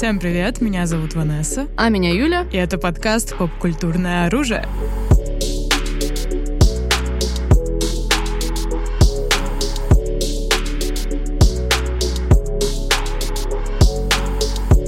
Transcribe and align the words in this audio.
Всем 0.00 0.18
привет, 0.18 0.62
меня 0.62 0.86
зовут 0.86 1.14
Ванесса. 1.14 1.68
А 1.76 1.90
меня 1.90 2.14
Юля. 2.14 2.46
И 2.50 2.56
это 2.56 2.78
подкаст 2.78 3.36
«Попкультурное 3.36 4.24
оружие». 4.24 4.66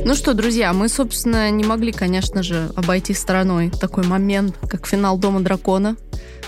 Ну 0.06 0.14
что, 0.14 0.32
друзья, 0.32 0.72
мы, 0.72 0.88
собственно, 0.88 1.50
не 1.50 1.64
могли, 1.64 1.92
конечно 1.92 2.42
же, 2.42 2.70
обойти 2.74 3.12
стороной 3.12 3.68
такой 3.68 4.04
момент, 4.04 4.56
как 4.66 4.86
финал 4.86 5.18
Дома 5.18 5.40
Дракона. 5.40 5.96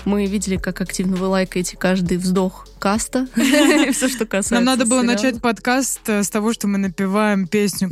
Мы 0.05 0.25
видели, 0.25 0.57
как 0.57 0.81
активно 0.81 1.17
вы 1.17 1.27
лайкаете 1.27 1.77
каждый 1.77 2.17
вздох 2.17 2.65
каста. 2.79 3.27
Все, 3.35 4.07
что 4.07 4.25
касается 4.25 4.55
Нам 4.55 4.63
надо 4.65 4.85
было 4.85 5.01
начать 5.01 5.41
подкаст 5.41 6.01
э, 6.07 6.23
с 6.23 6.29
того, 6.29 6.53
что 6.53 6.67
мы 6.67 6.77
напеваем 6.77 7.47
песню, 7.47 7.89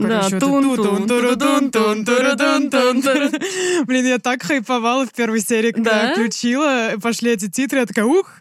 Блин, 3.85 4.05
я 4.05 4.19
так 4.19 4.43
хайповала 4.43 5.05
в 5.05 5.13
первой 5.13 5.41
серии, 5.41 5.71
когда 5.71 6.13
включила, 6.13 6.93
пошли 7.01 7.31
эти 7.31 7.49
титры, 7.49 7.79
я 7.79 7.85
такая, 7.85 8.05
ух! 8.05 8.31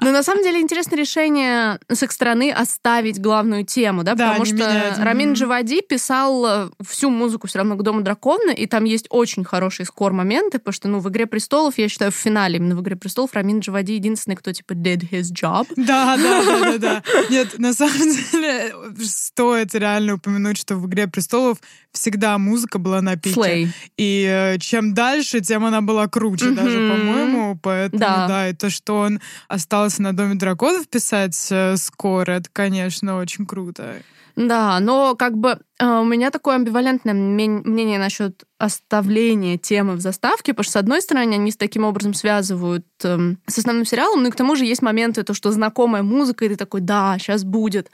Но 0.00 0.12
на 0.12 0.22
самом 0.22 0.42
деле 0.42 0.60
интересное 0.60 0.96
решение 0.96 1.78
с 1.88 2.02
их 2.02 2.12
стороны 2.12 2.50
оставить 2.50 3.20
главную 3.20 3.64
тему, 3.64 4.02
да, 4.02 4.14
потому 4.16 4.44
что 4.44 4.96
Рамин 4.98 5.34
Джавади 5.34 5.80
писал 5.82 6.46
э, 6.46 6.70
всю 6.86 7.10
музыку 7.10 7.46
все 7.46 7.58
равно 7.58 7.76
к 7.76 7.82
Дому 7.82 8.02
Дракона, 8.02 8.50
и 8.50 8.66
там 8.66 8.84
есть 8.84 9.06
очень 9.10 9.44
хорошие 9.44 9.86
скор-моменты, 9.86 10.58
потому 10.58 10.72
что, 10.72 10.88
ну, 10.88 11.00
в 11.00 11.08
«Игре 11.08 11.26
престолов», 11.26 11.78
я 11.78 11.88
считаю, 11.88 12.12
в 12.12 12.16
финале 12.16 12.56
именно 12.56 12.76
в 12.76 12.82
«Игре 12.82 12.96
престолов» 12.96 13.34
Рамин 13.34 13.60
Джавади 13.60 13.92
единственный, 13.92 14.36
кто, 14.36 14.52
типа, 14.52 14.72
did 14.72 15.08
his 15.10 15.32
job. 15.32 15.66
Да, 15.86 16.16
да, 16.16 16.44
да, 16.44 16.60
да, 16.60 16.78
да. 16.78 17.02
Нет, 17.30 17.58
на 17.58 17.72
самом 17.72 18.12
деле 18.12 18.74
стоит 19.02 19.74
реально 19.74 20.14
упомянуть, 20.14 20.58
что 20.58 20.76
в 20.76 20.86
«Игре 20.86 21.06
престолов» 21.06 21.58
всегда 21.92 22.38
музыка 22.38 22.78
была 22.78 23.00
на 23.00 23.16
пике. 23.16 23.40
Slay. 23.40 23.68
И 23.96 24.26
э, 24.28 24.58
чем 24.58 24.94
дальше, 24.94 25.40
тем 25.40 25.64
она 25.64 25.80
была 25.80 26.06
круче 26.08 26.46
mm-hmm. 26.46 26.54
даже, 26.54 26.76
по-моему. 26.76 27.58
Поэтому, 27.62 28.00
да. 28.00 28.28
да, 28.28 28.48
и 28.48 28.52
то, 28.52 28.70
что 28.70 28.98
он 28.98 29.20
остался 29.48 30.02
на 30.02 30.14
«Доме 30.14 30.34
драконов» 30.34 30.88
писать 30.88 31.48
э, 31.50 31.76
скоро, 31.76 32.32
это, 32.32 32.48
конечно, 32.52 33.16
очень 33.16 33.46
круто. 33.46 33.96
Да, 34.48 34.80
но 34.80 35.16
как 35.16 35.36
бы 35.36 35.58
э, 35.78 35.86
у 35.86 36.04
меня 36.04 36.30
такое 36.30 36.54
амбивалентное 36.54 37.12
мнение 37.12 37.98
насчет 37.98 38.44
оставления 38.56 39.58
темы 39.58 39.96
в 39.96 40.00
заставке, 40.00 40.54
потому 40.54 40.64
что, 40.64 40.72
с 40.72 40.76
одной 40.76 41.02
стороны, 41.02 41.34
они 41.34 41.50
с 41.50 41.58
таким 41.58 41.84
образом 41.84 42.14
связывают 42.14 42.86
э, 43.04 43.34
с 43.46 43.58
основным 43.58 43.84
сериалом, 43.84 44.22
ну 44.22 44.30
и 44.30 44.32
к 44.32 44.36
тому 44.36 44.56
же 44.56 44.64
есть 44.64 44.80
моменты, 44.80 45.24
то, 45.24 45.34
что 45.34 45.52
знакомая 45.52 46.02
музыка, 46.02 46.46
и 46.46 46.48
ты 46.48 46.56
такой, 46.56 46.80
да, 46.80 47.18
сейчас 47.18 47.44
будет. 47.44 47.90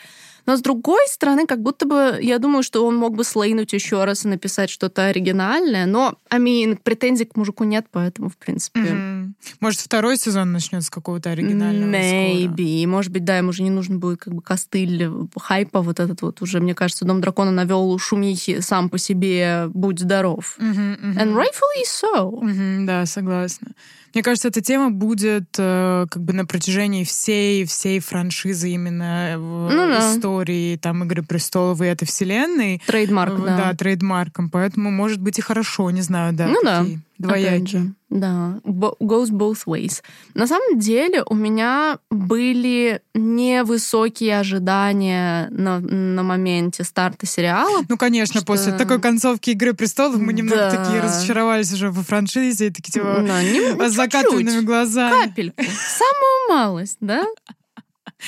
Но 0.47 0.56
с 0.56 0.61
другой 0.61 1.06
стороны, 1.08 1.47
как 1.47 1.61
будто 1.61 1.86
бы 1.86 2.19
я 2.20 2.39
думаю, 2.39 2.62
что 2.62 2.86
он 2.86 2.97
мог 2.97 3.14
бы 3.16 3.25
слейнуть 3.25 3.72
еще 3.72 4.05
раз 4.05 4.25
и 4.25 4.28
написать 4.28 4.70
что-то 4.70 5.06
оригинальное. 5.06 5.86
Но, 5.86 6.16
I 6.30 6.39
mean, 6.39 6.78
претензий 6.83 7.25
к 7.25 7.36
мужику 7.36 7.64
нет, 7.64 7.86
поэтому, 7.91 8.28
в 8.28 8.36
принципе... 8.36 8.80
Mm-hmm. 8.80 9.33
Может, 9.61 9.80
второй 9.80 10.17
сезон 10.17 10.52
начнет 10.52 10.83
с 10.84 10.91
какого-то 10.91 11.30
оригинального 11.30 11.91
Maybe. 11.91 12.80
Скоро. 12.80 12.91
Может 12.91 13.12
быть, 13.12 13.24
да, 13.24 13.39
ему 13.39 13.50
уже 13.50 13.62
не 13.62 13.70
нужен 13.70 13.98
будет 13.98 14.20
как 14.20 14.34
бы 14.34 14.42
костыль 14.42 15.11
хайпа 15.36 15.83
вот 15.83 16.00
этот 16.00 16.22
вот 16.22 16.42
уже, 16.42 16.61
мне 16.61 16.74
кажется, 16.74 17.05
Дом 17.05 17.20
Дракона 17.20 17.50
навел 17.50 17.98
шумихи 17.98 18.61
сам 18.61 18.89
по 18.89 18.98
себе 18.98 19.69
«Будь 19.74 19.98
здоров». 19.98 20.56
Mm-hmm, 20.58 21.00
mm-hmm. 21.00 21.17
And 21.17 21.34
rightfully 21.34 21.84
so. 21.84 22.30
Mm-hmm, 22.30 22.86
да, 22.86 23.06
согласна. 23.06 23.69
Мне 24.17 24.22
кажется, 24.22 24.48
эта 24.48 24.62
тема 24.62 24.91
будет 24.91 25.45
э, 25.59 26.06
как 26.09 26.22
бы 26.22 26.33
на 26.33 26.47
протяжении 26.47 27.05
всей 27.05 27.67
всей 27.67 28.00
франшизы 28.00 28.70
именно 28.70 29.34
в 29.36 29.69
ну, 29.70 29.89
да. 29.89 30.17
истории 30.17 30.77
там 30.77 31.05
Игры 31.05 31.23
престолов 31.23 31.83
и 31.83 31.84
этой 31.84 32.06
вселенной. 32.06 32.81
Trademark, 32.87 33.39
да. 33.45 33.56
Да, 33.58 33.75
trademark 33.75 34.30
ом. 34.30 34.48
Поэтому 34.48 34.91
может 34.91 35.20
быть 35.20 35.39
и 35.39 35.42
хорошо, 35.42 35.91
не 35.91 36.00
знаю, 36.00 36.33
да. 36.33 36.47
Ну 36.47 36.62
такие. 36.62 36.97
да. 36.97 37.03
Двоякий. 37.19 37.95
Да, 38.08 38.61
goes 38.64 39.30
both 39.30 39.67
ways. 39.67 40.02
На 40.35 40.46
самом 40.46 40.79
деле 40.79 41.24
у 41.29 41.35
меня 41.35 41.98
были 42.11 43.01
невысокие 43.14 44.39
ожидания 44.39 45.48
на, 45.51 45.80
на 45.80 46.23
моменте 46.23 46.85
старта 46.85 47.27
сериала. 47.27 47.85
Ну, 47.89 47.96
конечно, 47.96 48.41
что... 48.41 48.46
после 48.46 48.73
такой 48.73 49.01
концовки 49.01 49.51
«Игры 49.51 49.74
престолов» 49.74 50.20
мы 50.20 50.33
немного 50.33 50.70
да. 50.70 50.85
такие 50.85 51.01
разочаровались 51.01 51.73
уже 51.73 51.91
во 51.91 52.02
франшизе, 52.02 52.68
и 52.68 52.70
такие 52.70 52.92
типа 52.92 53.24
да, 53.27 53.42
не, 53.42 53.89
с 53.89 53.92
закатанными 53.92 54.61
глазами. 54.61 55.27
Капельку. 55.27 55.62
Самую 55.62 56.48
малость, 56.48 56.98
да? 57.01 57.24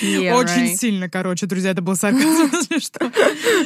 Yeah, 0.02 0.36
Очень 0.36 0.66
right. 0.66 0.76
сильно, 0.76 1.08
короче, 1.08 1.46
друзья, 1.46 1.70
это 1.70 1.82
был 1.82 1.96
сарказм, 1.96 2.50
что. 2.78 3.10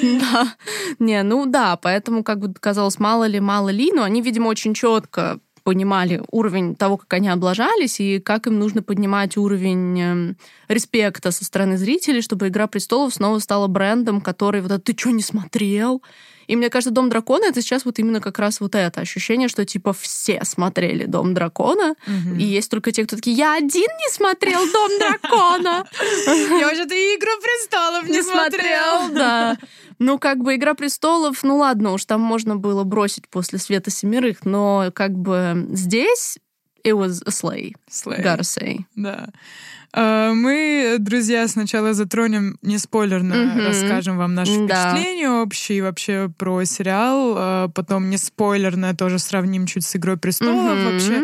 Да. 0.02 0.54
Не, 0.98 1.22
ну 1.24 1.46
да, 1.46 1.76
поэтому, 1.76 2.22
как 2.22 2.38
бы 2.38 2.54
казалось, 2.54 2.98
мало 2.98 3.24
ли, 3.24 3.40
мало 3.40 3.68
ли, 3.70 3.92
но 3.92 4.04
они, 4.04 4.22
видимо, 4.22 4.48
очень 4.48 4.72
четко 4.72 5.40
понимали 5.62 6.22
уровень 6.30 6.74
того, 6.74 6.96
как 6.96 7.12
они 7.14 7.28
облажались, 7.28 8.00
и 8.00 8.18
как 8.18 8.46
им 8.46 8.58
нужно 8.58 8.82
поднимать 8.82 9.36
уровень 9.36 10.00
э, 10.00 10.34
респекта 10.68 11.30
со 11.30 11.44
стороны 11.44 11.76
зрителей, 11.76 12.20
чтобы 12.20 12.48
«Игра 12.48 12.66
престолов» 12.66 13.14
снова 13.14 13.38
стала 13.38 13.66
брендом, 13.68 14.20
который 14.20 14.60
вот 14.60 14.72
это 14.72 14.80
«ты 14.80 14.98
что, 14.98 15.10
не 15.10 15.22
смотрел?» 15.22 16.02
И 16.52 16.56
мне 16.56 16.68
кажется, 16.68 16.90
«Дом 16.90 17.08
дракона»— 17.08 17.44
это 17.48 17.62
сейчас 17.62 17.86
вот 17.86 17.98
именно 17.98 18.20
как 18.20 18.38
раз 18.38 18.60
вот 18.60 18.74
это 18.74 19.00
ощущение, 19.00 19.48
что 19.48 19.64
типа 19.64 19.94
все 19.94 20.44
смотрели 20.44 21.06
«Дом 21.06 21.32
дракона», 21.32 21.94
угу. 22.06 22.34
и 22.38 22.42
есть 22.42 22.70
только 22.70 22.92
те, 22.92 23.04
кто 23.06 23.16
такие 23.16 23.34
«Я 23.34 23.54
один 23.56 23.88
не 23.98 24.12
смотрел 24.12 24.60
«Дом 24.70 24.90
дракона». 24.98 25.86
Я 26.26 26.66
вообще-то 26.66 26.94
«Игру 26.94 27.30
престолов» 27.40 28.06
не 28.06 28.20
смотрел. 28.20 29.14
Да. 29.14 29.56
Ну, 29.98 30.18
как 30.18 30.44
бы 30.44 30.54
«Игра 30.56 30.74
престолов», 30.74 31.42
ну 31.42 31.56
ладно 31.56 31.94
уж, 31.94 32.04
там 32.04 32.20
можно 32.20 32.56
было 32.56 32.84
бросить 32.84 33.30
после 33.30 33.58
«Света 33.58 33.90
семерых», 33.90 34.44
но 34.44 34.90
как 34.94 35.12
бы 35.12 35.68
здесь 35.70 36.36
it 36.84 36.94
was 36.94 37.22
a 37.26 37.30
slay, 37.30 37.74
slay. 37.88 38.22
gotta 38.22 38.44
say. 38.44 38.80
Да. 38.96 39.28
А, 39.94 40.32
мы, 40.32 40.96
друзья, 40.98 41.46
сначала 41.48 41.92
затронем, 41.92 42.58
не 42.62 42.78
спойлерно, 42.78 43.34
mm-hmm. 43.34 43.66
расскажем 43.66 44.16
вам 44.16 44.34
наши 44.34 44.66
да. 44.66 44.92
впечатления 44.92 45.28
общие 45.28 45.82
вообще 45.82 46.30
про 46.38 46.64
сериал, 46.64 47.34
а, 47.36 47.68
потом 47.68 48.08
не 48.08 48.16
спойлерно 48.16 48.96
тоже 48.96 49.18
сравним 49.18 49.66
чуть 49.66 49.84
с 49.84 49.94
«Игрой 49.94 50.16
престолов» 50.16 50.78
mm-hmm. 50.78 50.92
вообще, 50.92 51.22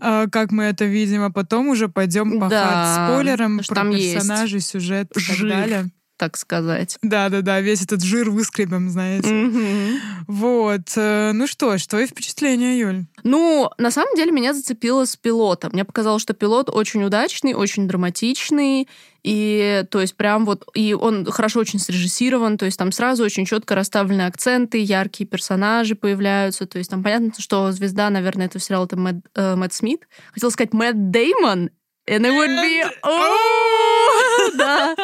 а, 0.00 0.26
как 0.28 0.52
мы 0.52 0.64
это 0.64 0.84
видим, 0.84 1.22
а 1.22 1.30
потом 1.30 1.68
уже 1.68 1.88
пойдем 1.88 2.38
по 2.38 2.48
да. 2.48 3.08
спойлерам 3.08 3.60
про 3.66 3.90
персонажей, 3.90 4.60
сюжет 4.60 5.10
и 5.16 5.26
так 5.26 5.48
далее 5.48 5.90
так 6.20 6.36
сказать. 6.36 6.98
Да-да-да, 7.00 7.62
весь 7.62 7.80
этот 7.80 8.02
жир 8.02 8.28
выскребем, 8.28 8.90
знаете. 8.90 9.30
Mm-hmm. 9.30 9.98
Вот. 10.26 10.92
Э, 10.96 11.32
ну 11.32 11.46
что 11.46 11.78
ж, 11.78 11.86
твои 11.86 12.06
впечатления, 12.06 12.78
Юль? 12.78 13.06
Ну, 13.24 13.70
на 13.78 13.90
самом 13.90 14.14
деле 14.16 14.30
меня 14.30 14.52
зацепило 14.52 15.06
с 15.06 15.16
пилота. 15.16 15.70
Мне 15.72 15.86
показалось, 15.86 16.20
что 16.20 16.34
пилот 16.34 16.68
очень 16.68 17.02
удачный, 17.02 17.54
очень 17.54 17.88
драматичный, 17.88 18.86
и 19.22 19.82
то 19.90 20.02
есть 20.02 20.14
прям 20.14 20.44
вот, 20.44 20.68
и 20.74 20.92
он 20.92 21.24
хорошо 21.24 21.60
очень 21.60 21.78
срежиссирован, 21.78 22.58
то 22.58 22.66
есть 22.66 22.78
там 22.78 22.92
сразу 22.92 23.24
очень 23.24 23.46
четко 23.46 23.74
расставлены 23.74 24.22
акценты, 24.22 24.76
яркие 24.76 25.26
персонажи 25.26 25.94
появляются, 25.94 26.66
то 26.66 26.76
есть 26.76 26.90
там 26.90 27.02
понятно, 27.02 27.32
что 27.38 27.72
звезда, 27.72 28.10
наверное, 28.10 28.46
этого 28.46 28.60
сериала 28.60 28.84
это 28.84 28.98
Мэтт, 28.98 29.26
э, 29.34 29.56
Мэтт 29.56 29.72
Смит. 29.72 30.06
Хотела 30.34 30.50
сказать 30.50 30.74
Мэтт 30.74 31.10
Деймон, 31.10 31.70
and 32.10 32.26
it 32.26 32.32
would 32.32 32.50
be... 32.50 32.82
Oh! 33.04 34.50
да. 34.58 34.94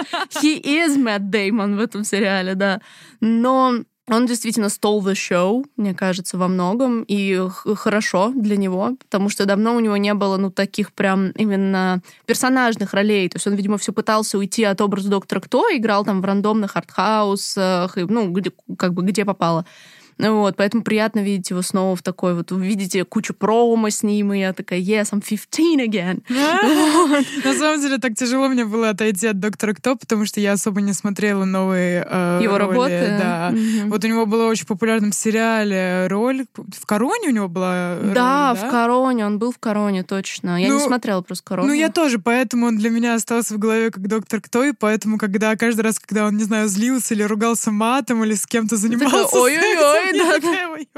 He 0.43 0.61
is 0.61 0.97
Мэтт 0.97 1.31
Деймон 1.31 1.77
в 1.77 1.81
этом 1.81 2.05
сериале, 2.05 2.55
да. 2.55 2.81
Но 3.21 3.85
он 4.09 4.27
действительно 4.27 4.67
stole 4.67 5.01
the 5.01 5.15
show, 5.15 5.65
мне 5.77 5.93
кажется, 5.93 6.39
во 6.39 6.47
многом, 6.47 7.03
и 7.03 7.41
хорошо 7.75 8.33
для 8.35 8.57
него, 8.57 8.97
потому 8.99 9.29
что 9.29 9.47
давно 9.47 9.75
у 9.75 9.81
него 9.81 9.97
не 9.97 10.15
было, 10.15 10.37
ну, 10.37 10.51
таких 10.51 10.93
прям 10.93 11.31
именно 11.31 12.03
персонажных 12.25 12.95
ролей. 12.95 13.29
То 13.29 13.37
есть 13.37 13.47
он, 13.49 13.55
видимо, 13.55 13.79
все 13.79 13.93
пытался 13.93 14.39
уйти 14.39 14.63
от 14.63 14.81
образа 14.81 15.09
доктора 15.09 15.41
Кто, 15.41 15.65
играл 15.77 16.05
там 16.05 16.21
в 16.21 16.25
рандомных 16.25 16.77
артхаусах, 16.77 17.97
ну, 17.97 18.31
где, 18.31 18.53
как 18.79 18.95
бы 18.95 19.03
где 19.03 19.25
попало. 19.25 19.67
Вот, 20.19 20.57
поэтому 20.57 20.83
приятно 20.83 21.21
видеть 21.21 21.51
его 21.51 21.61
снова 21.63 21.95
в 21.95 22.03
такой 22.03 22.35
вот, 22.35 22.51
вы 22.51 22.67
видите 22.67 23.05
кучу 23.05 23.35
промо 23.35 23.91
с 23.91 24.03
ним, 24.03 24.33
и 24.33 24.41
я 24.41 24.53
такая, 24.53 24.81
yes, 24.81 25.13
I'm 25.13 25.21
15 25.21 25.87
again. 25.87 26.23
На 27.45 27.55
самом 27.55 27.81
деле 27.81 27.99
так 27.99 28.15
тяжело 28.15 28.49
мне 28.49 28.65
было 28.65 28.91
отойти 28.91 29.27
от 29.27 29.39
Доктора 29.39 29.75
Кто, 29.75 29.97
потому 29.97 30.25
что 30.25 30.41
я 30.41 30.53
особо 30.53 30.81
не 30.81 30.95
смотрела 30.95 31.45
новые 31.45 32.07
э, 32.09 32.41
Его 32.43 32.57
работы? 32.57 33.17
Да. 33.19 33.55
Вот 33.87 34.05
у 34.05 34.09
него 34.09 34.25
была 34.25 34.47
очень 34.47 34.67
популярном 34.67 35.13
сериале 35.13 36.07
роль, 36.07 36.47
в 36.57 36.87
Короне 36.87 37.29
у 37.29 37.33
него 37.33 37.49
была 37.49 37.97
Да, 38.15 38.55
в 38.55 38.71
Короне, 38.71 39.27
он 39.27 39.39
был 39.39 39.53
в 39.53 39.59
Короне, 39.59 40.03
точно. 40.03 40.61
Я 40.61 40.69
не 40.69 40.73
ну, 40.73 40.81
смотрела 40.81 41.21
просто 41.21 41.45
Корону. 41.45 41.69
Ну, 41.69 41.75
я 41.75 41.91
тоже, 41.91 42.19
поэтому 42.19 42.67
он 42.67 42.79
для 42.79 42.91
меня 42.91 43.15
остался 43.15 43.55
в 43.55 43.59
голове 43.59 43.91
как 43.91 44.07
Доктор 44.09 44.41
Кто, 44.41 44.65
и 44.65 44.73
поэтому, 44.73 45.19
когда 45.19 45.55
каждый 45.57 45.83
раз, 45.83 45.99
когда 45.99 46.27
он, 46.27 46.37
не 46.37 46.45
знаю, 46.45 46.69
злился 46.69 47.15
или 47.15 47.23
ругался 47.23 47.71
матом, 47.71 48.25
или 48.25 48.35
с 48.35 48.47
кем-то 48.47 48.77
занимался 48.77 49.37
Ой-ой-ой, 49.37 50.06
Ой, 50.13 50.89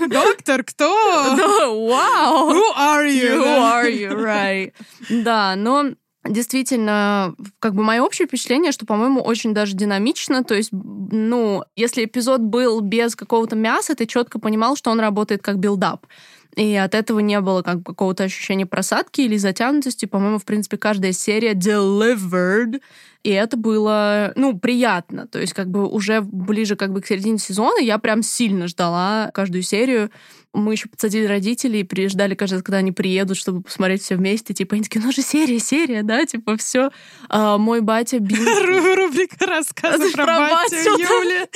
да, 0.00 0.06
Доктор, 0.08 0.64
кто? 0.64 0.88
Вау. 1.88 2.50
Who 2.50 2.62
are 2.76 3.06
you? 3.06 3.38
Who 3.38 3.44
are 3.44 3.90
you, 3.90 4.12
right. 4.14 4.72
Да, 5.08 5.54
но 5.56 5.92
действительно, 6.24 7.34
как 7.58 7.74
бы 7.74 7.82
мое 7.82 8.02
общее 8.02 8.26
впечатление, 8.26 8.72
что, 8.72 8.86
по-моему, 8.86 9.20
очень 9.20 9.54
даже 9.54 9.74
динамично. 9.74 10.44
То 10.44 10.54
есть, 10.54 10.70
ну, 10.72 11.64
если 11.76 12.04
эпизод 12.04 12.40
был 12.40 12.80
без 12.80 13.16
какого-то 13.16 13.56
мяса, 13.56 13.94
ты 13.94 14.06
четко 14.06 14.38
понимал, 14.38 14.76
что 14.76 14.90
он 14.90 15.00
работает 15.00 15.42
как 15.42 15.58
build-up. 15.58 16.06
И 16.56 16.74
от 16.74 16.94
этого 16.94 17.20
не 17.20 17.40
было 17.40 17.62
как 17.62 17.84
какого-то 17.84 18.24
ощущения 18.24 18.66
просадки 18.66 19.20
или 19.20 19.36
затянутости. 19.36 20.06
По-моему, 20.06 20.38
в 20.38 20.44
принципе, 20.44 20.76
каждая 20.76 21.12
серия 21.12 21.52
delivered. 21.52 22.80
И 23.28 23.30
это 23.30 23.58
было, 23.58 24.32
ну, 24.36 24.58
приятно. 24.58 25.26
То 25.26 25.38
есть, 25.38 25.52
как 25.52 25.68
бы 25.68 25.86
уже 25.86 26.22
ближе 26.22 26.76
как 26.76 26.94
бы 26.94 27.02
к 27.02 27.06
середине 27.06 27.36
сезона 27.36 27.78
я 27.78 27.98
прям 27.98 28.22
сильно 28.22 28.68
ждала 28.68 29.30
каждую 29.34 29.60
серию. 29.60 30.10
Мы 30.58 30.72
еще 30.72 30.88
подсадили 30.88 31.24
родителей 31.24 31.80
и 31.80 31.84
приезжали 31.84 32.36
раз, 32.38 32.62
когда 32.62 32.78
они 32.78 32.92
приедут, 32.92 33.36
чтобы 33.36 33.62
посмотреть 33.62 34.02
все 34.02 34.16
вместе. 34.16 34.54
Типа, 34.54 34.74
они 34.74 34.84
такие, 34.84 35.00
ну 35.00 35.12
же 35.12 35.22
серия, 35.22 35.58
серия, 35.58 36.02
да, 36.02 36.24
типа, 36.26 36.56
все. 36.56 36.90
А, 37.28 37.58
мой 37.58 37.80
батя 37.80 38.18
бил... 38.18 38.38
Рубрика 38.96 39.46
рассказы 39.46 40.10
про, 40.12 40.24
про 40.24 40.38
батю 40.38 40.76
Юли. 40.76 41.46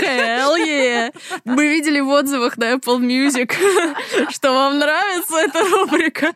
Hell 0.02 0.56
yeah. 0.58 1.14
Мы 1.44 1.68
видели 1.68 2.00
в 2.00 2.08
отзывах 2.08 2.56
на 2.56 2.74
Apple 2.74 3.00
Music, 3.00 3.52
что 4.30 4.52
вам 4.52 4.78
нравится 4.78 5.36
эта 5.36 5.60
рубрика. 5.64 6.32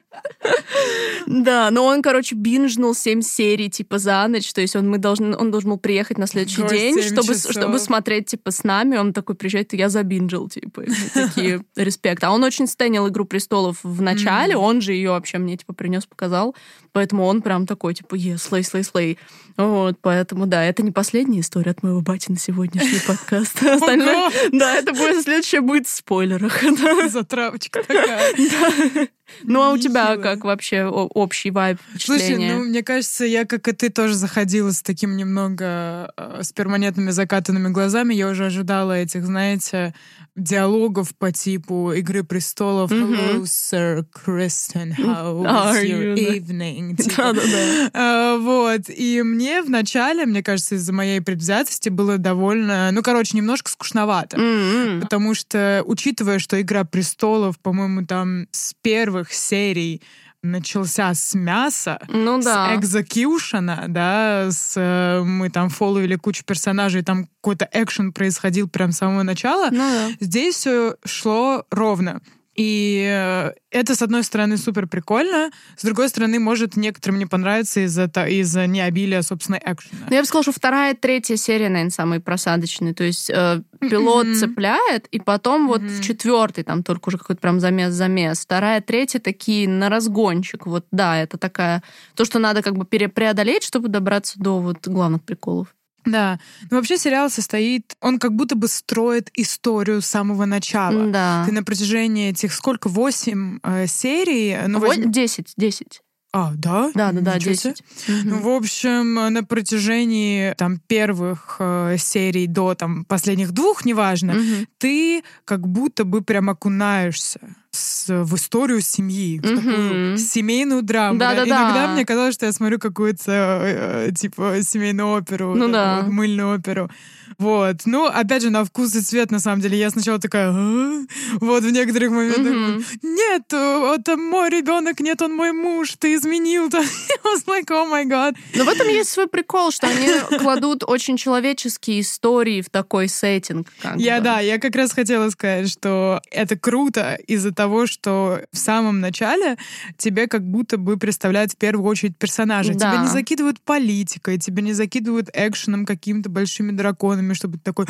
Да, 1.26 1.70
но 1.70 1.84
он, 1.84 2.02
короче, 2.02 2.34
бинжнул 2.34 2.94
7 2.94 3.22
серий, 3.22 3.70
типа, 3.70 3.98
за 3.98 4.26
ночь. 4.28 4.52
То 4.52 4.60
есть 4.60 4.76
он, 4.76 4.88
мы 4.88 4.98
должны, 4.98 5.36
он 5.36 5.50
должен 5.50 5.70
был 5.70 5.78
приехать 5.78 6.18
на 6.18 6.26
следующий 6.26 6.66
день, 6.68 7.02
чтобы, 7.02 7.34
чтобы 7.34 7.78
смотреть, 7.78 8.26
типа, 8.26 8.50
с 8.50 8.64
нами. 8.64 8.96
Он 8.96 9.12
такой 9.12 9.34
приезжает, 9.34 9.72
я 9.72 9.88
забинжил, 9.88 10.48
типа. 10.48 10.84
такие 11.14 11.64
респект. 11.94 12.24
А 12.24 12.30
он 12.30 12.42
очень 12.44 12.66
стенил 12.66 13.08
«Игру 13.08 13.24
престолов» 13.24 13.78
в 13.82 14.02
начале, 14.02 14.54
mm-hmm. 14.54 14.58
он 14.58 14.80
же 14.80 14.92
ее 14.92 15.10
вообще 15.10 15.38
мне, 15.38 15.56
типа, 15.56 15.72
принес, 15.72 16.06
показал. 16.06 16.54
Поэтому 16.92 17.24
он 17.24 17.42
прям 17.42 17.66
такой, 17.66 17.94
типа, 17.94 18.14
е, 18.14 18.36
слей, 18.38 18.62
слей, 18.62 18.84
слей. 18.84 19.18
Вот, 19.56 19.96
поэтому, 20.00 20.46
да, 20.46 20.64
это 20.64 20.82
не 20.82 20.90
последняя 20.90 21.40
история 21.40 21.70
от 21.70 21.82
моего 21.82 22.00
бати 22.00 22.30
на 22.30 22.38
сегодняшний 22.38 23.00
подкаст. 23.06 23.62
Остальное, 23.62 24.30
да, 24.52 24.76
это 24.76 24.92
будет, 24.92 25.22
следующее 25.22 25.60
будет 25.60 25.86
в 25.86 25.90
спойлерах. 25.90 26.62
Затравочка 27.08 27.82
такая. 27.82 29.08
Ну, 29.42 29.62
а 29.62 29.70
у 29.70 29.78
тебя 29.78 30.16
как 30.16 30.44
вообще 30.44 30.84
общий 30.84 31.50
вайб, 31.50 31.78
Слушай, 31.98 32.36
ну, 32.36 32.64
мне 32.64 32.82
кажется, 32.82 33.24
я, 33.24 33.44
как 33.44 33.68
и 33.68 33.72
ты, 33.72 33.90
тоже 33.90 34.14
заходила 34.14 34.70
с 34.70 34.82
таким 34.82 35.16
немного 35.16 36.12
э, 36.16 36.40
с 36.42 36.52
перманентными 36.52 37.10
закатанными 37.10 37.68
глазами. 37.68 38.14
Я 38.14 38.28
уже 38.28 38.46
ожидала 38.46 38.92
этих, 38.92 39.24
знаете, 39.24 39.94
диалогов 40.36 41.14
по 41.14 41.30
типу 41.30 41.92
«Игры 41.92 42.24
престолов». 42.24 42.90
Mm-hmm. 42.90 43.14
Hello, 43.14 43.42
sir 43.44 44.04
Kristen, 44.12 44.92
how 44.92 45.42
was 45.42 45.82
your 45.84 46.14
evening? 46.16 46.96
Типа. 47.04 47.32
Да-да-да. 47.32 47.90
А, 47.92 48.38
вот. 48.38 48.82
И 48.88 49.22
мне 49.22 49.62
вначале, 49.62 50.26
мне 50.26 50.42
кажется, 50.42 50.74
из-за 50.74 50.92
моей 50.92 51.20
предвзятости 51.20 51.88
было 51.88 52.18
довольно, 52.18 52.90
ну, 52.90 53.02
короче, 53.02 53.36
немножко 53.36 53.70
скучновато. 53.70 54.36
Mm-hmm. 54.36 55.00
Потому 55.02 55.34
что, 55.34 55.82
учитывая, 55.86 56.38
что 56.38 56.60
«Игра 56.60 56.84
престолов», 56.84 57.58
по-моему, 57.60 58.04
там 58.04 58.48
с 58.50 58.74
первых 58.82 59.23
серий 59.32 60.02
начался 60.44 61.14
с 61.14 61.34
мяса, 61.34 61.98
ну, 62.08 62.40
с 62.40 62.44
да. 62.44 62.76
экзекьюшена, 62.76 63.86
да, 63.88 64.50
с, 64.50 64.74
э, 64.76 65.22
мы 65.22 65.48
там 65.48 65.70
фолловили 65.70 66.16
кучу 66.16 66.44
персонажей, 66.44 67.02
там 67.02 67.26
какой-то 67.40 67.68
экшен 67.72 68.12
происходил 68.12 68.68
прям 68.68 68.92
с 68.92 68.98
самого 68.98 69.22
начала. 69.22 69.70
Ну, 69.70 69.78
да. 69.78 70.08
Здесь 70.20 70.56
все 70.56 70.96
шло 71.04 71.64
ровно. 71.70 72.20
И 72.54 73.04
э, 73.10 73.52
это, 73.70 73.94
с 73.94 74.02
одной 74.02 74.22
стороны, 74.22 74.56
супер 74.56 74.86
прикольно, 74.86 75.50
с 75.76 75.82
другой 75.82 76.08
стороны, 76.08 76.38
может 76.38 76.76
некоторым 76.76 77.18
не 77.18 77.26
понравиться 77.26 77.80
из-за 77.80 78.04
из 78.26 78.54
необилия, 78.54 79.22
собственно, 79.22 79.60
экшена. 79.64 80.06
Ну, 80.08 80.14
я 80.14 80.22
бы 80.22 80.26
сказала, 80.26 80.44
что 80.44 80.52
вторая, 80.52 80.94
третья 80.94 81.36
серия, 81.36 81.68
наверное, 81.68 81.90
самые 81.90 82.20
просадочные. 82.20 82.94
То 82.94 83.04
есть 83.04 83.30
э, 83.30 83.62
пилот 83.80 84.26
mm-hmm. 84.26 84.34
цепляет, 84.34 85.06
и 85.08 85.18
потом 85.18 85.64
mm-hmm. 85.64 85.68
вот 85.68 85.82
в 85.82 86.02
четвертый 86.02 86.64
там 86.64 86.82
только 86.82 87.08
уже 87.08 87.18
какой-то 87.18 87.40
прям 87.40 87.60
замес-замес. 87.60 88.40
Вторая, 88.40 88.80
третья 88.80 89.18
такие 89.18 89.68
на 89.68 89.88
разгончик. 89.88 90.66
Вот, 90.66 90.86
да, 90.90 91.20
это 91.20 91.38
такая... 91.38 91.82
То, 92.14 92.24
что 92.24 92.38
надо 92.38 92.62
как 92.62 92.76
бы 92.76 92.84
преодолеть, 92.84 93.64
чтобы 93.64 93.88
добраться 93.88 94.38
до 94.38 94.60
вот 94.60 94.86
главных 94.86 95.22
приколов. 95.24 95.74
Да. 96.04 96.38
Но 96.70 96.76
вообще 96.76 96.98
сериал 96.98 97.30
состоит, 97.30 97.96
он 98.00 98.18
как 98.18 98.34
будто 98.34 98.56
бы 98.56 98.68
строит 98.68 99.30
историю 99.34 100.02
с 100.02 100.06
самого 100.06 100.44
начала. 100.44 101.06
Да. 101.10 101.44
Ты 101.46 101.52
на 101.52 101.62
протяжении 101.62 102.30
этих 102.30 102.52
сколько? 102.52 102.88
Восемь 102.88 103.58
э, 103.62 103.86
серий? 103.86 104.56
Ну, 104.66 104.80
возьм... 104.80 105.10
Десять, 105.10 105.52
десять. 105.56 106.00
А, 106.34 106.52
да? 106.56 106.90
Да, 106.94 107.12
да, 107.12 107.20
да, 107.20 107.38
10. 107.38 107.80
Угу. 107.80 108.16
Ну, 108.24 108.40
в 108.40 108.48
общем, 108.48 109.14
на 109.14 109.44
протяжении 109.44 110.52
там 110.54 110.80
первых 110.80 111.56
э, 111.60 111.94
серий 111.96 112.48
до 112.48 112.74
там 112.74 113.04
последних 113.04 113.52
двух, 113.52 113.84
неважно, 113.84 114.32
угу. 114.32 114.66
ты 114.78 115.22
как 115.44 115.68
будто 115.68 116.02
бы 116.02 116.22
прям 116.22 116.50
окунаешься 116.50 117.38
с, 117.74 118.06
в 118.08 118.34
историю 118.36 118.80
семьи, 118.80 119.38
в 119.38 119.42
такую 119.42 120.18
семейную 120.18 120.82
драму. 120.82 121.18
Да, 121.18 121.34
да, 121.34 121.44
Иногда 121.44 121.88
мне 121.88 122.04
казалось, 122.04 122.34
что 122.34 122.46
я 122.46 122.52
смотрю 122.52 122.78
какую-то 122.78 123.30
э, 123.30 124.12
типа 124.16 124.56
семейную 124.62 125.08
оперу, 125.08 125.54
ну, 125.54 125.68
да. 125.70 126.02
мыльную 126.08 126.54
оперу. 126.54 126.90
Вот. 127.38 127.82
Ну, 127.86 128.06
опять 128.06 128.42
же, 128.42 128.50
на 128.50 128.64
вкус 128.64 128.94
и 128.94 129.00
цвет, 129.00 129.30
на 129.30 129.40
самом 129.40 129.60
деле. 129.60 129.78
Я 129.78 129.90
сначала 129.90 130.18
такая, 130.18 130.50
а? 130.50 131.04
вот 131.40 131.62
в 131.62 131.70
некоторых 131.70 132.10
моментах, 132.10 132.46
mm-hmm. 132.46 132.84
нет, 133.02 133.52
это 133.52 134.16
мой 134.16 134.50
ребенок, 134.50 135.00
нет, 135.00 135.22
он 135.22 135.34
мой 135.34 135.52
муж, 135.52 135.94
ты 135.98 136.14
изменил. 136.14 136.64
I 136.64 136.84
was 137.24 137.44
like, 137.46 137.66
oh 137.70 137.90
my 137.90 138.04
god. 138.04 138.36
Но 138.54 138.64
в 138.64 138.68
этом 138.68 138.88
есть 138.88 139.10
свой 139.10 139.28
прикол, 139.28 139.70
что 139.70 139.86
они 139.86 140.08
кладут 140.38 140.84
очень 140.86 141.16
человеческие 141.16 142.00
истории 142.00 142.62
в 142.62 142.70
такой 142.70 143.08
сеттинг. 143.08 143.68
Я, 143.96 144.20
да, 144.20 144.40
я 144.40 144.58
как 144.58 144.76
раз 144.76 144.92
хотела 144.92 145.28
сказать, 145.30 145.70
что 145.70 146.20
это 146.30 146.58
круто 146.58 147.18
из-за 147.26 147.52
того, 147.52 147.86
что 147.86 148.40
в 148.52 148.58
самом 148.58 149.00
начале 149.00 149.56
тебе 149.98 150.26
как 150.26 150.42
будто 150.42 150.76
бы 150.76 150.96
представляют 150.96 151.52
в 151.52 151.56
первую 151.56 151.88
очередь 151.88 152.16
персонажа. 152.16 152.74
Да. 152.74 152.90
Тебя 152.90 153.02
не 153.02 153.08
закидывают 153.08 153.60
политикой, 153.60 154.38
тебя 154.38 154.62
не 154.62 154.72
закидывают 154.72 155.28
экшеном 155.32 155.86
какими-то 155.86 156.30
большими 156.30 156.70
драконами, 156.72 157.23
чтобы 157.32 157.56
такой... 157.56 157.86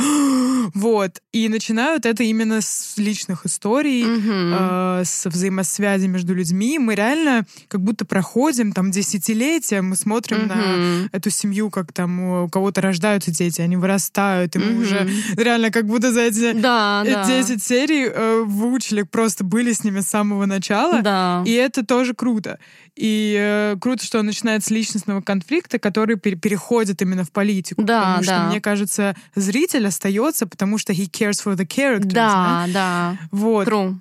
вот. 0.75 1.21
И 1.33 1.49
начинают 1.49 2.07
это 2.07 2.23
именно 2.23 2.61
с 2.61 2.95
личных 2.97 3.47
историй, 3.47 4.05
mm-hmm. 4.05 5.01
э, 5.01 5.05
с 5.05 5.27
взаимосвязи 5.27 6.07
между 6.07 6.35
людьми. 6.35 6.79
Мы 6.79 6.95
реально 6.95 7.45
как 7.69 7.81
будто 7.81 8.05
проходим 8.05 8.73
там 8.73 8.91
десятилетия, 8.91 9.83
мы 9.83 9.97
смотрим 9.97 10.39
mm-hmm. 10.39 11.03
на 11.03 11.09
эту 11.13 11.31
семью, 11.31 11.71
как 11.71 11.93
там 11.93 12.21
у 12.21 12.49
кого-то 12.49 12.81
рождаются 12.81 13.31
дети, 13.31 13.61
они 13.61 13.77
вырастают, 13.77 14.57
и 14.57 14.59
мы 14.59 14.67
mm-hmm. 14.67 14.83
уже 14.83 15.11
реально 15.37 15.71
как 15.71 15.87
будто 15.87 16.13
за 16.13 16.21
эти 16.23 16.53
да, 16.53 17.05
10 17.05 17.49
да. 17.49 17.59
серий 17.59 18.07
э, 18.07 18.43
выучили, 18.45 19.03
просто 19.03 19.45
были 19.45 19.73
с 19.73 19.85
ними 19.85 20.01
с 20.01 20.07
самого 20.07 20.47
начала. 20.47 21.03
Да. 21.03 21.43
И 21.47 21.53
это 21.53 21.85
тоже 21.85 22.15
круто. 22.15 22.59
И 22.97 23.37
э, 23.37 23.77
круто, 23.81 24.05
что 24.05 24.21
он 24.21 24.27
начинает 24.27 24.65
с 24.65 24.71
личностного 24.71 25.21
конфликта, 25.21 25.79
который 25.79 26.17
пер- 26.17 26.39
переходит 26.39 27.03
именно 27.03 27.25
в 27.25 27.33
политику. 27.33 27.83
Да, 27.83 28.01
потому 28.01 28.25
да. 28.25 28.39
что, 28.39 28.51
мне 28.51 28.61
кажется, 28.61 29.17
зритель 29.35 29.87
остается, 29.89 30.47
потому 30.55 30.79
что 30.79 30.93
he 30.93 31.09
cares 31.09 31.41
for 31.43 31.57
the 31.57 31.67
characters. 31.67 32.13
Да, 32.13 32.67
да. 32.69 32.73
да. 32.73 33.19
Вот. 33.33 33.67
True. 33.67 33.97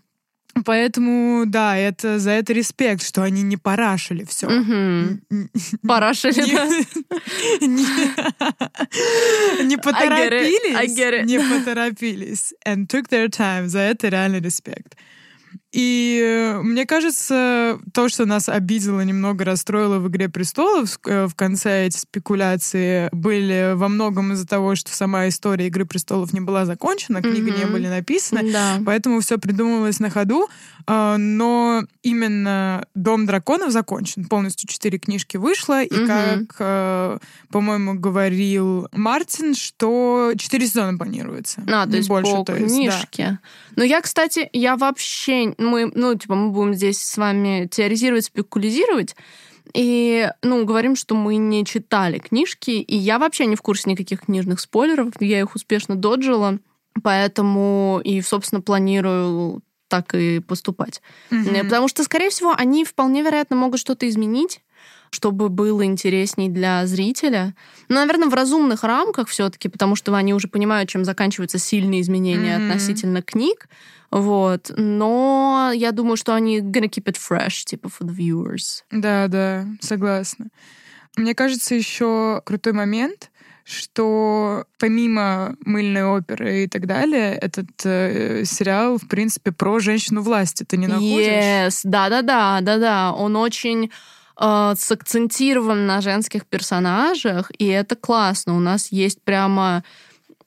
Поэтому, 0.65 1.45
да, 1.47 1.75
это 1.75 2.19
за 2.19 2.29
это 2.31 2.53
респект, 2.53 3.03
что 3.03 3.23
они 3.23 3.41
не 3.41 3.57
парашили 3.57 4.23
все. 4.23 4.47
Парашили, 5.85 6.45
да. 6.51 6.67
Не 9.63 9.77
поторопились. 9.83 11.25
Не 11.25 11.39
поторопились. 11.39 12.53
And 12.67 12.87
took 12.87 13.09
their 13.09 13.29
time. 13.29 13.67
За 13.67 13.79
это 13.79 14.09
реально 14.09 14.39
респект. 14.39 14.95
И 15.73 16.21
э, 16.23 16.61
мне 16.61 16.85
кажется, 16.85 17.79
то, 17.93 18.07
что 18.07 18.25
нас 18.25 18.47
обидело, 18.47 19.01
немного 19.01 19.43
расстроило 19.43 19.97
в 19.97 20.07
«Игре 20.07 20.29
престолов», 20.29 20.99
э, 21.05 21.25
в 21.25 21.33
конце 21.33 21.87
эти 21.87 21.97
спекуляции 21.97 23.09
были 23.11 23.73
во 23.73 23.89
многом 23.89 24.33
из-за 24.33 24.45
того, 24.45 24.75
что 24.75 24.93
сама 24.93 25.27
история 25.27 25.65
«Игры 25.65 25.85
престолов» 25.85 26.31
не 26.31 26.41
была 26.41 26.65
закончена, 26.65 27.23
книги 27.23 27.49
mm-hmm. 27.49 27.57
не 27.57 27.65
были 27.65 27.87
написаны, 27.87 28.51
да. 28.53 28.79
поэтому 28.85 29.19
все 29.21 29.39
придумывалось 29.39 29.99
на 29.99 30.11
ходу. 30.11 30.47
А, 30.85 31.17
но 31.17 31.83
именно 32.03 32.85
«Дом 32.93 33.25
драконов» 33.25 33.71
закончен. 33.71 34.25
Полностью 34.25 34.69
четыре 34.69 34.99
книжки 34.99 35.37
вышло, 35.37 35.81
и 35.81 35.89
mm-hmm. 35.89 36.45
как, 36.45 36.55
э, 36.59 37.17
по-моему, 37.49 37.95
говорил 37.95 38.89
Мартин, 38.91 39.55
что 39.55 40.33
четыре 40.37 40.67
сезона 40.67 40.97
планируется. 40.97 41.63
А, 41.67 41.87
то 41.87 41.97
есть 41.97 42.09
больше, 42.09 42.31
по 42.31 42.43
то 42.43 42.55
есть, 42.55 42.75
книжке. 42.75 43.23
Да. 43.23 43.39
Но 43.75 43.83
я, 43.83 44.01
кстати, 44.01 44.49
я 44.53 44.75
вообще 44.75 45.53
мы, 45.69 45.91
ну, 45.93 46.15
типа, 46.15 46.35
мы 46.35 46.51
будем 46.51 46.73
здесь 46.73 47.01
с 47.01 47.17
вами 47.17 47.67
теоризировать, 47.71 48.25
спекулизировать, 48.25 49.15
и, 49.73 50.29
ну, 50.41 50.65
говорим, 50.65 50.95
что 50.95 51.15
мы 51.15 51.37
не 51.37 51.65
читали 51.65 52.19
книжки, 52.19 52.71
и 52.71 52.95
я 52.95 53.17
вообще 53.17 53.45
не 53.45 53.55
в 53.55 53.61
курсе 53.61 53.89
никаких 53.89 54.21
книжных 54.21 54.59
спойлеров, 54.59 55.09
я 55.19 55.39
их 55.39 55.55
успешно 55.55 55.95
доджила, 55.95 56.59
поэтому 57.01 58.01
и, 58.03 58.21
собственно, 58.21 58.61
планирую 58.61 59.61
так 59.87 60.15
и 60.15 60.39
поступать. 60.39 61.01
Mm-hmm. 61.29 61.65
Потому 61.65 61.87
что, 61.87 62.03
скорее 62.03 62.31
всего, 62.31 62.53
они 62.57 62.83
вполне 62.83 63.21
вероятно 63.21 63.55
могут 63.55 63.79
что-то 63.79 64.09
изменить, 64.09 64.61
чтобы 65.13 65.49
было 65.49 65.85
интересней 65.85 66.49
для 66.49 66.85
зрителя. 66.87 67.53
Ну, 67.87 67.95
наверное, 67.95 68.29
в 68.29 68.33
разумных 68.33 68.83
рамках 68.83 69.27
все-таки, 69.27 69.69
потому 69.69 69.95
что 69.95 70.13
они 70.15 70.33
уже 70.33 70.47
понимают, 70.47 70.89
чем 70.89 71.05
заканчиваются 71.05 71.59
сильные 71.59 72.01
изменения 72.01 72.57
mm-hmm. 72.57 72.65
относительно 72.65 73.21
книг. 73.21 73.67
Вот. 74.09 74.71
Но 74.75 75.71
я 75.73 75.91
думаю, 75.91 76.17
что 76.17 76.33
они 76.33 76.59
gonna 76.59 76.89
keep 76.89 77.05
it 77.05 77.17
fresh, 77.17 77.63
типа, 77.65 77.87
for 77.87 78.07
the 78.07 78.15
viewers. 78.15 78.83
Да, 78.91 79.27
да, 79.27 79.65
согласна. 79.81 80.47
Мне 81.15 81.35
кажется, 81.35 81.75
еще 81.75 82.41
крутой 82.43 82.73
момент, 82.73 83.29
что 83.63 84.65
помимо 84.77 85.55
мыльной 85.63 86.03
оперы 86.03 86.63
и 86.63 86.67
так 86.67 86.85
далее, 86.85 87.33
этот 87.35 87.69
э, 87.85 88.43
сериал, 88.45 88.97
в 88.97 89.07
принципе, 89.07 89.51
про 89.51 89.79
женщину 89.79 90.21
власти. 90.21 90.63
Ты 90.63 90.77
не 90.77 90.87
находишь? 90.87 91.27
Yes, 91.27 91.79
да-да-да, 91.83 92.59
да-да. 92.61 93.13
Он 93.13 93.35
очень 93.35 93.91
э, 94.39 94.73
сакцентирован 94.77 95.85
на 95.85 96.01
женских 96.01 96.45
персонажах, 96.45 97.51
и 97.57 97.67
это 97.67 97.95
классно. 97.95 98.55
У 98.55 98.59
нас 98.59 98.91
есть 98.91 99.21
прямо 99.21 99.83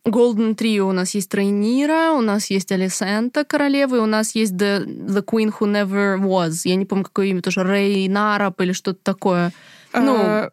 Golden 0.07 0.55
Trio 0.55 0.89
у 0.89 0.93
нас 0.93 1.15
есть 1.15 1.35
Рейнира, 1.35 2.13
у 2.13 2.21
нас 2.21 2.49
есть 2.51 2.71
Алисента, 2.71 3.45
королева, 3.45 3.97
и 3.97 3.99
у 3.99 4.07
нас 4.07 4.35
есть 4.37 4.53
The, 4.53 4.85
The 4.87 5.25
Queen 5.25 5.53
Who 5.53 5.67
Never 5.67 6.19
Was. 6.19 6.61
Я 6.65 6.77
не 6.77 6.85
помню, 6.85 7.05
какое 7.05 7.27
имя 7.27 7.43
тоже, 7.43 7.65
Рейнарап 7.65 8.61
или 8.61 8.73
что-то 8.73 9.01
такое. 9.03 9.53
Ну, 9.93 10.17
а, 10.17 10.51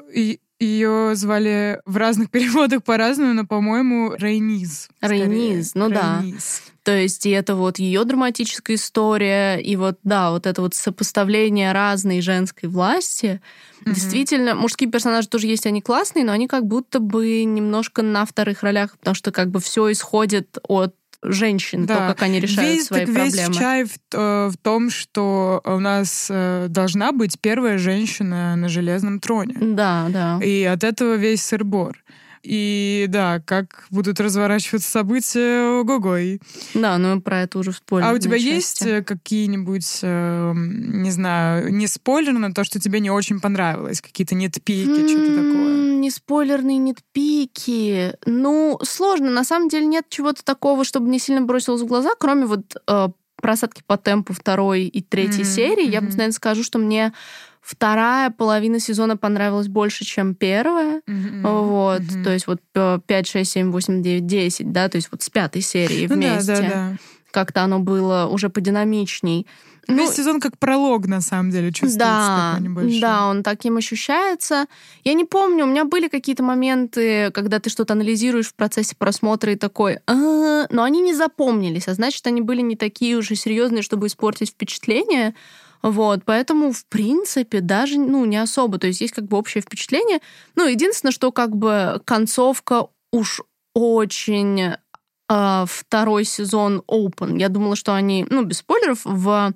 ее 0.63 1.15
звали 1.15 1.81
в 1.85 1.97
разных 1.97 2.29
переводах 2.31 2.83
по-разному, 2.83 3.33
но, 3.33 3.45
по-моему, 3.45 4.13
Рейниз. 4.17 4.89
Рейниз, 5.01 5.75
ну 5.75 5.89
Рейниз. 5.89 6.61
да. 6.65 6.73
То 6.83 6.97
есть 6.97 7.25
и 7.25 7.29
это 7.29 7.55
вот 7.55 7.79
ее 7.79 8.03
драматическая 8.03 8.75
история, 8.75 9.57
и 9.57 9.77
вот, 9.77 9.99
да, 10.03 10.31
вот 10.31 10.45
это 10.45 10.61
вот 10.61 10.73
сопоставление 10.73 11.71
разной 11.71 12.19
женской 12.19 12.67
власти. 12.67 13.41
Mm-hmm. 13.85 13.93
Действительно, 13.93 14.55
мужские 14.55 14.91
персонажи 14.91 15.29
тоже 15.29 15.47
есть, 15.47 15.65
они 15.65 15.81
классные, 15.81 16.25
но 16.25 16.33
они 16.33 16.47
как 16.47 16.65
будто 16.65 16.99
бы 16.99 17.45
немножко 17.45 18.01
на 18.01 18.25
вторых 18.25 18.63
ролях, 18.63 18.97
потому 18.97 19.15
что 19.15 19.31
как 19.31 19.49
бы 19.49 19.61
все 19.61 19.91
исходит 19.93 20.57
от 20.67 20.93
женщин, 21.23 21.85
да. 21.85 21.95
то, 21.95 22.13
как 22.13 22.23
они 22.23 22.39
решают 22.39 22.77
весь, 22.77 22.85
свои 22.85 23.05
так 23.05 23.15
проблемы. 23.15 23.47
Весь 23.47 23.57
чай 23.57 23.83
в, 23.85 23.91
э, 24.13 24.49
в 24.51 24.57
том, 24.61 24.89
что 24.89 25.61
у 25.65 25.79
нас 25.79 26.27
э, 26.29 26.67
должна 26.69 27.11
быть 27.11 27.39
первая 27.39 27.77
женщина 27.77 28.55
на 28.55 28.69
железном 28.69 29.19
троне. 29.19 29.55
Да, 29.59 30.07
да. 30.09 30.39
И 30.43 30.63
от 30.63 30.83
этого 30.83 31.15
весь 31.15 31.43
сырбор. 31.43 32.03
И 32.43 33.05
да, 33.07 33.39
как 33.39 33.85
будут 33.89 34.19
разворачиваться 34.19 34.89
события, 34.89 35.79
ого-го. 35.79 36.39
Да, 36.73 36.97
ну 36.97 37.21
про 37.21 37.41
это 37.41 37.59
уже 37.59 37.71
в 37.71 37.81
А 37.91 38.11
у 38.11 38.17
тебя 38.17 38.37
части. 38.37 38.47
есть 38.47 38.81
э, 38.85 39.01
какие-нибудь, 39.01 39.99
э, 40.01 40.53
не 40.55 41.11
знаю, 41.11 41.73
не 41.73 41.87
спойлеры 41.87 42.37
на 42.37 42.53
то, 42.53 42.65
что 42.65 42.79
тебе 42.79 42.99
не 42.99 43.09
очень 43.09 43.39
понравилось? 43.39 44.01
Какие-то 44.01 44.35
нетпики, 44.35 44.89
mm-hmm, 44.89 45.07
что-то 45.07 45.35
такое? 45.35 45.93
Не 45.99 46.11
спойлерные 46.11 46.77
нетпики. 46.77 48.13
Ну, 48.25 48.77
сложно. 48.83 49.31
На 49.31 49.45
самом 49.45 49.69
деле 49.69 49.85
нет 49.85 50.05
чего-то 50.09 50.43
такого, 50.43 50.83
чтобы 50.83 51.09
не 51.09 51.19
сильно 51.19 51.41
бросилось 51.41 51.81
в 51.81 51.85
глаза, 51.85 52.11
кроме 52.19 52.45
вот 52.45 52.75
э, 52.89 53.07
просадки 53.43 53.83
по 53.85 53.97
темпу 53.97 54.33
второй 54.33 54.85
и 54.85 55.01
третьей 55.03 55.43
mm-hmm, 55.43 55.55
серии. 55.55 55.85
Mm-hmm. 55.85 55.91
Я 55.91 56.01
бы, 56.01 56.07
наверное, 56.07 56.31
скажу, 56.31 56.63
что 56.63 56.79
мне 56.79 57.13
Вторая 57.63 58.29
половина 58.29 58.77
сезона 58.77 59.15
понравилась 59.15 59.69
больше, 59.69 60.03
чем 60.03 60.35
первая. 60.35 61.01
Mm-hmm. 61.07 61.41
Вот. 61.43 62.01
Mm-hmm. 62.01 62.23
То 62.23 62.29
есть 62.31 62.45
вот 62.45 62.59
5, 62.73 63.27
6, 63.27 63.51
7, 63.51 63.71
8, 63.71 64.03
9, 64.03 64.25
10, 64.25 64.71
да, 64.73 64.89
то 64.89 64.97
есть 64.97 65.07
вот 65.11 65.21
с 65.21 65.29
пятой 65.29 65.61
серии 65.61 66.07
вместе. 66.07 66.55
Ну, 66.55 66.61
да, 66.61 66.67
да, 66.67 66.69
да. 66.69 66.97
Как-то 67.31 67.63
оно 67.63 67.79
было 67.79 68.27
уже 68.29 68.49
подинамичней. 68.49 69.47
Весь 69.47 69.72
ну, 69.87 70.11
сезон 70.11 70.39
как 70.39 70.57
пролог, 70.57 71.07
на 71.07 71.21
самом 71.21 71.51
деле, 71.51 71.71
чувствуется 71.71 71.99
да, 71.99 72.51
такой 72.53 72.69
небольшой. 72.69 73.01
Да, 73.01 73.27
он 73.27 73.43
таким 73.43 73.77
ощущается. 73.77 74.65
Я 75.03 75.13
не 75.13 75.25
помню, 75.25 75.65
у 75.65 75.67
меня 75.67 75.85
были 75.85 76.07
какие-то 76.07 76.43
моменты, 76.43 77.31
когда 77.31 77.59
ты 77.59 77.69
что-то 77.69 77.93
анализируешь 77.93 78.47
в 78.47 78.55
процессе 78.55 78.95
просмотра 78.97 79.51
и 79.51 79.55
такой, 79.55 79.99
а 80.07 80.67
но 80.69 80.83
они 80.83 81.01
не 81.01 81.13
запомнились, 81.13 81.87
а 81.87 81.93
значит, 81.93 82.25
они 82.27 82.41
были 82.41 82.61
не 82.61 82.75
такие 82.75 83.17
уже 83.17 83.35
серьезные, 83.35 83.81
чтобы 83.81 84.07
испортить 84.07 84.51
впечатление. 84.51 85.35
Вот, 85.81 86.21
поэтому, 86.23 86.71
в 86.71 86.85
принципе, 86.85 87.59
даже, 87.59 87.99
ну, 87.99 88.23
не 88.23 88.37
особо. 88.37 88.77
То 88.77 88.87
есть 88.87 89.01
есть 89.01 89.13
как 89.13 89.25
бы 89.25 89.37
общее 89.37 89.61
впечатление. 89.61 90.19
Ну, 90.55 90.65
единственное, 90.65 91.11
что 91.11 91.33
как 91.33 91.55
бы 91.55 92.01
концовка 92.05 92.87
уж 93.11 93.41
очень 93.73 94.75
второй 95.27 96.25
сезон 96.25 96.83
open. 96.87 97.39
Я 97.39 97.49
думала, 97.49 97.75
что 97.75 97.93
они, 97.95 98.25
ну, 98.29 98.43
без 98.43 98.57
спойлеров, 98.57 99.01
в 99.05 99.53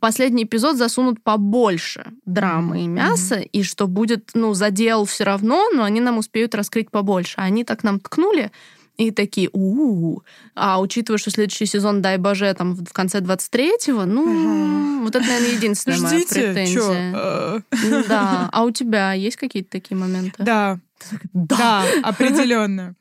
последний 0.00 0.44
эпизод 0.44 0.76
засунут 0.76 1.22
побольше 1.22 2.12
драмы 2.24 2.84
и 2.84 2.86
мяса, 2.86 3.36
mm-hmm. 3.36 3.50
и 3.52 3.62
что 3.62 3.86
будет, 3.86 4.30
ну, 4.34 4.54
задел 4.54 5.04
все 5.04 5.24
равно, 5.24 5.68
но 5.72 5.84
они 5.84 6.00
нам 6.00 6.18
успеют 6.18 6.54
раскрыть 6.54 6.90
побольше. 6.90 7.34
Они 7.36 7.64
так 7.64 7.84
нам 7.84 8.00
ткнули, 8.00 8.50
и 8.96 9.10
такие, 9.10 9.50
у, 9.52 10.16
-у, 10.16 10.22
А 10.54 10.80
учитывая, 10.80 11.18
что 11.18 11.30
следующий 11.30 11.66
сезон, 11.66 12.00
дай 12.00 12.16
боже, 12.16 12.52
там 12.54 12.74
в 12.74 12.92
конце 12.92 13.20
23-го, 13.20 14.06
ну, 14.06 14.22
ага. 14.24 15.02
вот 15.02 15.14
это, 15.14 15.26
наверное, 15.26 15.52
единственная 15.52 15.98
Ждите, 15.98 16.40
моя 16.40 16.54
претензия. 16.54 17.62
Чё? 17.70 18.06
Да. 18.08 18.48
А 18.52 18.64
у 18.64 18.70
тебя 18.70 19.12
есть 19.12 19.36
какие-то 19.36 19.70
такие 19.70 19.96
моменты? 19.96 20.42
Да. 20.42 20.78
Да, 21.34 21.56
да 21.58 21.84
определенно. 22.02 22.94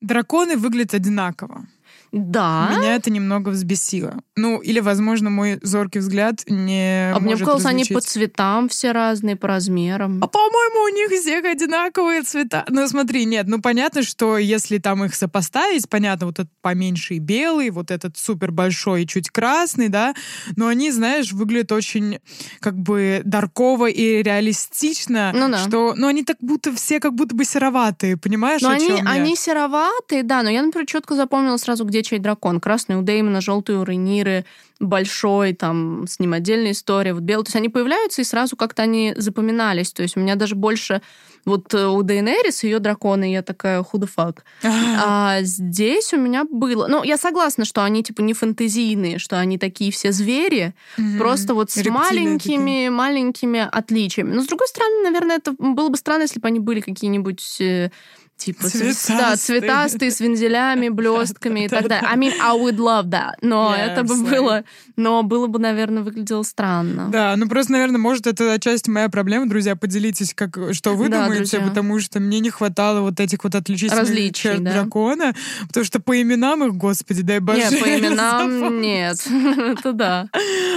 Драконы 0.00 0.56
выглядят 0.56 0.94
одинаково. 0.94 1.66
Да. 2.12 2.68
Меня 2.70 2.94
это 2.94 3.10
немного 3.10 3.50
взбесило. 3.50 4.16
Ну, 4.36 4.58
или, 4.58 4.80
возможно, 4.80 5.30
мой 5.30 5.58
зоркий 5.62 5.98
взгляд 5.98 6.42
не 6.46 7.12
А 7.12 7.18
мне 7.20 7.36
показалось, 7.36 7.64
они 7.66 7.84
по 7.84 8.00
цветам 8.00 8.68
все 8.68 8.92
разные, 8.92 9.36
по 9.36 9.48
размерам. 9.48 10.22
А, 10.22 10.26
по-моему, 10.26 10.84
у 10.84 10.88
них 10.94 11.20
всех 11.20 11.44
одинаковые 11.44 12.22
цвета. 12.22 12.64
Ну, 12.68 12.86
смотри, 12.88 13.24
нет, 13.24 13.46
ну, 13.48 13.60
понятно, 13.60 14.02
что 14.02 14.38
если 14.38 14.78
там 14.78 15.04
их 15.04 15.14
сопоставить, 15.14 15.88
понятно, 15.88 16.26
вот 16.26 16.38
этот 16.38 16.52
поменьше 16.62 17.18
белый, 17.18 17.70
вот 17.70 17.90
этот 17.90 18.16
супер 18.16 18.52
большой 18.52 19.02
и 19.02 19.06
чуть 19.06 19.30
красный, 19.30 19.88
да, 19.88 20.14
но 20.56 20.68
они, 20.68 20.90
знаешь, 20.90 21.32
выглядят 21.32 21.72
очень 21.72 22.20
как 22.60 22.78
бы 22.78 23.22
дарково 23.24 23.86
и 23.86 24.22
реалистично, 24.22 25.32
ну, 25.34 25.50
да. 25.50 25.58
что, 25.58 25.94
ну, 25.96 26.06
они 26.06 26.24
так 26.24 26.36
будто 26.40 26.74
все 26.74 27.00
как 27.00 27.14
будто 27.14 27.34
бы 27.34 27.44
сероватые, 27.44 28.16
понимаешь, 28.16 28.62
но 28.62 28.70
о 28.70 28.72
они, 28.72 28.86
чем 28.86 28.96
я? 28.96 29.10
они 29.10 29.36
сероватые, 29.36 30.22
да, 30.22 30.42
но 30.42 30.50
я, 30.50 30.62
например, 30.62 30.86
четко 30.86 31.14
запомнила 31.14 31.56
сразу, 31.56 31.84
где 31.84 31.97
чей 32.02 32.18
дракон. 32.18 32.60
Красный 32.60 32.96
у 32.96 33.02
Дэймона, 33.02 33.40
желтый 33.40 33.76
у 33.76 33.84
Рейниры, 33.84 34.44
большой, 34.80 35.54
там, 35.54 36.06
с 36.06 36.18
ним 36.20 36.32
отдельная 36.32 36.72
история, 36.72 37.14
вот 37.14 37.22
белый. 37.22 37.44
То 37.44 37.48
есть 37.48 37.56
они 37.56 37.68
появляются, 37.68 38.22
и 38.22 38.24
сразу 38.24 38.56
как-то 38.56 38.82
они 38.82 39.14
запоминались. 39.16 39.92
То 39.92 40.02
есть 40.02 40.16
у 40.16 40.20
меня 40.20 40.36
даже 40.36 40.54
больше 40.54 41.02
вот 41.44 41.72
э, 41.74 41.86
у 41.86 42.02
Дейнерис 42.02 42.62
ее 42.62 42.78
драконы, 42.78 43.32
я 43.32 43.42
такая, 43.42 43.80
fuck. 43.80 44.38
А 44.62 45.38
здесь 45.42 46.12
у 46.12 46.18
меня 46.18 46.44
было... 46.44 46.86
Ну, 46.86 47.02
я 47.02 47.16
согласна, 47.16 47.64
что 47.64 47.82
они, 47.82 48.02
типа, 48.02 48.20
не 48.20 48.34
фэнтезийные, 48.34 49.18
что 49.18 49.38
они 49.38 49.58
такие 49.58 49.90
все 49.90 50.12
звери, 50.12 50.74
mm-hmm. 50.96 51.18
просто 51.18 51.54
вот 51.54 51.70
с 51.70 51.84
маленькими, 51.86 52.38
такие. 52.38 52.90
маленькими 52.90 53.60
отличиями. 53.60 54.34
Но, 54.34 54.42
с 54.42 54.46
другой 54.46 54.68
стороны, 54.68 55.02
наверное, 55.02 55.36
это 55.36 55.54
было 55.58 55.88
бы 55.88 55.96
странно, 55.96 56.22
если 56.22 56.40
бы 56.40 56.48
они 56.48 56.60
были 56.60 56.80
какие-нибудь 56.80 57.60
э, 57.60 57.90
типа 58.38 58.68
цветастые. 58.68 59.18
да, 59.18 59.36
цветастые 59.36 60.10
с 60.10 60.20
вензелями, 60.20 60.88
блестками 60.88 61.64
и 61.64 61.68
так 61.68 61.88
далее. 61.88 62.08
I 62.08 62.16
mean, 62.16 62.32
I 62.40 62.56
would 62.56 62.76
love 62.76 63.10
that. 63.10 63.34
Но 63.42 63.74
yeah, 63.74 63.92
это 63.92 64.04
бы 64.04 64.16
было, 64.16 64.64
но 64.96 65.22
было 65.22 65.46
бы, 65.48 65.58
наверное, 65.58 66.02
выглядело 66.02 66.42
странно. 66.42 67.08
Да, 67.10 67.34
ну 67.36 67.48
просто, 67.48 67.72
наверное, 67.72 67.98
может, 67.98 68.26
это 68.26 68.52
отчасти 68.52 68.90
моя 68.90 69.08
проблема, 69.08 69.48
друзья, 69.48 69.76
поделитесь, 69.76 70.34
как, 70.34 70.56
что 70.72 70.94
вы 70.94 71.08
да, 71.08 71.22
думаете, 71.22 71.56
друзья. 71.56 71.60
потому 71.68 72.00
что 72.00 72.20
мне 72.20 72.40
не 72.40 72.50
хватало 72.50 73.00
вот 73.00 73.20
этих 73.20 73.42
вот 73.44 73.54
отличительных 73.54 74.00
Различий, 74.00 74.32
черт 74.32 74.62
да? 74.62 74.72
дракона, 74.72 75.34
потому 75.66 75.84
что 75.84 76.00
по 76.00 76.20
именам 76.20 76.64
их, 76.64 76.74
господи, 76.74 77.22
дай 77.22 77.40
боже. 77.40 77.58
Нет, 77.58 77.80
по 77.80 77.86
именам 77.86 78.80
нет, 78.80 79.26
это 79.58 79.92
да. 79.92 80.28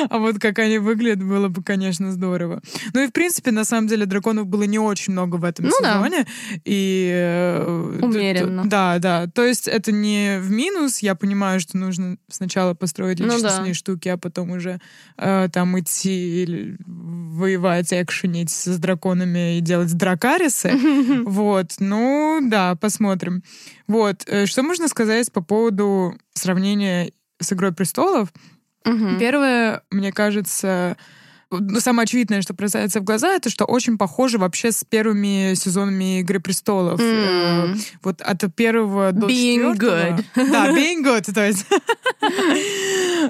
А 0.09 0.17
вот 0.17 0.39
как 0.39 0.59
они 0.59 0.79
выглядят, 0.79 1.23
было 1.23 1.47
бы, 1.47 1.63
конечно, 1.63 2.11
здорово. 2.11 2.61
Ну 2.93 3.03
и, 3.03 3.07
в 3.07 3.11
принципе, 3.11 3.51
на 3.51 3.65
самом 3.65 3.87
деле, 3.87 4.05
драконов 4.05 4.47
было 4.47 4.63
не 4.63 4.79
очень 4.79 5.13
много 5.13 5.35
в 5.35 5.43
этом 5.43 5.65
ну, 5.65 5.71
сезоне, 5.71 6.25
и 6.65 7.11
э, 7.13 7.50
Умеренно. 7.59 8.63
Да, 8.65 8.99
да. 8.99 9.27
То 9.27 9.45
есть 9.45 9.67
это 9.67 9.91
не 9.91 10.39
в 10.39 10.49
минус. 10.51 10.99
Я 10.99 11.15
понимаю, 11.15 11.59
что 11.59 11.77
нужно 11.77 12.17
сначала 12.29 12.73
построить 12.73 13.19
личностные 13.19 13.59
ну, 13.59 13.67
да. 13.67 13.73
штуки, 13.73 14.09
а 14.09 14.17
потом 14.17 14.51
уже 14.51 14.79
э, 15.17 15.49
там 15.51 15.79
идти 15.79 16.75
воевать, 16.85 17.93
экшенить 17.93 18.49
с 18.51 18.77
драконами 18.77 19.57
и 19.57 19.61
делать 19.61 19.95
дракарисы. 19.95 20.71
Вот. 21.25 21.75
Ну, 21.79 22.39
да, 22.43 22.75
посмотрим. 22.75 23.43
Вот. 23.87 24.23
Э, 24.27 24.45
что 24.45 24.63
можно 24.63 24.87
сказать 24.87 25.31
по 25.31 25.41
поводу 25.41 26.15
сравнения 26.33 27.11
с 27.39 27.53
«Игрой 27.53 27.73
престолов»? 27.73 28.31
Первое, 29.19 29.83
мне 29.91 30.11
кажется, 30.11 30.97
самое 31.79 32.03
очевидное, 32.03 32.41
что 32.41 32.53
бросается 32.53 32.99
в 32.99 33.03
глаза, 33.03 33.33
это 33.33 33.49
что 33.49 33.65
очень 33.65 33.97
похоже 33.97 34.37
вообще 34.37 34.71
с 34.71 34.83
первыми 34.83 35.53
сезонами 35.55 36.19
«Игры 36.19 36.39
престолов». 36.39 36.99
Mm. 36.99 37.77
Вот 38.03 38.21
от 38.21 38.55
первого 38.55 39.11
до 39.11 39.27
being 39.27 39.73
четвертого. 39.75 40.17
good. 40.35 40.51
Да, 40.51 40.71
being 40.75 41.03
good, 41.03 41.31
то 41.33 41.45
есть. 41.45 41.65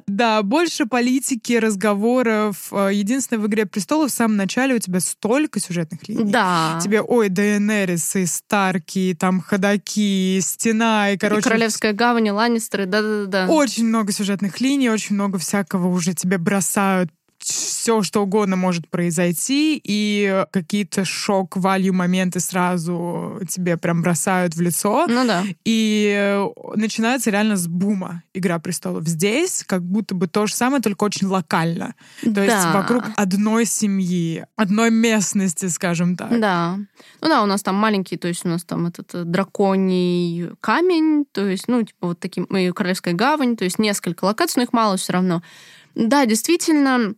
Да, 0.07 0.41
больше 0.41 0.85
политики, 0.85 1.53
разговоров. 1.53 2.71
Э, 2.71 2.89
единственное, 2.93 3.41
в 3.41 3.47
«Игре 3.47 3.65
престолов» 3.65 4.11
в 4.11 4.13
самом 4.13 4.37
начале 4.37 4.75
у 4.75 4.79
тебя 4.79 4.99
столько 4.99 5.59
сюжетных 5.59 6.07
линий. 6.07 6.31
Да. 6.31 6.79
Тебе, 6.81 7.01
ой, 7.01 7.29
Дейенерис 7.29 8.15
и 8.15 8.25
Старки, 8.25 9.15
там 9.19 9.41
ходаки, 9.41 10.39
Стена 10.41 11.11
и, 11.11 11.17
короче... 11.17 11.41
И 11.41 11.43
Королевская 11.43 11.93
гавань, 11.93 12.27
и 12.27 12.31
Ланнистеры, 12.31 12.85
да-да-да. 12.85 13.47
Очень 13.47 13.87
много 13.87 14.11
сюжетных 14.11 14.61
линий, 14.61 14.89
очень 14.89 15.15
много 15.15 15.37
всякого 15.37 15.87
уже 15.87 16.13
тебе 16.13 16.37
бросают 16.37 17.11
все, 17.43 18.03
что 18.03 18.21
угодно 18.21 18.55
может 18.55 18.87
произойти, 18.89 19.81
и 19.83 20.45
какие-то 20.51 21.05
шок-валью 21.05 21.93
моменты 21.93 22.39
сразу 22.39 23.39
тебе 23.49 23.77
прям 23.77 24.01
бросают 24.01 24.55
в 24.55 24.61
лицо. 24.61 25.07
Ну 25.07 25.25
да. 25.25 25.43
И 25.65 26.39
начинается 26.75 27.31
реально 27.31 27.57
с 27.57 27.67
бума 27.67 28.23
«Игра 28.33 28.59
престолов». 28.59 29.07
Здесь 29.07 29.63
как 29.65 29.83
будто 29.83 30.15
бы 30.15 30.27
то 30.27 30.45
же 30.45 30.53
самое, 30.53 30.81
только 30.81 31.03
очень 31.03 31.27
локально. 31.27 31.95
То 32.21 32.31
да. 32.31 32.43
есть 32.43 32.73
вокруг 32.73 33.03
одной 33.15 33.65
семьи, 33.65 34.45
одной 34.55 34.91
местности, 34.91 35.67
скажем 35.67 36.15
так. 36.15 36.39
Да. 36.39 36.77
Ну 37.21 37.27
да, 37.27 37.43
у 37.43 37.45
нас 37.45 37.63
там 37.63 37.75
маленький, 37.75 38.17
то 38.17 38.27
есть 38.27 38.45
у 38.45 38.49
нас 38.49 38.63
там 38.63 38.87
этот 38.87 39.13
э, 39.13 39.23
драконий 39.23 40.51
камень, 40.61 41.25
то 41.31 41.47
есть, 41.47 41.67
ну, 41.67 41.83
типа 41.83 42.07
вот 42.07 42.19
таким, 42.19 42.45
и 42.45 42.71
Королевская 42.71 43.13
гавань, 43.13 43.55
то 43.57 43.63
есть 43.63 43.79
несколько 43.79 44.25
локаций, 44.25 44.59
но 44.59 44.63
их 44.63 44.73
мало 44.73 44.97
все 44.97 45.13
равно. 45.13 45.41
Да, 45.95 46.25
действительно, 46.25 47.15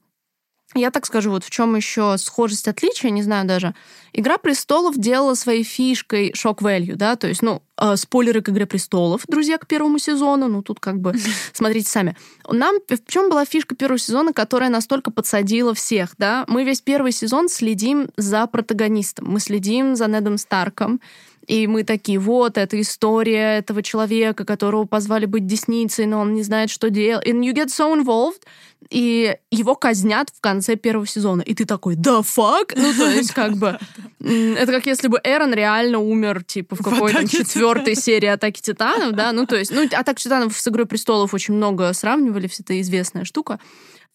я 0.76 0.92
так 0.92 1.06
скажу, 1.06 1.32
вот 1.32 1.44
в 1.44 1.50
чем 1.50 1.76
еще 1.76 2.18
схожесть 2.18 2.68
отличия, 2.68 3.10
не 3.10 3.22
знаю 3.24 3.46
даже. 3.46 3.74
Игра 4.14 4.38
престолов 4.38 4.98
делала 4.98 5.34
своей 5.34 5.64
фишкой 5.64 6.34
шок 6.36 6.62
value, 6.62 6.96
да, 6.96 7.16
то 7.16 7.28
есть, 7.28 7.42
ну, 7.42 7.62
э, 7.78 7.96
спойлеры 7.96 8.42
к 8.42 8.50
Игре 8.50 8.66
престолов, 8.66 9.24
друзья, 9.28 9.58
к 9.58 9.68
первому 9.68 10.00
сезону, 10.00 10.48
ну, 10.48 10.62
тут 10.62 10.80
как 10.80 11.00
бы 11.00 11.14
смотрите 11.54 11.90
сами. 11.90 12.16
Нам 12.50 12.78
в 12.88 13.12
чем 13.12 13.30
была 13.30 13.46
фишка 13.46 13.76
первого 13.76 14.00
сезона, 14.00 14.34
которая 14.34 14.70
настолько 14.70 15.12
подсадила 15.12 15.74
всех, 15.74 16.16
да? 16.18 16.46
Мы 16.48 16.64
весь 16.64 16.82
первый 16.82 17.12
сезон 17.12 17.50
следим 17.50 18.10
за 18.18 18.46
протагонистом, 18.48 19.28
мы 19.28 19.40
следим 19.40 19.96
за 19.96 20.08
Недом 20.08 20.38
Старком, 20.38 21.00
и 21.48 21.68
мы 21.68 21.84
такие, 21.84 22.20
вот, 22.20 22.58
это 22.58 22.80
история 22.80 23.58
этого 23.58 23.84
человека, 23.84 24.46
которого 24.46 24.86
позвали 24.86 25.26
быть 25.26 25.46
десницей, 25.46 26.06
но 26.06 26.22
он 26.22 26.34
не 26.34 26.44
знает, 26.44 26.70
что 26.70 26.90
делать. 26.90 27.28
And 27.28 27.42
you 27.42 27.54
get 27.54 27.68
so 27.68 27.94
involved, 27.94 28.42
и 28.90 29.36
его 29.52 29.76
казнят 29.76 30.30
в 30.30 30.40
конце 30.40 30.76
первого 30.76 31.06
сезона. 31.06 31.42
И 31.42 31.54
ты 31.54 31.66
такой, 31.66 31.96
да 31.96 32.22
фак? 32.22 32.74
Ну, 32.76 32.94
то 32.94 33.10
есть, 33.10 33.32
как 33.34 33.58
бы, 33.58 33.78
это 34.22 34.72
как 34.72 34.86
если 34.86 35.10
бы 35.10 35.20
Эрон 35.24 35.54
реально 35.54 36.00
умер, 36.00 36.44
типа, 36.44 36.76
в 36.76 36.84
какой-то 36.84 37.28
четвертой 37.28 37.96
серии 37.96 38.28
Атаки 38.28 38.62
Титанов, 38.62 39.12
да? 39.14 39.34
Ну, 39.34 39.46
то 39.46 39.58
есть, 39.58 39.72
ну, 39.72 39.84
Атака 39.84 40.16
Титанов 40.16 40.58
с 40.58 40.68
Игрой 40.68 40.86
Престолов 40.86 41.34
очень 41.34 41.56
много 41.56 41.92
сравнивали, 41.94 42.48
все 42.48 42.64
это 42.64 42.80
известная 42.80 43.26
штука. 43.26 43.60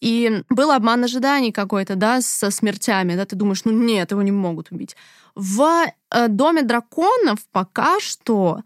И 0.01 0.43
был 0.49 0.71
обман 0.71 1.03
ожиданий 1.03 1.51
какой-то, 1.51 1.95
да, 1.95 2.21
со 2.21 2.51
смертями, 2.51 3.15
да, 3.15 3.25
ты 3.25 3.35
думаешь, 3.35 3.65
ну 3.65 3.71
нет, 3.71 4.11
его 4.11 4.21
не 4.21 4.31
могут 4.31 4.71
убить. 4.71 4.95
В 5.39 5.85
э, 6.11 6.27
Доме 6.27 6.63
драконов 6.63 7.39
пока 7.51 7.99
что 8.01 8.61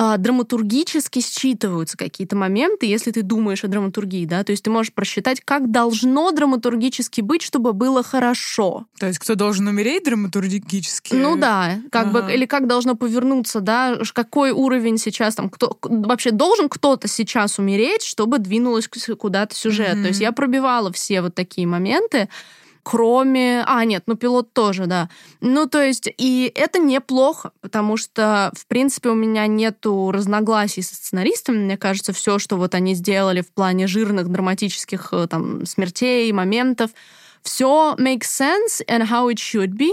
а, 0.00 0.16
драматургически 0.16 1.18
считываются 1.18 1.96
какие-то 1.96 2.36
моменты, 2.36 2.86
если 2.86 3.10
ты 3.10 3.22
думаешь 3.22 3.64
о 3.64 3.66
драматургии, 3.66 4.26
да, 4.26 4.44
то 4.44 4.52
есть 4.52 4.62
ты 4.62 4.70
можешь 4.70 4.92
просчитать, 4.92 5.40
как 5.44 5.72
должно 5.72 6.30
драматургически 6.30 7.20
быть, 7.20 7.42
чтобы 7.42 7.72
было 7.72 8.04
хорошо. 8.04 8.86
То 9.00 9.08
есть 9.08 9.18
кто 9.18 9.34
должен 9.34 9.66
умереть 9.66 10.04
драматургически? 10.04 11.14
Ну 11.14 11.36
да, 11.36 11.80
как 11.90 12.06
ага. 12.06 12.22
бы, 12.22 12.32
или 12.32 12.46
как 12.46 12.68
должно 12.68 12.94
повернуться, 12.94 13.60
да, 13.60 13.98
какой 14.12 14.52
уровень 14.52 14.98
сейчас 14.98 15.34
там, 15.34 15.50
кто 15.50 15.76
вообще 15.82 16.30
должен 16.30 16.68
кто-то 16.68 17.08
сейчас 17.08 17.58
умереть, 17.58 18.04
чтобы 18.04 18.38
двинулась 18.38 18.86
куда-то 19.18 19.56
сюжет. 19.56 19.96
Mm-hmm. 19.96 20.02
То 20.02 20.08
есть 20.08 20.20
я 20.20 20.30
пробивала 20.30 20.92
все 20.92 21.22
вот 21.22 21.34
такие 21.34 21.66
моменты, 21.66 22.28
кроме... 22.82 23.64
А, 23.66 23.84
нет, 23.84 24.04
ну 24.06 24.16
пилот 24.16 24.52
тоже, 24.52 24.86
да. 24.86 25.08
Ну, 25.40 25.66
то 25.66 25.82
есть, 25.82 26.08
и 26.18 26.52
это 26.54 26.78
неплохо, 26.78 27.52
потому 27.60 27.96
что, 27.96 28.52
в 28.56 28.66
принципе, 28.66 29.10
у 29.10 29.14
меня 29.14 29.46
нету 29.46 30.10
разногласий 30.12 30.82
со 30.82 30.94
сценаристами. 30.94 31.58
Мне 31.58 31.76
кажется, 31.76 32.12
все, 32.12 32.38
что 32.38 32.56
вот 32.56 32.74
они 32.74 32.94
сделали 32.94 33.40
в 33.40 33.52
плане 33.52 33.86
жирных 33.86 34.28
драматических 34.28 35.08
э, 35.12 35.26
там 35.28 35.66
смертей, 35.66 36.30
моментов, 36.32 36.90
все 37.42 37.94
makes 37.98 38.24
sense 38.24 38.84
and 38.88 39.08
how 39.08 39.32
it 39.32 39.36
should 39.36 39.72
be 39.76 39.92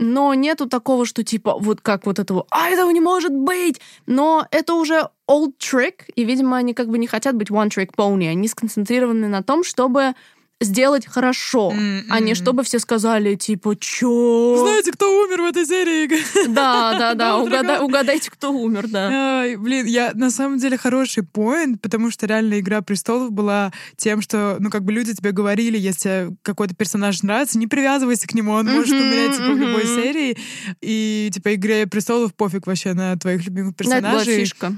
но 0.00 0.32
нету 0.32 0.66
такого, 0.66 1.04
что 1.04 1.22
типа 1.22 1.56
вот 1.58 1.82
как 1.82 2.06
вот 2.06 2.18
этого, 2.18 2.46
а 2.50 2.70
этого 2.70 2.90
не 2.90 3.00
может 3.00 3.32
быть, 3.32 3.80
но 4.06 4.46
это 4.50 4.74
уже 4.74 5.10
old 5.28 5.52
trick, 5.58 6.04
и, 6.14 6.24
видимо, 6.24 6.56
они 6.56 6.72
как 6.72 6.88
бы 6.88 6.98
не 6.98 7.06
хотят 7.06 7.36
быть 7.36 7.50
one 7.50 7.68
trick 7.68 7.90
pony, 7.96 8.28
они 8.28 8.48
сконцентрированы 8.48 9.28
на 9.28 9.42
том, 9.42 9.62
чтобы 9.62 10.14
сделать 10.60 11.06
хорошо, 11.06 11.72
mm-hmm. 11.74 12.04
а 12.10 12.20
не 12.20 12.34
чтобы 12.34 12.62
все 12.62 12.78
сказали, 12.78 13.34
типа, 13.34 13.76
чё? 13.76 14.56
Знаете, 14.58 14.92
кто 14.92 15.22
умер 15.22 15.42
в 15.42 15.44
этой 15.46 15.66
серии? 15.66 16.10
Да, 16.48 16.96
да, 16.98 17.14
да, 17.14 17.38
угадай, 17.38 17.80
угадайте, 17.80 18.30
кто 18.30 18.52
умер, 18.52 18.88
да. 18.88 19.40
Ай, 19.40 19.56
блин, 19.56 19.86
я 19.86 20.12
на 20.14 20.30
самом 20.30 20.58
деле 20.58 20.76
хороший 20.76 21.22
поинт, 21.22 21.80
потому 21.80 22.10
что 22.10 22.26
реально 22.26 22.60
«Игра 22.60 22.82
престолов» 22.82 23.32
была 23.32 23.72
тем, 23.96 24.20
что, 24.20 24.56
ну, 24.60 24.70
как 24.70 24.84
бы 24.84 24.92
люди 24.92 25.14
тебе 25.14 25.32
говорили, 25.32 25.78
если 25.78 26.30
какой-то 26.42 26.74
персонаж 26.74 27.22
нравится, 27.22 27.58
не 27.58 27.66
привязывайся 27.66 28.28
к 28.28 28.34
нему, 28.34 28.52
он 28.52 28.66
может 28.66 28.92
умереть, 28.92 29.36
типа, 29.36 29.52
в 29.52 29.58
любой 29.58 29.86
серии. 29.86 30.36
И, 30.82 31.30
типа, 31.32 31.54
«Игре 31.54 31.86
престолов» 31.86 32.34
пофиг 32.34 32.66
вообще 32.66 32.92
на 32.92 33.16
твоих 33.16 33.44
любимых 33.44 33.76
персонажей. 33.76 34.08
Это 34.08 34.24
была 34.24 34.24
фишка. 34.24 34.72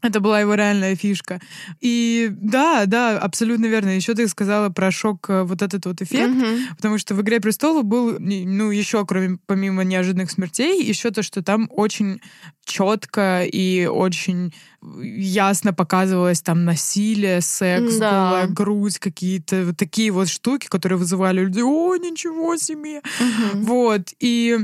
Это 0.00 0.20
была 0.20 0.40
его 0.40 0.54
реальная 0.54 0.94
фишка. 0.94 1.40
И 1.80 2.28
да, 2.30 2.86
да, 2.86 3.18
абсолютно 3.18 3.66
верно. 3.66 3.90
Еще 3.90 4.14
ты 4.14 4.28
сказала 4.28 4.68
про 4.68 4.92
шок, 4.92 5.28
э, 5.28 5.42
вот 5.42 5.60
этот 5.60 5.86
вот 5.86 6.00
эффект, 6.00 6.34
mm-hmm. 6.34 6.76
потому 6.76 6.98
что 6.98 7.16
в 7.16 7.22
«Игре 7.22 7.40
престолов» 7.40 7.84
был, 7.84 8.16
ну, 8.20 8.70
еще, 8.70 9.04
кроме, 9.04 9.38
помимо 9.46 9.82
неожиданных 9.82 10.30
смертей, 10.30 10.84
еще 10.84 11.10
то, 11.10 11.22
что 11.24 11.42
там 11.42 11.68
очень 11.72 12.20
четко 12.64 13.42
и 13.44 13.86
очень 13.86 14.54
ясно 15.02 15.72
показывалось 15.72 16.42
там 16.42 16.64
насилие, 16.64 17.40
секс, 17.40 17.96
да. 17.96 18.10
голая 18.10 18.46
грудь, 18.46 19.00
какие-то 19.00 19.64
вот 19.64 19.76
такие 19.76 20.12
вот 20.12 20.28
штуки, 20.28 20.68
которые 20.68 20.98
вызывали 20.98 21.40
людей, 21.40 21.64
о, 21.64 21.96
ничего 21.96 22.56
себе! 22.56 22.98
Mm-hmm. 22.98 23.62
Вот, 23.62 24.12
и 24.20 24.58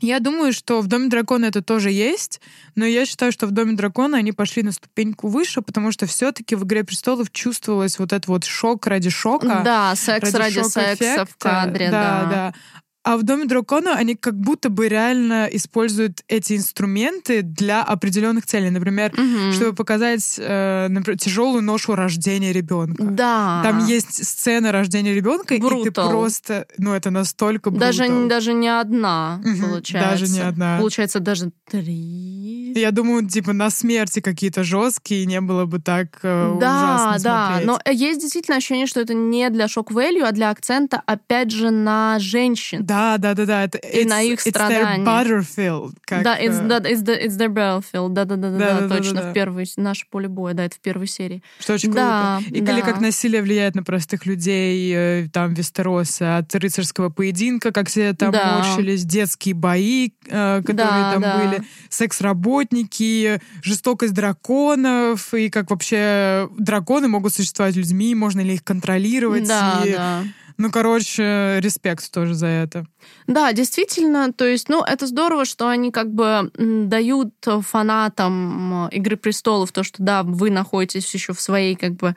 я 0.00 0.20
думаю, 0.20 0.52
что 0.52 0.80
в 0.80 0.86
Доме 0.86 1.08
дракона 1.08 1.46
это 1.46 1.62
тоже 1.62 1.90
есть, 1.90 2.40
но 2.74 2.84
я 2.84 3.06
считаю, 3.06 3.32
что 3.32 3.46
в 3.46 3.50
Доме 3.50 3.74
дракона 3.74 4.18
они 4.18 4.32
пошли 4.32 4.62
на 4.62 4.72
ступеньку 4.72 5.28
выше, 5.28 5.62
потому 5.62 5.92
что 5.92 6.06
все-таки 6.06 6.54
в 6.54 6.64
Игре 6.64 6.84
престолов 6.84 7.30
чувствовалось 7.30 7.98
вот 7.98 8.12
этот 8.12 8.28
вот 8.28 8.44
шок 8.44 8.86
ради 8.86 9.10
шока. 9.10 9.62
Да, 9.64 9.94
секс 9.96 10.32
ради, 10.34 10.58
ради 10.58 10.68
секса 10.68 11.26
в 11.26 11.36
кадре, 11.36 11.90
да. 11.90 12.22
Да, 12.22 12.30
да. 12.30 12.54
А 13.02 13.16
в 13.16 13.22
Доме 13.22 13.46
дракона 13.46 13.94
они 13.94 14.14
как 14.14 14.38
будто 14.38 14.68
бы 14.68 14.88
реально 14.88 15.48
используют 15.50 16.22
эти 16.28 16.56
инструменты 16.56 17.42
для 17.42 17.82
определенных 17.82 18.44
целей. 18.44 18.70
Например, 18.70 19.12
угу. 19.12 19.52
чтобы 19.52 19.74
показать 19.74 20.36
э, 20.38 20.88
например, 20.88 21.18
тяжелую 21.18 21.62
ношу 21.62 21.94
рождения 21.94 22.52
ребенка. 22.52 23.02
Да. 23.04 23.60
Там 23.62 23.86
есть 23.86 24.26
сцена 24.26 24.70
рождения 24.70 25.14
ребенка, 25.14 25.54
и 25.54 25.60
ты 25.60 25.90
просто, 25.90 26.66
ну 26.76 26.92
это 26.92 27.10
настолько 27.10 27.70
брутал. 27.70 27.88
Даже 27.88 28.28
даже 28.28 28.52
не 28.52 28.68
одна 28.68 29.40
угу. 29.44 29.62
получается. 29.62 30.10
Даже 30.10 30.28
не 30.32 30.40
одна. 30.40 30.78
Получается 30.78 31.20
даже 31.20 31.52
три. 31.70 32.72
Я 32.74 32.90
думаю, 32.90 33.26
типа 33.26 33.52
на 33.52 33.70
смерти 33.70 34.20
какие-то 34.20 34.62
жесткие 34.62 35.26
не 35.26 35.40
было 35.40 35.64
бы 35.64 35.80
так 35.80 36.18
э, 36.22 36.56
да, 36.60 37.06
ужасно 37.06 37.24
да. 37.24 37.46
смотреть. 37.46 37.66
Но 37.66 37.80
есть 37.90 38.20
действительно 38.20 38.56
ощущение, 38.58 38.86
что 38.86 39.00
это 39.00 39.14
не 39.14 39.48
для 39.50 39.68
шок-вэлью, 39.68 40.26
а 40.26 40.32
для 40.32 40.50
акцента 40.50 41.02
опять 41.06 41.50
же 41.50 41.70
на 41.70 42.18
женщин. 42.18 42.84
Да, 42.90 43.18
да, 43.18 43.34
да, 43.34 43.46
да. 43.46 43.64
Это, 43.64 43.78
и 43.78 44.04
на 44.04 44.20
их 44.20 44.40
страдания. 44.40 45.04
Battlefield. 45.04 45.92
Как, 46.04 46.24
да, 46.24 46.40
it's, 46.40 46.60
that, 46.66 46.82
it's, 46.82 47.02
the, 47.02 47.24
it's 47.24 47.38
their 47.38 47.48
battlefield. 47.48 48.10
Да, 48.10 48.24
да, 48.24 48.34
да, 48.34 48.50
да, 48.50 48.58
да, 48.58 48.80
да 48.80 48.96
точно. 48.96 49.14
Да, 49.14 49.22
да. 49.22 49.30
В 49.30 49.32
первой, 49.32 49.66
наше 49.76 50.06
поле 50.10 50.26
боя, 50.26 50.54
да, 50.54 50.64
это 50.64 50.74
в 50.74 50.80
первой 50.80 51.06
серии. 51.06 51.40
Что 51.60 51.74
очень 51.74 51.92
да, 51.92 52.40
круто. 52.40 52.56
И 52.56 52.60
да. 52.60 52.72
или 52.72 52.80
как 52.80 53.00
насилие 53.00 53.42
влияет 53.42 53.76
на 53.76 53.84
простых 53.84 54.26
людей, 54.26 54.92
э, 54.92 55.28
там, 55.32 55.54
Вестероса, 55.54 56.38
от 56.38 56.52
рыцарского 56.52 57.10
поединка, 57.10 57.70
как 57.70 57.88
все 57.88 58.12
там 58.12 58.32
да. 58.32 58.58
мучились, 58.58 59.04
детские 59.04 59.54
бои, 59.54 60.10
э, 60.26 60.62
которые 60.62 60.74
да, 60.74 61.12
там 61.12 61.22
да. 61.22 61.38
были, 61.38 61.62
секс-работники, 61.90 63.40
жестокость 63.62 64.14
драконов, 64.14 65.32
и 65.32 65.48
как 65.48 65.70
вообще 65.70 66.48
драконы 66.58 67.06
могут 67.06 67.34
существовать 67.34 67.76
людьми, 67.76 68.16
можно 68.16 68.40
ли 68.40 68.54
их 68.54 68.64
контролировать. 68.64 69.46
Да, 69.46 69.82
и... 69.84 69.92
да. 69.92 70.24
Ну, 70.60 70.70
короче, 70.70 71.58
респект 71.62 72.12
тоже 72.12 72.34
за 72.34 72.46
это. 72.46 72.84
Да, 73.26 73.50
действительно, 73.54 74.30
то 74.30 74.44
есть, 74.44 74.68
ну, 74.68 74.82
это 74.84 75.06
здорово, 75.06 75.46
что 75.46 75.68
они 75.68 75.90
как 75.90 76.12
бы 76.12 76.50
дают 76.54 77.32
фанатам 77.62 78.88
Игры 78.88 79.16
престолов 79.16 79.72
то, 79.72 79.82
что 79.82 80.02
да, 80.02 80.22
вы 80.22 80.50
находитесь 80.50 81.14
еще 81.14 81.32
в 81.32 81.40
своей 81.40 81.76
как 81.76 81.92
бы 81.92 82.14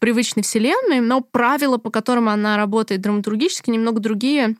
привычной 0.00 0.42
вселенной, 0.42 1.00
но 1.00 1.22
правила, 1.22 1.78
по 1.78 1.90
которым 1.90 2.28
она 2.28 2.58
работает 2.58 3.00
драматургически, 3.00 3.70
немного 3.70 4.00
другие. 4.00 4.56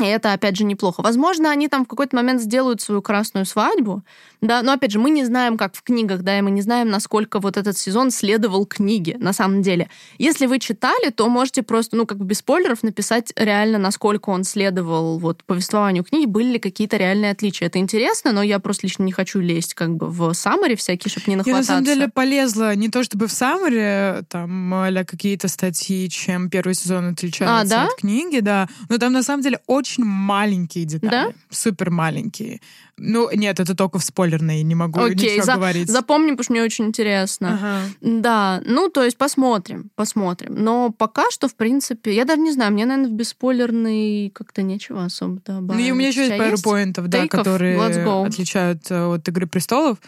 И 0.00 0.04
это, 0.04 0.32
опять 0.32 0.56
же, 0.56 0.64
неплохо. 0.64 1.02
Возможно, 1.02 1.50
они 1.50 1.66
там 1.66 1.84
в 1.84 1.88
какой-то 1.88 2.14
момент 2.14 2.40
сделают 2.40 2.80
свою 2.80 3.02
красную 3.02 3.44
свадьбу, 3.44 4.02
да, 4.40 4.62
но, 4.62 4.72
опять 4.72 4.92
же, 4.92 5.00
мы 5.00 5.10
не 5.10 5.24
знаем, 5.24 5.56
как 5.56 5.74
в 5.74 5.82
книгах, 5.82 6.22
да, 6.22 6.38
и 6.38 6.42
мы 6.42 6.52
не 6.52 6.62
знаем, 6.62 6.88
насколько 6.88 7.40
вот 7.40 7.56
этот 7.56 7.76
сезон 7.76 8.12
следовал 8.12 8.64
книге, 8.64 9.16
на 9.18 9.32
самом 9.32 9.62
деле. 9.62 9.88
Если 10.18 10.46
вы 10.46 10.60
читали, 10.60 11.10
то 11.10 11.28
можете 11.28 11.64
просто, 11.64 11.96
ну, 11.96 12.06
как 12.06 12.18
бы 12.18 12.26
без 12.26 12.38
спойлеров 12.38 12.84
написать 12.84 13.32
реально, 13.34 13.78
насколько 13.78 14.30
он 14.30 14.44
следовал 14.44 15.18
вот 15.18 15.42
повествованию 15.42 16.04
книги, 16.04 16.26
были 16.26 16.52
ли 16.52 16.58
какие-то 16.60 16.96
реальные 16.96 17.32
отличия. 17.32 17.66
Это 17.66 17.80
интересно, 17.80 18.30
но 18.30 18.44
я 18.44 18.60
просто 18.60 18.86
лично 18.86 19.02
не 19.02 19.12
хочу 19.12 19.40
лезть 19.40 19.74
как 19.74 19.96
бы 19.96 20.06
в 20.06 20.32
саммари 20.34 20.76
всякие, 20.76 21.10
чтобы 21.10 21.24
не 21.26 21.36
нахвататься. 21.36 21.72
Я, 21.72 21.78
на 21.78 21.84
самом 21.84 21.84
деле, 21.84 22.08
полезла 22.08 22.76
не 22.76 22.88
то 22.88 23.02
чтобы 23.02 23.26
в 23.26 23.32
саммари, 23.32 24.22
там, 24.28 24.72
а 24.74 25.04
какие-то 25.04 25.48
статьи, 25.48 26.08
чем 26.08 26.50
первый 26.50 26.74
сезон 26.74 27.12
отличается 27.12 27.60
а, 27.60 27.64
да? 27.64 27.86
от 27.86 27.96
книги, 27.96 28.38
да, 28.38 28.68
но 28.88 28.98
там, 28.98 29.12
на 29.12 29.24
самом 29.24 29.42
деле, 29.42 29.58
очень 29.66 29.87
маленькие 29.96 30.84
детали. 30.84 31.10
Да? 31.10 31.32
Супер 31.50 31.90
маленькие. 31.90 32.60
Ну, 32.98 33.30
нет, 33.32 33.60
это 33.60 33.74
только 33.74 33.98
в 33.98 34.04
спойлерной, 34.04 34.62
не 34.62 34.74
могу 34.74 35.00
Окей, 35.00 35.14
ничего 35.14 35.44
за, 35.44 35.54
говорить. 35.54 35.88
Запомним, 35.88 36.36
потому 36.36 36.44
что 36.44 36.52
мне 36.52 36.62
очень 36.62 36.86
интересно. 36.86 37.54
Ага. 37.54 37.80
Да, 38.00 38.62
ну, 38.64 38.88
то 38.88 39.04
есть 39.04 39.16
посмотрим, 39.16 39.90
посмотрим. 39.94 40.54
Но 40.56 40.90
пока 40.90 41.30
что, 41.30 41.48
в 41.48 41.54
принципе, 41.54 42.14
я 42.14 42.24
даже 42.24 42.40
не 42.40 42.52
знаю, 42.52 42.72
мне, 42.72 42.86
наверное, 42.86 43.10
в 43.10 43.14
бесспойлерный 43.14 44.30
как-то 44.30 44.62
нечего 44.62 45.04
особо 45.04 45.40
добавить. 45.44 45.80
Ну, 45.80 45.86
и 45.88 45.90
у 45.92 45.94
меня 45.94 46.08
еще 46.08 46.26
есть 46.26 46.38
пару 46.38 46.58
поинтов, 46.58 47.08
да, 47.08 47.26
которые 47.26 47.80
отличают 47.80 48.90
э, 48.90 49.14
от 49.14 49.28
«Игры 49.28 49.46
престолов». 49.46 49.98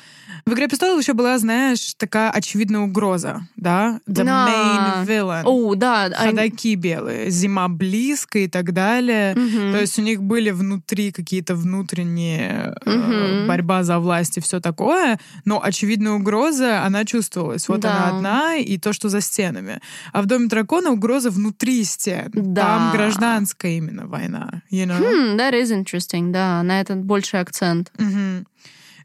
В 0.46 0.52
«Игре 0.52 0.68
престолов» 0.68 1.00
еще 1.00 1.12
была, 1.12 1.38
знаешь, 1.38 1.94
такая 1.94 2.30
очевидная 2.30 2.80
угроза, 2.80 3.42
да? 3.56 4.00
The 4.08 4.24
main 4.24 5.06
villain. 5.06 5.42
О, 5.44 5.74
да. 5.74 6.10
Ходаки 6.14 6.74
белые, 6.74 7.30
зима 7.30 7.68
близко 7.68 8.38
и 8.38 8.48
так 8.48 8.72
далее. 8.72 9.32
Угу. 9.32 9.72
То 9.72 9.80
есть 9.80 9.98
у 9.98 10.02
них 10.02 10.22
были 10.22 10.50
внутри 10.50 11.12
какие-то 11.12 11.54
внутренние 11.54 12.74
угу. 12.84 13.46
борьба 13.46 13.82
за 13.82 13.98
власть 13.98 14.38
и 14.38 14.40
все 14.40 14.60
такое, 14.60 15.18
но 15.44 15.62
очевидная 15.62 16.12
угроза, 16.12 16.84
она 16.84 17.04
чувствовалась. 17.04 17.68
Вот 17.68 17.80
да. 17.80 17.92
она 17.92 18.16
одна, 18.16 18.56
и 18.56 18.78
то, 18.78 18.92
что 18.92 19.08
за 19.08 19.20
стенами. 19.20 19.80
А 20.12 20.22
в 20.22 20.26
Доме 20.26 20.48
дракона 20.48 20.90
угроза 20.90 21.30
внутри 21.30 21.84
стен. 21.84 22.30
Да. 22.32 22.62
Там 22.62 22.92
гражданская 22.92 23.72
именно 23.72 24.06
война. 24.06 24.62
You 24.70 24.86
know? 24.86 24.98
Hmm, 24.98 25.36
that 25.36 25.52
is 25.52 25.70
interesting, 25.70 26.32
да, 26.32 26.62
на 26.62 26.80
этот 26.80 27.02
больший 27.02 27.40
акцент. 27.40 27.90
Угу. 27.98 28.46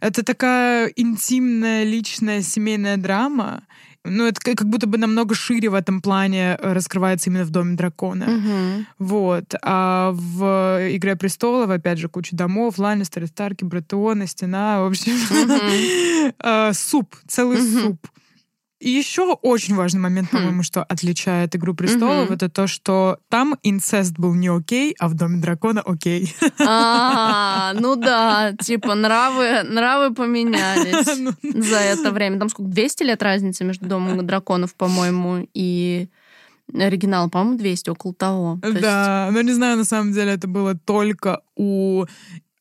Это 0.01 0.23
такая 0.23 0.87
интимная, 0.95 1.83
личная, 1.83 2.41
семейная 2.41 2.97
драма. 2.97 3.63
Ну, 4.05 4.25
это 4.25 4.39
как 4.39 4.67
будто 4.67 4.87
бы 4.87 4.97
намного 4.97 5.35
шире 5.35 5.69
в 5.69 5.73
этом 5.73 6.01
плане 6.01 6.57
раскрывается 6.61 7.29
именно 7.29 7.43
в 7.43 7.49
Доме 7.49 7.75
дракона. 7.75 8.25
Угу. 8.25 8.85
Вот. 8.99 9.53
А 9.61 10.11
в 10.13 10.89
Игре 10.95 11.15
престолов, 11.15 11.69
опять 11.69 11.97
же, 11.97 12.07
куча 12.07 12.35
домов, 12.35 12.77
Ланнистеры, 12.77 13.27
Старки, 13.27 13.63
Братеоны, 13.63 14.27
Стена, 14.27 14.81
в 14.81 14.87
общем, 14.87 15.13
угу. 15.13 16.73
суп, 16.73 17.15
целый 17.27 17.61
суп. 17.61 18.07
И 18.79 18.89
еще 18.89 19.33
очень 19.33 19.75
важный 19.75 20.01
момент, 20.01 20.29
хм. 20.29 20.37
по-моему, 20.37 20.63
что 20.63 20.83
отличает 20.83 21.55
«Игру 21.55 21.73
престолов», 21.73 22.29
это 22.29 22.49
то, 22.49 22.67
что 22.67 23.19
там 23.29 23.55
инцест 23.63 24.17
был 24.17 24.33
не 24.33 24.49
окей, 24.49 24.93
а 24.99 25.07
в 25.07 25.13
«Доме 25.13 25.41
дракона» 25.41 25.81
окей. 25.81 26.35
А, 26.59 27.73
ну 27.73 27.95
да, 27.95 28.53
типа 28.59 28.95
нравы, 28.95 29.63
нравы 29.63 30.13
поменялись 30.13 31.17
ну, 31.41 31.61
за 31.61 31.77
это 31.77 32.11
время. 32.11 32.37
Там 32.37 32.49
сколько, 32.49 32.69
200 32.71 33.03
лет 33.03 33.23
разницы 33.23 33.63
между 33.63 33.85
«Домом 33.85 34.25
драконов», 34.25 34.75
по-моему, 34.75 35.47
и 35.53 36.09
оригинал, 36.73 37.29
по-моему, 37.29 37.57
200, 37.57 37.89
около 37.91 38.13
того. 38.13 38.59
да, 38.61 39.29
но 39.31 39.41
не 39.41 39.53
знаю, 39.53 39.77
на 39.77 39.85
самом 39.85 40.11
деле 40.11 40.33
это 40.33 40.47
было 40.47 40.75
только 40.75 41.41
у 41.55 42.05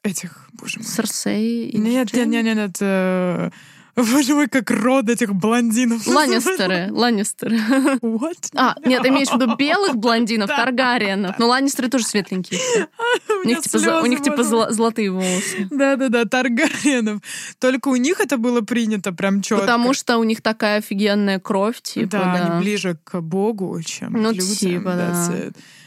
этих, 0.04 0.48
боже 0.52 0.78
мой. 0.78 0.86
Серсей? 0.86 1.72
Нет, 1.72 2.12
нет, 2.12 2.26
нет, 2.26 2.44
нет, 2.44 2.56
нет, 2.56 2.76
э, 2.80 3.50
Боже 3.96 4.34
мой, 4.34 4.48
как 4.48 4.70
род 4.70 5.08
этих 5.08 5.34
блондинов. 5.34 6.06
Ланнистеры. 6.06 6.88
Ланнистеры. 6.90 7.56
What? 8.00 8.50
А, 8.56 8.74
нет, 8.84 9.06
имеешь 9.06 9.28
в 9.28 9.34
виду 9.34 9.54
белых 9.56 9.96
блондинов, 9.96 10.48
Таргариенов. 10.48 11.38
Но 11.38 11.48
Ланнистеры 11.48 11.88
тоже 11.88 12.04
светленькие. 12.04 12.60
У 13.44 13.46
них 13.46 13.60
типа, 13.60 14.00
у 14.02 14.06
них 14.06 14.22
типа 14.22 14.42
золотые 14.42 15.10
волосы. 15.10 15.68
Да-да-да, 15.70 16.24
Таргариенов. 16.24 17.20
Только 17.58 17.88
у 17.88 17.96
них 17.96 18.20
это 18.20 18.36
было 18.36 18.62
принято 18.62 19.12
прям 19.12 19.42
четко. 19.42 19.62
Потому 19.62 19.92
что 19.92 20.18
у 20.18 20.24
них 20.24 20.42
такая 20.42 20.78
офигенная 20.78 21.38
кровь, 21.38 21.80
типа, 21.82 22.10
да. 22.10 22.32
они 22.32 22.60
ближе 22.62 22.98
к 23.04 23.20
Богу, 23.20 23.80
чем 23.82 24.12
ну, 24.12 24.30
к 24.30 24.34
людям. 24.34 24.56
типа, 24.56 24.94
да. 24.94 25.30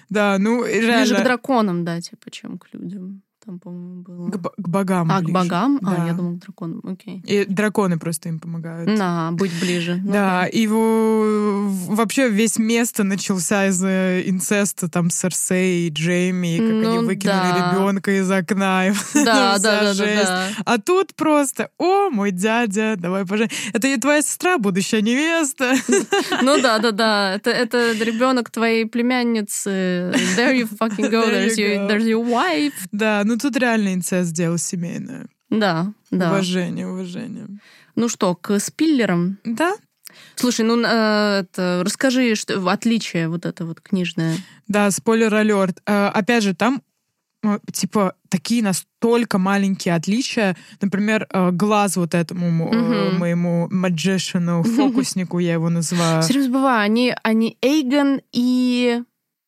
Да, 0.10 0.38
ну, 0.39 0.63
реально... 0.65 0.98
Ближе 1.02 1.15
к 1.15 1.24
драконам, 1.24 1.84
да, 1.84 2.00
типа, 2.00 2.32
чем 2.32 2.58
к 2.58 2.67
людям 2.72 3.22
там, 3.48 3.60
по-моему, 3.60 4.02
было. 4.02 4.30
К, 4.30 4.52
к 4.58 4.68
богам. 4.68 5.10
А, 5.10 5.20
ближе. 5.20 5.32
к 5.32 5.34
богам? 5.34 5.80
Да. 5.82 6.04
А, 6.04 6.08
я 6.08 6.14
думала, 6.14 6.36
к 6.36 6.40
драконам. 6.40 6.82
Окей. 6.84 7.24
И 7.26 7.46
драконы 7.46 7.98
просто 7.98 8.28
им 8.28 8.40
помогают. 8.40 8.98
Да, 8.98 9.30
быть 9.32 9.58
ближе. 9.62 10.02
Ну, 10.04 10.12
да, 10.12 10.46
и 10.48 10.60
его... 10.60 11.70
вообще 11.88 12.30
весь 12.30 12.60
место 12.60 13.06
начался 13.06 13.68
из-за 13.68 14.22
инцеста 14.26 14.90
там 14.90 15.10
с 15.10 15.24
Арсей 15.24 15.88
и 15.88 15.90
Джейми, 15.90 16.58
и 16.58 16.60
как 16.60 16.68
ну, 16.68 16.90
они 16.90 17.08
выкинули 17.08 17.24
да. 17.24 17.72
ребенка 17.72 18.20
из 18.20 18.30
окна. 18.30 18.90
И 18.90 18.92
да, 19.14 19.58
да, 19.60 19.82
да, 19.82 19.94
да, 19.94 20.24
да. 20.24 20.48
А 20.66 20.78
тут 20.78 21.16
просто, 21.16 21.70
о, 21.78 22.10
мой 22.10 22.32
дядя, 22.32 22.96
давай 22.98 23.26
пожалуйста. 23.26 23.56
Это 23.72 23.88
и 23.88 23.96
твоя 23.96 24.22
сестра, 24.22 24.58
будущая 24.58 25.02
невеста. 25.02 25.74
Ну 26.42 26.62
да, 26.62 26.80
да, 26.80 26.92
да. 26.92 27.36
Это, 27.36 27.50
это 27.50 27.94
ребенок 27.94 28.50
твоей 28.52 28.86
племянницы. 28.86 30.12
There 30.36 30.54
you 30.54 30.68
fucking 30.68 31.10
go. 31.10 31.26
There 31.26 31.48
there's, 31.48 31.58
you, 31.58 31.88
there's 31.88 32.06
your 32.06 32.24
wife. 32.24 32.74
Да, 32.92 33.24
ну 33.26 33.37
тут 33.38 33.58
реально 33.58 33.93
инцест 33.93 34.34
дело 34.34 34.58
семейное. 34.58 35.28
Да, 35.50 35.93
да. 36.12 36.32
Уважение, 36.32 36.88
уважение. 36.88 37.47
Ну 37.95 38.10
что, 38.10 38.36
к 38.36 38.60
спиллерам? 38.60 39.38
Да. 39.43 39.76
Слушай, 40.36 40.65
ну 40.65 40.80
э, 40.82 41.39
это, 41.41 41.82
расскажи, 41.84 42.36
что 42.36 42.60
в 42.60 42.67
отличие 42.67 43.28
вот 43.30 43.45
это 43.45 43.65
вот 43.65 43.82
книжное. 43.82 44.38
Да, 44.67 44.91
спойлер 44.91 45.34
алерт. 45.34 45.82
Э, 45.86 46.08
опять 46.08 46.43
же, 46.43 46.54
там 46.54 46.82
э, 47.43 47.60
типа 47.71 48.15
такие 48.30 48.63
настолько 48.63 49.38
маленькие 49.38 49.95
отличия. 49.95 50.56
Например, 50.82 51.28
э, 51.30 51.52
глаз 51.52 51.97
вот 51.97 52.13
этому 52.13 52.69
uh-huh. 52.69 53.17
моему 53.17 53.67
маджишину, 53.69 54.63
фокуснику 54.76 55.39
я 55.39 55.54
его 55.54 55.69
называю. 55.69 56.23
Серьезно, 56.23 56.54
бываю, 56.54 56.82
они, 56.82 57.15
они 57.23 57.58
Эйгон 57.62 58.21
и 58.32 59.04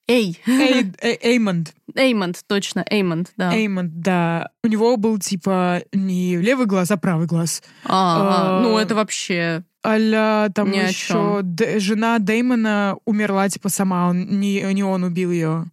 Эй. 0.10 0.42
Эймонд. 0.48 1.74
Эймонд, 1.94 2.42
точно, 2.48 2.84
Эймонд, 2.90 3.32
да. 3.38 3.54
Эймонд, 3.54 4.02
да. 4.02 4.50
У 4.64 4.68
него 4.68 4.98
был, 4.98 5.20
типа, 5.20 5.84
не 5.94 6.38
левый 6.38 6.66
глаз, 6.66 6.90
а 6.90 6.98
правый 6.98 7.28
глаз. 7.28 7.62
А, 7.86 8.58
а 8.58 8.62
ну 8.62 8.78
это 8.80 8.96
вообще... 8.96 9.64
Аля 9.86 10.50
там 10.54 10.72
Ни 10.72 10.78
еще 10.78 11.40
Д- 11.42 11.80
жена 11.80 12.20
Дэймона 12.20 12.98
умерла, 13.06 13.48
типа, 13.48 13.70
сама, 13.70 14.10
он, 14.10 14.40
не, 14.40 14.62
не 14.74 14.84
он 14.84 15.04
убил 15.04 15.32
ее. 15.32 15.66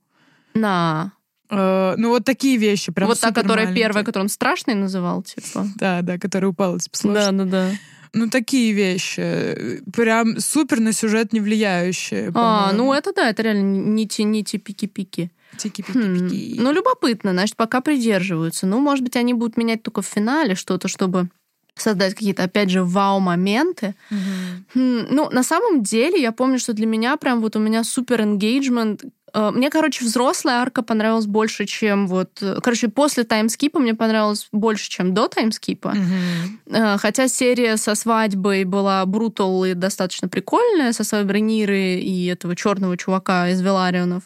На. 0.54 1.12
Uh, 1.50 1.94
ну, 1.96 2.10
вот 2.10 2.24
такие 2.24 2.56
вещи. 2.56 2.92
Прям 2.92 3.08
вот 3.08 3.18
та, 3.18 3.32
которая 3.32 3.66
маленькие. 3.66 3.84
первая, 3.84 4.04
которую 4.04 4.26
он 4.26 4.28
страшный 4.28 4.74
называл, 4.74 5.22
типа. 5.22 5.66
Да, 5.76 6.02
да, 6.02 6.18
которая 6.18 6.50
упала, 6.50 6.78
типа, 6.78 6.96
сложно. 6.96 7.32
Да, 7.32 7.44
да, 7.44 7.70
да. 7.70 7.70
Ну, 8.16 8.30
такие 8.30 8.72
вещи. 8.72 9.82
Прям 9.94 10.40
супер 10.40 10.80
на 10.80 10.92
сюжет 10.92 11.32
не 11.32 11.40
влияющие. 11.40 12.32
А, 12.34 12.72
ну 12.72 12.92
это 12.94 13.12
да, 13.12 13.28
это 13.28 13.42
реально 13.42 13.92
нити, 13.94 14.22
нити, 14.22 14.56
пики-пики. 14.56 15.30
Тики-пики-пики. 15.58 16.56
Хм. 16.56 16.62
Ну, 16.62 16.72
любопытно, 16.72 17.32
значит, 17.32 17.56
пока 17.56 17.80
придерживаются. 17.80 18.66
Ну, 18.66 18.80
может 18.80 19.04
быть, 19.04 19.16
они 19.16 19.34
будут 19.34 19.58
менять 19.58 19.82
только 19.82 20.00
в 20.00 20.06
финале 20.06 20.54
что-то, 20.54 20.88
чтобы 20.88 21.28
создать 21.74 22.14
какие-то, 22.14 22.44
опять 22.44 22.70
же, 22.70 22.82
вау-моменты. 22.82 23.94
Mm-hmm. 24.10 25.06
Ну, 25.10 25.30
на 25.30 25.42
самом 25.42 25.82
деле, 25.82 26.20
я 26.20 26.32
помню, 26.32 26.58
что 26.58 26.72
для 26.72 26.86
меня 26.86 27.18
прям 27.18 27.42
вот 27.42 27.54
у 27.54 27.58
меня 27.58 27.84
супер 27.84 28.22
engagement 28.22 29.02
Э, 29.02 29.08
мне, 29.36 29.70
короче, 29.70 30.04
взрослая 30.04 30.56
арка 30.56 30.82
понравилась 30.82 31.26
больше, 31.26 31.66
чем 31.66 32.06
вот... 32.06 32.30
Э, 32.40 32.58
короче, 32.62 32.88
после 32.88 33.24
таймскипа 33.24 33.78
мне 33.78 33.94
понравилось 33.94 34.48
больше, 34.52 34.88
чем 34.88 35.14
до 35.14 35.28
таймскипа. 35.28 35.94
Mm-hmm. 35.94 36.98
Хотя 36.98 37.28
серия 37.28 37.76
со 37.76 37.94
свадьбой 37.94 38.64
была 38.64 39.04
брутал 39.06 39.64
и 39.64 39.74
достаточно 39.74 40.28
прикольная, 40.28 40.92
со 40.92 41.04
свадьбой 41.04 41.36
Рениры 41.36 41.94
и 41.94 42.26
этого 42.26 42.56
черного 42.56 42.96
чувака 42.96 43.50
из 43.50 43.60
Веларионов. 43.60 44.24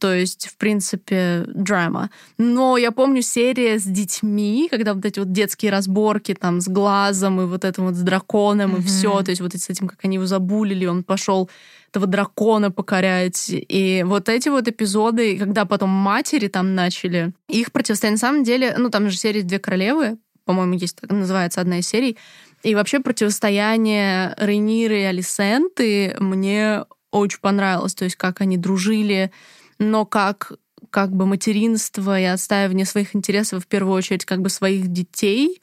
То 0.00 0.12
есть, 0.12 0.48
в 0.48 0.56
принципе, 0.56 1.44
драма. 1.46 2.10
Но 2.38 2.76
я 2.76 2.90
помню 2.90 3.22
серия 3.22 3.78
с 3.78 3.84
детьми, 3.84 4.66
когда 4.68 4.94
вот 4.94 5.04
эти 5.04 5.20
вот 5.20 5.30
детские 5.30 5.70
разборки 5.70 6.34
там 6.34 6.60
с 6.60 6.68
глазом 6.68 7.40
и 7.40 7.44
вот 7.44 7.64
этим 7.64 7.86
вот 7.86 7.94
с 7.94 8.00
драконом 8.00 8.74
mm-hmm. 8.74 8.80
и 8.80 8.82
все, 8.82 9.22
то 9.22 9.30
есть 9.30 9.40
вот 9.40 9.54
с 9.54 9.70
этим, 9.70 9.86
как 9.86 10.00
они 10.04 10.16
его 10.16 10.26
забулили, 10.26 10.86
он 10.86 11.04
пошел 11.04 11.48
этого 11.90 12.06
дракона 12.06 12.70
покорять. 12.70 13.46
И 13.48 14.04
вот 14.06 14.28
эти 14.28 14.48
вот 14.48 14.68
эпизоды, 14.68 15.38
когда 15.38 15.64
потом 15.64 15.90
матери 15.90 16.48
там 16.48 16.74
начали, 16.74 17.32
их 17.48 17.72
противостояние, 17.72 18.16
на 18.16 18.18
самом 18.18 18.44
деле, 18.44 18.74
ну 18.76 18.90
там 18.90 19.08
же 19.08 19.16
серия 19.16 19.42
«Две 19.42 19.58
королевы», 19.58 20.18
по-моему, 20.44 20.74
есть, 20.74 20.98
называется 21.02 21.60
одна 21.60 21.78
из 21.78 21.88
серий, 21.88 22.18
и 22.62 22.74
вообще 22.74 23.00
противостояние 23.00 24.34
Рейниры 24.36 25.00
и 25.00 25.04
Алисенты 25.04 26.16
мне 26.18 26.84
очень 27.10 27.40
понравилось, 27.40 27.94
то 27.94 28.04
есть 28.04 28.16
как 28.16 28.40
они 28.40 28.56
дружили, 28.56 29.30
но 29.78 30.04
как 30.04 30.52
как 30.90 31.10
бы 31.10 31.26
материнство 31.26 32.18
и 32.18 32.24
отстаивание 32.24 32.86
своих 32.86 33.14
интересов, 33.14 33.64
в 33.64 33.66
первую 33.66 33.94
очередь, 33.94 34.24
как 34.24 34.40
бы 34.40 34.48
своих 34.48 34.88
детей, 34.88 35.60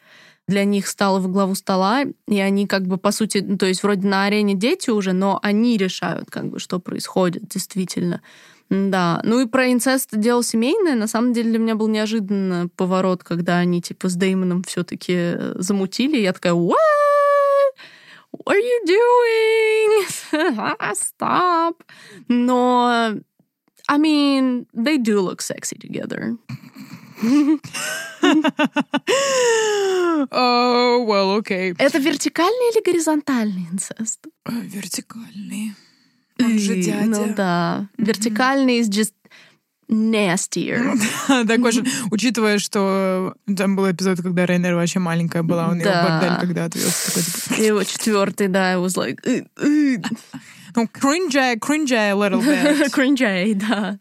для 0.47 0.65
них 0.65 0.87
стало 0.87 1.19
в 1.19 1.27
главу 1.27 1.55
стола, 1.55 2.03
и 2.27 2.39
они 2.39 2.67
как 2.67 2.85
бы, 2.85 2.97
по 2.97 3.11
сути, 3.11 3.37
ну, 3.39 3.57
то 3.57 3.65
есть 3.65 3.81
вроде 3.83 4.07
на 4.07 4.25
арене 4.25 4.55
дети 4.55 4.89
уже, 4.89 5.13
но 5.13 5.39
они 5.41 5.77
решают, 5.77 6.29
как 6.29 6.49
бы, 6.49 6.59
что 6.59 6.79
происходит 6.79 7.47
действительно. 7.47 8.21
Да, 8.69 9.21
ну 9.23 9.39
и 9.39 9.45
про 9.45 9.71
инцест 9.71 10.09
дело 10.11 10.43
семейное, 10.43 10.95
на 10.95 11.07
самом 11.07 11.33
деле 11.33 11.51
для 11.51 11.59
меня 11.59 11.75
был 11.75 11.87
неожиданный 11.87 12.69
поворот, 12.69 13.23
когда 13.23 13.57
они 13.57 13.81
типа 13.81 14.09
с 14.09 14.15
Деймоном 14.15 14.63
все 14.63 14.83
таки 14.83 15.13
э, 15.15 15.53
замутили, 15.57 16.17
я 16.17 16.33
такая, 16.33 16.53
what? 16.53 16.77
What 18.33 18.55
are 18.55 18.59
you 18.59 18.79
doing? 18.87 20.05
Stop. 20.93 21.75
Но, 22.27 23.13
I 23.93 23.97
mean, 23.99 24.65
they 24.73 24.97
do 24.97 25.21
look 25.21 25.39
sexy 25.41 25.77
together. 25.77 26.35
oh, 30.31 31.05
well, 31.07 31.29
okay. 31.37 31.75
Это 31.77 31.99
вертикальный 31.99 32.71
или 32.71 32.81
горизонтальный 32.83 33.67
инцест? 33.71 34.25
Вертикальный. 34.49 35.75
Он 36.39 36.57
же 36.57 36.81
дядя. 36.81 37.05
Ну 37.05 37.33
да. 37.35 37.87
Вертикальный 37.99 38.79
is 38.79 38.89
just 38.89 39.13
nastier. 39.87 40.97
Такой 41.47 41.71
же, 41.71 41.83
учитывая, 42.09 42.57
что 42.57 43.35
там 43.55 43.75
был 43.75 43.91
эпизод, 43.91 44.23
когда 44.23 44.47
Рейнер 44.47 44.73
вообще 44.73 44.97
маленькая 44.97 45.43
была, 45.43 45.69
он 45.69 45.77
ее 45.77 45.85
в 45.85 46.03
бордель 46.03 46.39
когда 46.39 46.65
отвез. 46.65 47.45
Типа... 47.47 47.61
Его 47.61 47.83
четвертый, 47.83 48.47
да, 48.47 48.73
was 48.77 48.97
like... 48.97 49.19
Ну, 50.75 50.83
cringe, 50.85 51.59
cringe 51.59 51.91
a 51.91 52.13
little 52.13 52.41
bit. 52.41 52.89
cringe, 52.93 53.53
да. 53.55 53.99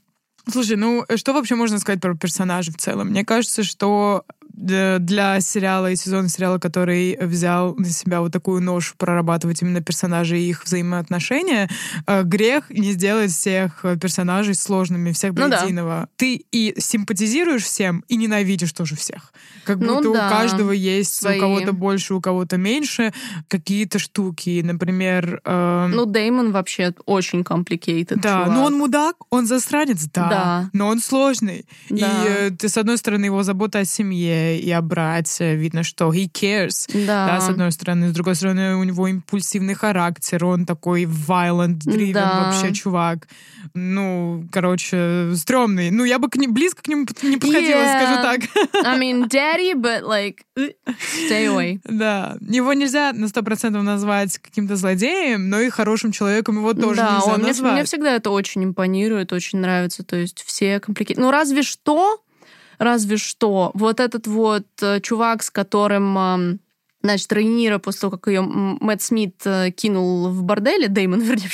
Слушай, 0.50 0.76
ну 0.76 1.04
что 1.16 1.32
вообще 1.32 1.54
можно 1.54 1.78
сказать 1.78 2.00
про 2.00 2.16
персонажа 2.16 2.72
в 2.72 2.76
целом? 2.76 3.08
Мне 3.08 3.24
кажется, 3.24 3.62
что 3.62 4.24
для 4.52 5.40
сериала 5.40 5.90
и 5.90 5.96
сезона 5.96 6.28
сериала, 6.28 6.58
который 6.58 7.16
взял 7.20 7.74
на 7.76 7.88
себя 7.88 8.20
вот 8.20 8.32
такую 8.32 8.62
нож 8.62 8.94
прорабатывать 8.96 9.62
именно 9.62 9.80
персонажей 9.80 10.42
и 10.42 10.50
их 10.50 10.64
взаимоотношения, 10.64 11.68
э, 12.06 12.22
грех 12.22 12.70
не 12.70 12.92
сделать 12.92 13.30
всех 13.30 13.84
персонажей 14.00 14.54
сложными, 14.54 15.12
всех 15.12 15.34
ну 15.34 15.46
единого. 15.46 16.00
Да. 16.02 16.08
Ты 16.16 16.44
и 16.52 16.74
симпатизируешь 16.78 17.64
всем, 17.64 18.04
и 18.08 18.16
ненавидишь 18.16 18.72
тоже 18.72 18.96
всех. 18.96 19.32
Как 19.64 19.78
ну 19.78 19.96
будто 19.96 20.12
да. 20.12 20.26
у 20.26 20.30
каждого 20.30 20.72
есть 20.72 21.14
Свои. 21.14 21.38
у 21.38 21.40
кого-то 21.40 21.72
больше, 21.72 22.14
у 22.14 22.20
кого-то 22.20 22.56
меньше 22.56 23.12
какие-то 23.48 23.98
штуки. 23.98 24.60
Например... 24.62 25.40
Э... 25.44 25.86
Ну, 25.88 26.06
Деймон 26.06 26.52
вообще 26.52 26.94
очень 27.06 27.40
complicated 27.40 28.16
Да, 28.16 28.44
чувак. 28.44 28.48
но 28.48 28.64
он 28.64 28.74
мудак, 28.74 29.16
он 29.30 29.46
засранец, 29.46 30.04
да. 30.12 30.28
да. 30.28 30.70
Но 30.72 30.88
он 30.88 31.00
сложный. 31.00 31.66
Да. 31.90 31.96
И 31.96 32.28
э, 32.28 32.50
ты, 32.50 32.68
с 32.68 32.76
одной 32.76 32.98
стороны, 32.98 33.26
его 33.26 33.42
забота 33.42 33.80
о 33.80 33.84
семье, 33.84 34.41
и 34.58 34.70
о 34.70 34.82
брате. 34.82 35.56
Видно, 35.56 35.82
что 35.82 36.12
he 36.12 36.30
cares. 36.30 36.88
Да. 37.06 37.26
да. 37.26 37.40
С 37.40 37.48
одной 37.48 37.72
стороны. 37.72 38.08
С 38.08 38.12
другой 38.12 38.34
стороны, 38.34 38.76
у 38.76 38.84
него 38.84 39.08
импульсивный 39.08 39.74
характер. 39.74 40.44
Он 40.44 40.66
такой 40.66 41.04
violent 41.04 41.78
driven 41.78 42.12
да. 42.12 42.50
вообще 42.50 42.72
чувак. 42.72 43.28
Ну, 43.74 44.46
короче, 44.52 45.34
стрёмный. 45.34 45.90
Ну, 45.90 46.04
я 46.04 46.18
бы 46.18 46.28
к 46.28 46.36
ним, 46.36 46.52
близко 46.52 46.82
к 46.82 46.88
нему 46.88 47.06
не 47.22 47.36
подходила, 47.36 47.80
yeah. 47.80 47.98
скажу 47.98 48.22
так. 48.22 48.40
I 48.84 48.98
mean, 48.98 49.28
daddy, 49.28 49.74
but 49.74 50.02
like, 50.02 50.40
stay 50.56 51.46
away. 51.46 51.80
Да. 51.84 52.36
Его 52.40 52.72
нельзя 52.72 53.12
на 53.12 53.28
сто 53.28 53.42
процентов 53.42 53.82
назвать 53.82 54.38
каким-то 54.38 54.76
злодеем, 54.76 55.48
но 55.48 55.60
и 55.60 55.70
хорошим 55.70 56.12
человеком 56.12 56.56
его 56.56 56.74
тоже 56.74 56.96
да, 56.96 57.14
нельзя 57.16 57.32
он, 57.32 57.40
назвать. 57.42 57.60
Мне, 57.60 57.72
мне 57.72 57.84
всегда 57.84 58.14
это 58.14 58.30
очень 58.30 58.64
импонирует, 58.64 59.32
очень 59.32 59.58
нравится. 59.60 60.02
То 60.04 60.16
есть 60.16 60.42
все 60.44 60.80
комплики... 60.80 61.14
Ну, 61.16 61.30
разве 61.30 61.62
что 61.62 62.20
Разве 62.78 63.16
что 63.16 63.70
вот 63.74 64.00
этот 64.00 64.26
вот 64.26 64.66
э, 64.80 65.00
чувак, 65.00 65.42
с 65.42 65.50
которым 65.50 66.58
значит, 67.02 67.32
Рейнира 67.32 67.78
после 67.78 68.00
того, 68.02 68.12
как 68.12 68.28
ее 68.28 68.42
Мэтт 68.42 69.02
Смит 69.02 69.40
э, 69.44 69.70
кинул 69.70 70.28
в 70.28 70.42
борделе, 70.42 70.88
Деймон, 70.88 71.20
вернее, 71.22 71.48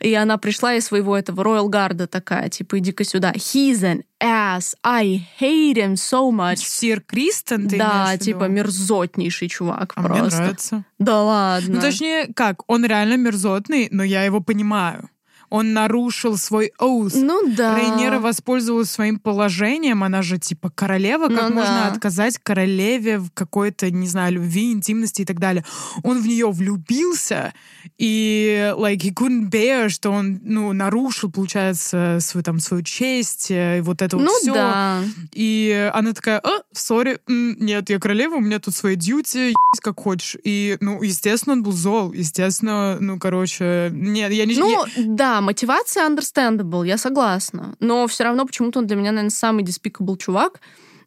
и 0.00 0.14
она 0.14 0.38
пришла 0.38 0.74
из 0.74 0.86
своего 0.86 1.16
этого 1.16 1.42
Роyal 1.42 1.68
Гарда 1.68 2.06
такая, 2.06 2.48
типа, 2.48 2.78
иди-ка 2.78 3.04
сюда. 3.04 3.32
He's 3.32 3.82
an 3.82 4.02
ass. 4.20 4.74
I 4.82 5.26
hate 5.40 5.76
him 5.76 5.94
so 5.94 6.30
much. 6.30 6.56
Сир 6.56 7.00
Кристен, 7.00 7.68
ты 7.68 7.78
Да, 7.78 8.16
типа, 8.18 8.44
мерзотнейший 8.44 9.48
чувак 9.48 9.92
а 9.96 10.02
просто. 10.02 10.22
мне 10.22 10.36
нравится. 10.36 10.84
Да 10.98 11.22
ладно. 11.22 11.74
Ну, 11.76 11.80
точнее, 11.80 12.32
как, 12.34 12.62
он 12.66 12.84
реально 12.84 13.16
мерзотный, 13.16 13.88
но 13.90 14.02
я 14.02 14.24
его 14.24 14.40
понимаю 14.40 15.10
он 15.50 15.72
нарушил 15.72 16.36
свой 16.36 16.72
оус. 16.78 17.14
Ну 17.14 17.52
да. 17.54 17.76
Рейнера 17.76 18.20
воспользовалась 18.20 18.90
своим 18.90 19.18
положением, 19.18 20.04
она 20.04 20.22
же 20.22 20.38
типа 20.38 20.70
королева, 20.70 21.28
как 21.28 21.50
ну, 21.50 21.56
можно 21.56 21.74
да. 21.74 21.88
отказать 21.88 22.38
королеве 22.42 23.18
в 23.18 23.30
какой-то, 23.34 23.90
не 23.90 24.06
знаю, 24.06 24.34
любви, 24.34 24.72
интимности 24.72 25.22
и 25.22 25.24
так 25.24 25.40
далее. 25.40 25.64
Он 26.04 26.22
в 26.22 26.26
нее 26.26 26.50
влюбился, 26.50 27.52
и 27.98 28.72
like 28.76 28.98
he 28.98 29.12
couldn't 29.12 29.50
bear, 29.50 29.88
что 29.88 30.10
он, 30.10 30.40
ну, 30.44 30.72
нарушил, 30.72 31.30
получается, 31.30 32.18
свою 32.20 32.44
там 32.44 32.60
свою 32.60 32.82
честь, 32.84 33.50
э, 33.50 33.78
и 33.78 33.80
вот 33.80 34.02
это 34.02 34.16
ну, 34.16 34.26
вот 34.26 34.42
все. 34.42 34.54
Да. 34.54 35.02
И 35.32 35.90
она 35.92 36.12
такая, 36.12 36.38
а, 36.38 36.62
сори, 36.72 37.18
нет, 37.26 37.90
я 37.90 37.98
королева, 37.98 38.36
у 38.36 38.40
меня 38.40 38.60
тут 38.60 38.74
свои 38.74 38.94
дьюти, 38.94 39.52
как 39.80 40.00
хочешь. 40.00 40.36
И, 40.44 40.76
ну, 40.80 41.02
естественно, 41.02 41.54
он 41.54 41.62
был 41.62 41.72
зол, 41.72 42.12
естественно, 42.12 42.98
ну, 43.00 43.18
короче, 43.18 43.90
нет, 43.92 44.32
я 44.32 44.46
не... 44.46 44.54
Ну, 44.54 44.86
я... 44.86 45.04
да, 45.06 45.39
мотивация 45.40 46.08
understandable, 46.08 46.86
я 46.86 46.98
согласна. 46.98 47.76
Но 47.80 48.06
все 48.06 48.24
равно 48.24 48.46
почему-то 48.46 48.78
он 48.80 48.86
для 48.86 48.96
меня, 48.96 49.12
наверное, 49.12 49.30
самый 49.30 49.64
despicable 49.64 50.16
чувак. 50.16 50.60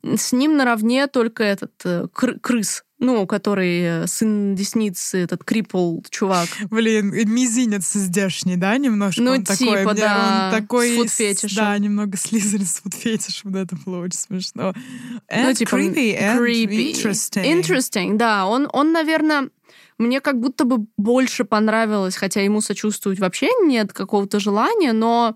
С 0.04 0.34
ним 0.34 0.58
наравне 0.58 1.08
только 1.08 1.44
этот 1.44 1.72
э, 1.86 2.08
кр- 2.14 2.38
крыс, 2.40 2.84
ну, 3.00 3.26
который 3.26 3.82
э, 4.04 4.08
сын 4.08 4.54
десницы, 4.54 5.20
этот 5.20 5.46
крипл 5.46 6.02
чувак. 6.10 6.50
Блин, 6.70 7.12
мизинец 7.12 7.94
здешний, 7.94 8.58
да, 8.58 8.78
немножко? 8.78 9.22
Ну, 9.22 9.32
он 9.32 9.46
типа, 9.46 9.76
такой, 9.76 9.96
да, 9.96 10.52
он 10.52 10.62
такой, 10.62 10.90
с 10.90 10.98
фуд-фетишем. 10.98 11.56
Да, 11.56 11.78
немного 11.78 12.18
слизерин 12.18 12.66
с 12.66 12.82
фуд-фетишем, 12.82 13.52
да, 13.54 13.62
это 13.62 13.78
было 13.86 14.00
очень 14.00 14.20
смешно. 14.20 14.74
And 15.32 15.44
ну, 15.46 15.54
типа, 15.54 15.76
creepy, 15.76 16.20
and 16.20 16.40
creepy. 16.40 16.94
interesting. 16.94 17.62
Interesting, 17.62 18.18
да. 18.18 18.46
Он, 18.46 18.68
он, 18.74 18.92
наверное 18.92 19.50
мне 20.04 20.22
как 20.22 20.40
будто 20.40 20.66
бы 20.66 20.86
больше 20.98 21.46
понравилось, 21.46 22.16
хотя 22.16 22.42
ему 22.42 22.62
сочувствовать 22.62 23.20
вообще 23.20 23.50
нет 23.64 23.94
какого-то 23.94 24.40
желания, 24.40 24.94
но 24.94 25.36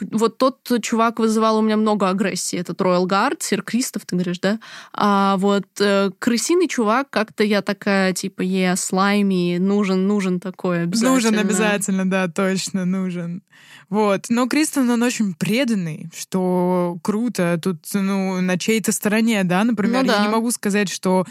вот 0.00 0.38
тот 0.38 0.58
чувак 0.82 1.18
вызывал 1.18 1.58
у 1.58 1.62
меня 1.62 1.76
много 1.76 2.08
агрессии. 2.08 2.58
Этот 2.58 2.80
Royal 2.80 3.06
Guard, 3.06 3.38
Сир 3.40 3.62
Кристоф, 3.62 4.04
ты 4.06 4.16
говоришь, 4.16 4.40
да? 4.40 4.58
А 4.92 5.36
вот 5.38 5.66
э, 5.80 6.10
крысиный 6.18 6.68
чувак, 6.68 7.10
как-то 7.10 7.44
я 7.44 7.62
такая, 7.62 8.12
типа, 8.12 8.42
е, 8.42 8.76
слайми, 8.76 9.58
нужен, 9.58 10.06
нужен 10.06 10.40
такой 10.40 10.84
обязательно. 10.84 11.14
Нужен 11.14 11.38
обязательно, 11.38 12.10
да, 12.10 12.28
точно, 12.28 12.84
нужен. 12.84 13.42
Вот. 13.92 14.26
Но 14.30 14.48
Кристен, 14.48 14.88
он 14.88 15.02
очень 15.02 15.34
преданный, 15.34 16.08
что 16.16 16.96
круто. 17.02 17.58
Тут, 17.62 17.84
ну, 17.92 18.40
на 18.40 18.58
чьей-то 18.58 18.90
стороне, 18.90 19.44
да, 19.44 19.64
например, 19.64 20.02
ну, 20.02 20.08
да. 20.08 20.16
я 20.16 20.22
не 20.22 20.32
могу 20.32 20.50
сказать, 20.50 20.88
что... 20.88 21.26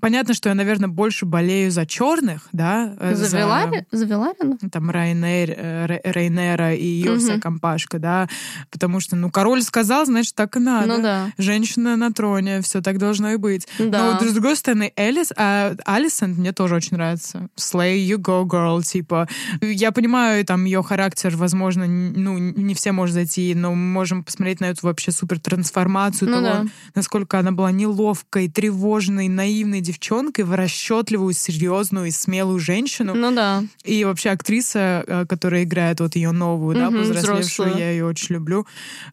Понятно, 0.00 0.34
что 0.34 0.50
я, 0.50 0.54
наверное, 0.54 0.88
больше 0.88 1.24
болею 1.24 1.70
за 1.70 1.86
черных, 1.86 2.48
да. 2.52 2.94
Э, 3.00 3.14
за, 3.14 3.24
за... 3.24 3.38
Велари? 3.38 3.86
За 3.90 4.04
Веларина? 4.04 4.58
Там 4.70 4.90
Райнер, 4.90 5.54
э, 5.56 6.00
Рейнера 6.04 6.74
и 6.74 6.84
ее 6.84 7.12
угу. 7.12 7.20
вся 7.20 7.40
компашка, 7.40 7.98
да. 8.02 8.28
Потому 8.70 9.00
что, 9.00 9.16
ну, 9.16 9.30
король 9.30 9.62
сказал, 9.62 10.04
значит, 10.04 10.34
так 10.34 10.56
и 10.56 10.58
надо. 10.58 10.86
Ну 10.86 11.02
да. 11.02 11.30
Женщина 11.38 11.96
на 11.96 12.12
троне, 12.12 12.60
все 12.60 12.82
так 12.82 12.98
должно 12.98 13.32
и 13.32 13.36
быть. 13.36 13.66
Да. 13.78 14.18
Но, 14.20 14.28
с 14.28 14.32
другой 14.32 14.56
стороны, 14.56 14.92
Элис, 14.96 15.32
а, 15.36 15.74
Алисон 15.86 16.32
мне 16.34 16.52
тоже 16.52 16.74
очень 16.74 16.96
нравится. 16.96 17.48
Slay 17.56 17.98
you 18.04 18.16
go, 18.16 18.44
girl, 18.44 18.82
типа. 18.82 19.28
Я 19.60 19.92
понимаю, 19.92 20.44
там, 20.44 20.64
ее 20.64 20.82
характер, 20.82 21.36
возможно, 21.36 21.86
ну, 21.86 22.36
не 22.38 22.74
все 22.74 22.92
может 22.92 23.14
зайти, 23.14 23.54
но 23.54 23.70
мы 23.70 23.76
можем 23.76 24.24
посмотреть 24.24 24.60
на 24.60 24.66
эту 24.66 24.86
вообще 24.86 25.12
супер 25.12 25.38
трансформацию 25.38 26.28
ну, 26.28 26.36
того, 26.36 26.46
да. 26.46 26.66
насколько 26.94 27.38
она 27.38 27.52
была 27.52 27.70
неловкой, 27.70 28.48
тревожной, 28.48 29.28
наивной 29.28 29.80
девчонкой 29.80 30.44
в 30.44 30.54
расчетливую, 30.54 31.32
серьезную 31.32 32.06
и 32.06 32.10
смелую 32.10 32.58
женщину. 32.58 33.14
Ну 33.14 33.32
да. 33.32 33.62
И 33.84 34.04
вообще 34.04 34.30
актриса, 34.30 35.04
э, 35.06 35.26
которая 35.28 35.62
играет 35.62 36.00
вот 36.00 36.16
ее 36.16 36.32
новую, 36.32 36.76
угу, 36.76 36.80
да, 36.80 36.90
повзрослевшую, 36.90 37.76
я 37.76 37.91
ее 37.92 38.06
очень 38.06 38.34
люблю. 38.34 38.66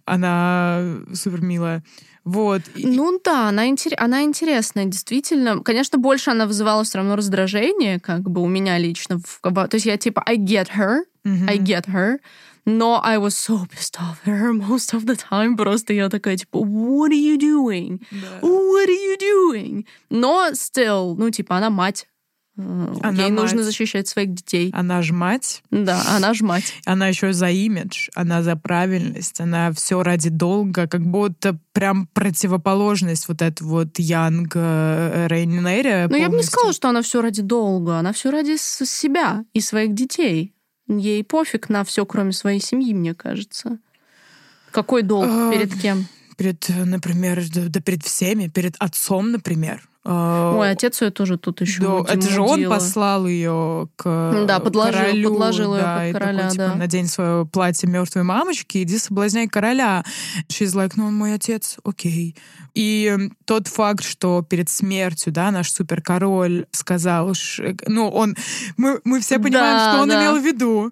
Она 0.06 1.00
супер 1.14 1.42
милая. 1.42 1.84
Вот. 2.26 2.62
Ну 2.76 3.20
да, 3.24 3.50
она, 3.50 3.70
интер... 3.70 3.94
она 3.98 4.24
интересная, 4.24 4.86
действительно. 4.86 5.64
Конечно, 5.64 5.98
больше 5.98 6.32
она 6.32 6.46
вызывала 6.46 6.84
все 6.84 7.00
равно 7.00 7.16
раздражение, 7.16 8.00
как 8.00 8.30
бы 8.30 8.42
у 8.42 8.48
меня 8.48 8.78
лично. 8.78 9.20
В... 9.20 9.40
То 9.42 9.76
есть 9.76 9.86
я 9.86 9.98
типа 9.98 10.24
I 10.26 10.38
get 10.38 10.70
her, 10.78 11.00
mm-hmm. 11.26 11.50
I 11.50 11.58
get 11.58 11.88
her. 11.88 12.20
Но 12.66 13.02
I 13.04 13.18
was 13.18 13.36
so 13.36 13.66
pissed 13.66 13.98
off 14.00 14.20
at 14.26 14.40
her 14.40 14.54
most 14.54 14.94
of 14.94 15.06
the 15.06 15.16
time. 15.16 15.56
Просто 15.56 15.94
я 15.94 16.10
такая, 16.10 16.38
типа, 16.38 16.58
what 16.58 17.10
are 17.10 17.16
you 17.16 17.38
doing? 17.38 18.00
Да. 18.12 18.48
What 18.48 18.88
are 18.88 18.92
you 18.92 19.18
doing? 19.18 19.86
Но 20.10 20.50
still, 20.52 21.16
ну, 21.18 21.32
типа, 21.32 21.58
она 21.58 21.70
мать. 21.70 22.08
Она 23.02 23.24
Ей 23.24 23.32
мать. 23.32 23.42
нужно 23.42 23.64
защищать 23.64 24.08
своих 24.08 24.34
детей. 24.34 24.72
Она 24.74 25.02
ж 25.02 25.12
мать. 25.12 25.64
Да, 25.72 26.04
она 26.16 26.34
ж 26.34 26.42
мать. 26.42 26.74
Она 26.86 27.08
еще 27.08 27.32
за 27.32 27.50
имидж, 27.50 28.10
она 28.16 28.44
за 28.44 28.56
правильность, 28.56 29.40
она 29.40 29.72
все 29.72 30.04
ради 30.04 30.30
долга, 30.30 30.88
как 30.88 31.02
будто 31.06 31.58
прям 31.72 32.08
противоположность 32.08 33.28
вот 33.28 33.42
эта 33.42 33.64
вот 33.64 33.98
Янг 33.98 34.56
Рейнери. 34.56 36.08
Но 36.10 36.18
я 36.18 36.30
бы 36.30 36.38
не 36.38 36.44
сказала, 36.44 36.74
что 36.74 36.90
она 36.90 37.02
все 37.02 37.22
ради 37.22 37.42
долга, 37.42 38.00
она 38.00 38.12
все 38.14 38.30
ради 38.30 38.58
себя 38.58 39.46
и 39.54 39.62
своих 39.62 39.94
детей. 39.94 40.54
Ей 40.88 41.24
пофиг 41.24 41.70
на 41.70 41.84
все, 41.84 42.06
кроме 42.06 42.32
своей 42.34 42.60
семьи, 42.60 42.94
мне 42.94 43.14
кажется. 43.14 43.78
Какой 44.72 45.04
долг? 45.04 45.28
А, 45.30 45.52
перед 45.52 45.74
кем? 45.80 46.08
Перед, 46.36 46.68
например, 46.70 47.42
да 47.54 47.80
перед 47.80 48.04
всеми, 48.04 48.48
перед 48.48 48.76
отцом, 48.80 49.32
например. 49.32 49.88
А, 50.12 50.56
Ой, 50.58 50.72
отец 50.72 51.04
ее 51.04 51.12
тоже 51.12 51.38
тут 51.38 51.62
еще. 51.62 52.04
Да, 52.04 52.14
это 52.14 52.28
же 52.28 52.42
он 52.42 52.68
послал 52.68 53.28
ее 53.28 53.90
к 53.96 54.44
да, 54.48 54.60
подложил, 54.60 55.00
королю. 55.00 55.30
подложил 55.30 55.76
ее 55.76 55.82
да, 55.82 55.98
под 56.00 56.14
короля, 56.14 56.38
такой, 56.38 56.52
типа, 56.52 56.64
да. 56.64 56.76
Надень 56.76 57.08
свое 57.08 57.46
платье 57.46 57.88
мертвой 57.88 58.24
мамочки, 58.24 58.82
иди 58.82 58.98
соблазняй 58.98 59.48
короля. 59.48 60.04
She's 60.48 60.74
like, 60.74 60.94
ну 60.96 61.06
он 61.06 61.14
мой 61.14 61.36
отец, 61.36 61.78
окей. 61.84 62.36
И 62.74 63.16
тот 63.46 63.68
факт, 63.68 64.04
что 64.04 64.42
перед 64.42 64.68
смертью, 64.68 65.32
да, 65.32 65.52
наш 65.52 65.72
суперкороль 65.72 66.66
сказал, 66.72 67.36
ну 67.86 68.10
он, 68.10 68.36
мы, 68.78 69.02
мы 69.04 69.20
все 69.20 69.38
понимаем, 69.38 69.78
да, 69.78 69.92
что 69.92 70.02
он 70.02 70.10
да. 70.10 70.20
имел 70.24 70.42
в 70.42 70.44
виду. 70.44 70.92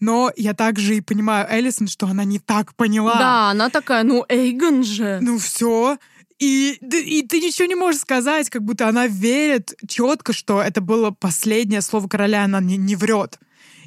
Но 0.00 0.30
я 0.34 0.54
также 0.54 0.96
и 0.96 1.02
понимаю 1.02 1.46
Элисон, 1.50 1.88
что 1.88 2.06
она 2.06 2.24
не 2.24 2.38
так 2.38 2.74
поняла. 2.74 3.18
Да, 3.18 3.50
она 3.50 3.68
такая, 3.68 4.02
ну 4.02 4.24
Эйгон 4.30 4.82
же. 4.82 5.18
Ну 5.20 5.38
все, 5.38 5.98
и, 6.38 6.78
и 6.80 7.22
ты 7.26 7.40
ничего 7.40 7.66
не 7.66 7.74
можешь 7.74 8.00
сказать, 8.02 8.50
как 8.50 8.62
будто 8.62 8.88
она 8.88 9.06
верит 9.06 9.74
четко, 9.88 10.32
что 10.32 10.60
это 10.60 10.80
было 10.80 11.10
последнее 11.10 11.80
слово 11.80 12.08
короля, 12.08 12.44
она 12.44 12.60
не, 12.60 12.76
не 12.76 12.96
врет. 12.96 13.38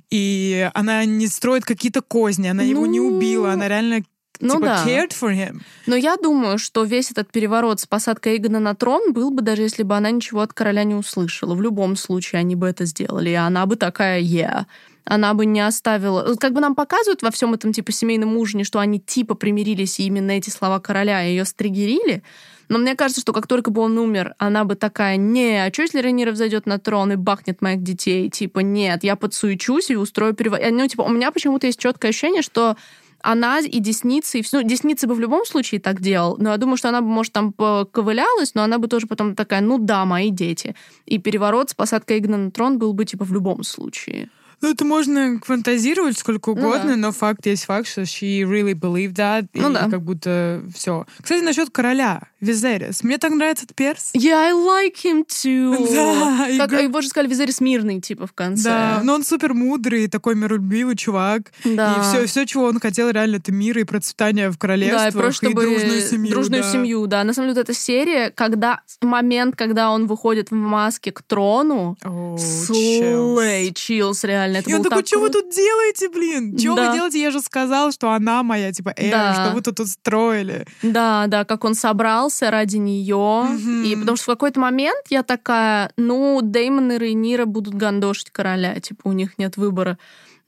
И 0.09 0.69
она 0.73 1.05
не 1.05 1.27
строит 1.27 1.65
какие-то 1.65 2.01
козни, 2.01 2.47
она 2.47 2.63
ну... 2.63 2.69
его 2.69 2.85
не 2.87 2.99
ну, 2.99 3.15
убила, 3.15 3.51
она 3.51 3.67
реально 3.67 4.01
ну 4.39 4.55
типа, 4.55 4.65
да. 4.65 4.85
cared 4.85 5.11
for 5.11 5.31
him. 5.33 5.61
Но 5.85 5.95
я 5.95 6.15
думаю, 6.15 6.57
что 6.57 6.83
весь 6.85 7.11
этот 7.11 7.31
переворот 7.31 7.81
с 7.81 7.85
посадкой 7.85 8.33
Эйгона 8.33 8.59
на 8.59 8.73
трон 8.73 9.13
был 9.13 9.31
бы, 9.31 9.41
даже 9.41 9.63
если 9.63 9.83
бы 9.83 9.95
она 9.95 10.11
ничего 10.11 10.41
от 10.41 10.53
короля 10.53 10.83
не 10.83 10.95
услышала. 10.95 11.53
В 11.55 11.61
любом 11.61 11.95
случае 11.95 12.39
они 12.39 12.55
бы 12.55 12.67
это 12.67 12.85
сделали, 12.85 13.29
и 13.29 13.33
она 13.33 13.65
бы 13.65 13.75
такая, 13.75 14.21
yeah, 14.21 14.65
она 15.09 15.33
бы 15.33 15.47
не 15.47 15.59
оставила... 15.59 16.35
Как 16.35 16.53
бы 16.53 16.61
нам 16.61 16.75
показывают 16.75 17.23
во 17.23 17.31
всем 17.31 17.55
этом 17.55 17.73
типа 17.73 17.91
семейном 17.91 18.37
ужине, 18.37 18.63
что 18.63 18.77
они 18.79 18.99
типа 18.99 19.33
примирились, 19.33 19.99
и 19.99 20.05
именно 20.05 20.31
эти 20.31 20.51
слова 20.51 20.79
короля 20.79 21.21
ее 21.21 21.45
стригерили. 21.45 22.21
Но 22.69 22.77
мне 22.77 22.95
кажется, 22.95 23.21
что 23.21 23.33
как 23.33 23.47
только 23.47 23.71
бы 23.71 23.81
он 23.81 23.97
умер, 23.97 24.35
она 24.37 24.65
бы 24.65 24.75
такая, 24.75 25.17
не, 25.17 25.65
а 25.65 25.73
что 25.73 25.81
если 25.81 25.99
Рейнира 25.99 26.31
взойдет 26.31 26.67
на 26.67 26.77
трон 26.77 27.11
и 27.11 27.15
бахнет 27.15 27.59
моих 27.63 27.81
детей? 27.81 28.29
Типа, 28.29 28.59
нет, 28.59 29.03
я 29.03 29.15
подсуечусь 29.15 29.89
и 29.89 29.95
устрою 29.95 30.35
перевод. 30.35 30.59
Ну, 30.69 30.87
типа, 30.87 31.01
у 31.01 31.09
меня 31.09 31.31
почему-то 31.31 31.65
есть 31.65 31.79
четкое 31.79 32.11
ощущение, 32.11 32.43
что 32.43 32.77
она 33.23 33.61
и 33.61 33.79
Десница, 33.79 34.37
и 34.37 34.43
все. 34.43 34.61
Ну, 34.61 34.67
Десница 34.67 35.07
бы 35.07 35.15
в 35.15 35.19
любом 35.19 35.43
случае 35.43 35.81
так 35.81 36.01
делал, 36.01 36.37
но 36.37 36.51
я 36.51 36.57
думаю, 36.57 36.77
что 36.77 36.89
она 36.89 37.01
бы, 37.01 37.07
может, 37.07 37.33
там 37.33 37.51
ковылялась, 37.51 38.53
но 38.53 38.61
она 38.61 38.77
бы 38.77 38.87
тоже 38.87 39.07
потом 39.07 39.33
такая, 39.33 39.61
ну 39.61 39.79
да, 39.79 40.05
мои 40.05 40.29
дети. 40.29 40.75
И 41.07 41.17
переворот 41.17 41.71
с 41.71 41.73
посадкой 41.73 42.19
Игна 42.19 42.37
на 42.37 42.51
трон 42.51 42.77
был 42.77 42.93
бы, 42.93 43.05
типа, 43.05 43.25
в 43.25 43.33
любом 43.33 43.63
случае. 43.63 44.29
Ну, 44.61 44.71
это 44.71 44.85
можно 44.85 45.39
фантазировать 45.43 46.17
сколько 46.17 46.49
угодно, 46.49 46.83
ну, 46.83 46.89
да. 46.89 46.95
но 46.97 47.11
факт 47.11 47.45
есть 47.45 47.65
факт, 47.65 47.87
что 47.87 48.01
she 48.01 48.41
really 48.41 48.73
believed 48.73 49.15
that, 49.15 49.47
ну, 49.53 49.71
и 49.71 49.73
да. 49.73 49.89
как 49.89 50.01
будто 50.01 50.63
все. 50.73 51.05
Кстати, 51.21 51.41
насчет 51.41 51.69
короля 51.69 52.21
Визерис. 52.41 53.03
Мне 53.03 53.17
так 53.17 53.31
нравится 53.31 53.65
этот 53.65 53.75
перс. 53.75 54.11
Yeah, 54.13 54.35
I 54.35 54.51
like 54.53 54.95
him 55.03 55.25
too. 55.25 55.87
Да. 55.99 56.67
Как, 56.67 56.79
и... 56.79 56.83
Его 56.83 57.01
же 57.01 57.09
сказали 57.09 57.29
Визерис 57.29 57.61
мирный, 57.61 57.99
типа, 57.99 58.27
в 58.27 58.33
конце. 58.33 58.69
Да, 58.69 59.01
но 59.03 59.15
он 59.15 59.23
супер 59.23 59.53
мудрый, 59.53 60.07
такой 60.07 60.35
миролюбивый 60.35 60.95
чувак. 60.95 61.51
Да. 61.63 61.95
И 61.95 62.01
все, 62.01 62.25
все, 62.27 62.45
чего 62.45 62.65
он 62.65 62.79
хотел, 62.79 63.09
реально, 63.09 63.37
это 63.37 63.51
мир 63.51 63.77
и 63.77 63.83
процветание 63.83 64.49
в 64.49 64.57
королевстве. 64.57 64.97
Да, 64.97 65.07
и 65.07 65.11
просто 65.11 65.47
чтобы... 65.47 65.63
И 65.63 65.65
дружную 65.65 66.01
семью. 66.01 66.31
Дружную 66.31 66.63
да. 66.63 66.71
семью, 66.71 67.07
да. 67.07 67.23
На 67.23 67.33
самом 67.33 67.49
деле, 67.49 67.59
вот 67.59 67.69
эта 67.69 67.77
серия, 67.77 68.31
когда 68.31 68.81
момент, 69.01 69.55
когда 69.55 69.91
он 69.91 70.07
выходит 70.07 70.51
в 70.51 70.55
маске 70.55 71.11
к 71.11 71.21
трону, 71.21 71.97
oh, 72.03 72.37
слей, 72.37 73.73
чилс, 73.73 74.23
реально. 74.23 74.48
Это 74.57 74.69
и 74.69 74.73
он 74.73 74.83
такой, 74.83 75.05
что 75.05 75.19
вы 75.19 75.29
тут 75.29 75.49
делаете, 75.49 76.09
блин? 76.09 76.57
Что 76.57 76.75
да. 76.75 76.87
вы 76.87 76.95
делаете? 76.95 77.21
Я 77.21 77.31
же 77.31 77.41
сказал, 77.41 77.91
что 77.91 78.11
она 78.11 78.43
моя, 78.43 78.71
типа, 78.71 78.93
Эра, 78.95 79.11
да. 79.11 79.33
что 79.33 79.55
вы 79.55 79.61
тут 79.61 79.79
устроили. 79.79 80.65
Да, 80.83 81.27
да, 81.27 81.45
как 81.45 81.63
он 81.63 81.75
собрался 81.75 82.51
ради 82.51 82.77
нее. 82.77 83.47
И 83.85 83.95
потому 83.95 84.17
что 84.17 84.25
в 84.25 84.35
какой-то 84.35 84.59
момент 84.59 85.05
я 85.09 85.23
такая, 85.23 85.91
ну, 85.97 86.39
Деймон 86.41 86.91
и 86.91 86.97
Рейнира 86.97 87.45
будут 87.45 87.73
гандошить 87.73 88.31
короля, 88.31 88.79
типа, 88.79 89.01
у 89.03 89.11
них 89.11 89.37
нет 89.37 89.57
выбора. 89.57 89.97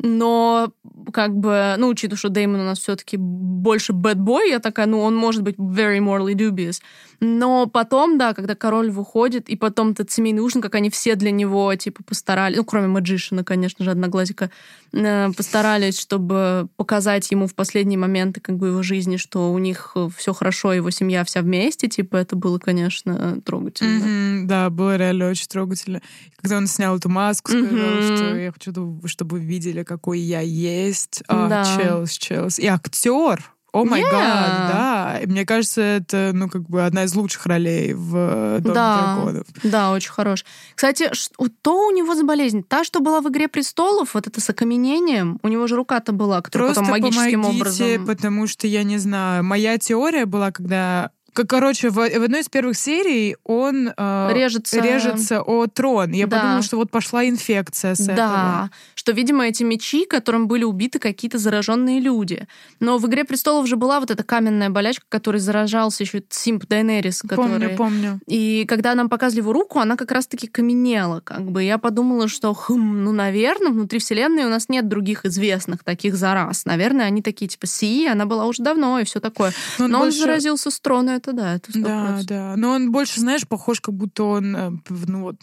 Но 0.03 0.71
как 1.13 1.35
бы, 1.35 1.75
ну, 1.77 1.89
учитывая, 1.89 2.17
что 2.17 2.29
Деймон 2.29 2.61
у 2.61 2.65
нас 2.65 2.79
все-таки 2.79 3.17
больше 3.17 3.93
boy, 3.93 4.47
я 4.49 4.59
такая, 4.59 4.87
ну, 4.87 4.99
он 4.99 5.15
может 5.15 5.43
быть 5.43 5.57
very 5.57 5.99
morally 5.99 6.33
dubious. 6.33 6.81
Но 7.23 7.67
потом, 7.67 8.17
да, 8.17 8.33
когда 8.33 8.55
король 8.55 8.89
выходит, 8.89 9.47
и 9.47 9.55
потом 9.55 9.91
этот 9.91 10.09
семейный 10.09 10.41
ужин, 10.41 10.59
как 10.59 10.73
они 10.73 10.89
все 10.89 11.13
для 11.13 11.29
него, 11.29 11.73
типа, 11.75 12.03
постарались, 12.03 12.57
ну, 12.57 12.65
кроме 12.65 12.87
Маджишина, 12.87 13.43
конечно 13.43 13.85
же, 13.85 13.91
одноглазика, 13.91 14.49
э, 14.91 15.31
постарались, 15.37 15.99
чтобы 15.99 16.67
показать 16.77 17.29
ему 17.29 17.45
в 17.45 17.53
последние 17.53 17.99
моменты, 17.99 18.41
как 18.41 18.57
бы, 18.57 18.69
его 18.69 18.81
жизни, 18.81 19.17
что 19.17 19.53
у 19.53 19.59
них 19.59 19.95
все 20.17 20.33
хорошо, 20.33 20.73
его 20.73 20.89
семья 20.89 21.23
вся 21.23 21.43
вместе, 21.43 21.87
типа, 21.87 22.15
это 22.15 22.35
было, 22.35 22.57
конечно, 22.57 23.39
трогательно. 23.45 24.03
Mm-hmm, 24.03 24.45
да, 24.47 24.71
было 24.71 24.97
реально 24.97 25.29
очень 25.29 25.47
трогательно. 25.47 26.01
Когда 26.37 26.57
он 26.57 26.65
снял 26.65 26.97
эту 26.97 27.09
маску, 27.09 27.51
сказал, 27.51 27.69
mm-hmm. 27.69 28.15
что 28.15 28.35
я 28.35 28.51
хочу, 28.51 28.73
чтобы 29.05 29.37
вы 29.37 29.45
видели, 29.45 29.83
какой 29.83 30.17
я 30.17 30.41
есть. 30.41 31.21
А, 31.27 31.47
да. 31.47 31.77
Челс, 31.77 32.17
Челс. 32.17 32.57
И 32.57 32.65
актер 32.65 33.51
о 33.73 33.85
май 33.85 34.01
гад, 34.01 34.11
да. 34.11 35.19
И 35.23 35.27
мне 35.27 35.45
кажется, 35.45 35.81
это, 35.81 36.31
ну, 36.33 36.49
как 36.49 36.63
бы 36.63 36.85
одна 36.85 37.05
из 37.05 37.15
лучших 37.15 37.45
ролей 37.45 37.93
в 37.93 38.59
Доме 38.59 38.75
да, 38.75 39.13
драконов. 39.15 39.47
Да, 39.63 39.91
очень 39.91 40.11
хорош. 40.11 40.45
Кстати, 40.75 41.09
что 41.13 41.87
у 41.87 41.91
него 41.91 42.15
за 42.15 42.23
болезнь? 42.23 42.63
Та, 42.63 42.83
что 42.83 42.99
была 42.99 43.21
в 43.21 43.29
«Игре 43.29 43.47
престолов», 43.47 44.13
вот 44.13 44.27
это 44.27 44.41
с 44.41 44.49
окаменением, 44.49 45.39
у 45.41 45.47
него 45.47 45.67
же 45.67 45.75
рука-то 45.75 46.11
была, 46.11 46.41
которая 46.41 46.73
Просто 46.73 46.81
потом 46.81 47.01
магическим 47.01 47.41
помогите, 47.43 47.59
образом... 47.61 48.05
потому 48.05 48.47
что, 48.47 48.67
я 48.67 48.83
не 48.83 48.97
знаю, 48.97 49.43
моя 49.43 49.77
теория 49.77 50.25
была, 50.25 50.51
когда 50.51 51.11
Короче, 51.33 51.89
в, 51.89 51.95
в 51.95 52.23
одной 52.23 52.41
из 52.41 52.49
первых 52.49 52.77
серий 52.77 53.37
он 53.43 53.93
э, 53.95 54.29
режется. 54.33 54.79
режется 54.81 55.41
о 55.41 55.67
трон. 55.67 56.11
Я 56.11 56.27
да. 56.27 56.37
подумала, 56.37 56.61
что 56.61 56.77
вот 56.77 56.91
пошла 56.91 57.27
инфекция 57.27 57.95
с 57.95 58.05
да. 58.05 58.13
этого. 58.13 58.27
Да, 58.27 58.69
что, 58.95 59.11
видимо, 59.13 59.45
эти 59.45 59.63
мечи, 59.63 60.05
которым 60.05 60.47
были 60.47 60.63
убиты 60.63 60.99
какие-то 60.99 61.37
зараженные 61.37 61.99
люди. 61.99 62.47
Но 62.79 62.97
в 62.97 63.07
«Игре 63.07 63.23
престолов» 63.23 63.67
же 63.67 63.75
была 63.75 63.99
вот 63.99 64.11
эта 64.11 64.23
каменная 64.23 64.69
болячка, 64.69 65.05
которой 65.09 65.37
заражался 65.37 66.03
еще 66.03 66.21
Симп 66.29 66.67
Дайнерис. 66.67 67.21
Который... 67.21 67.35
Помню, 67.35 67.75
помню. 67.77 68.19
И 68.27 68.65
когда 68.67 68.93
нам 68.95 69.09
показывали 69.09 69.41
его 69.41 69.53
руку, 69.53 69.79
она 69.79 69.95
как 69.95 70.11
раз-таки 70.11 70.47
каменела. 70.47 71.21
Как 71.21 71.43
бы. 71.49 71.63
Я 71.63 71.77
подумала, 71.77 72.27
что, 72.27 72.53
хм, 72.53 73.03
ну, 73.03 73.11
наверное, 73.11 73.71
внутри 73.71 73.99
Вселенной 73.99 74.45
у 74.45 74.49
нас 74.49 74.69
нет 74.69 74.87
других 74.87 75.25
известных 75.25 75.83
таких 75.83 76.15
зараз. 76.15 76.65
Наверное, 76.65 77.05
они 77.05 77.21
такие, 77.21 77.47
типа, 77.47 77.67
Си, 77.67 78.07
она 78.07 78.25
была 78.25 78.45
уже 78.45 78.61
давно, 78.63 78.99
и 78.99 79.03
все 79.05 79.19
такое. 79.19 79.53
Но, 79.79 79.87
Но 79.87 79.99
он, 79.99 80.03
больше... 80.05 80.19
заразился 80.19 80.71
с 80.71 80.79
трона, 80.79 81.20
это 81.21 81.33
да, 81.33 81.55
это 81.55 81.71
100%. 81.71 81.81
Да, 81.81 82.19
да. 82.23 82.53
Но 82.57 82.71
он 82.71 82.91
больше, 82.91 83.19
знаешь, 83.19 83.47
похож, 83.47 83.79
как 83.79 83.93
будто 83.93 84.23
он 84.23 84.55
э, 84.55 84.71
ну, 84.89 85.21
вот, 85.21 85.37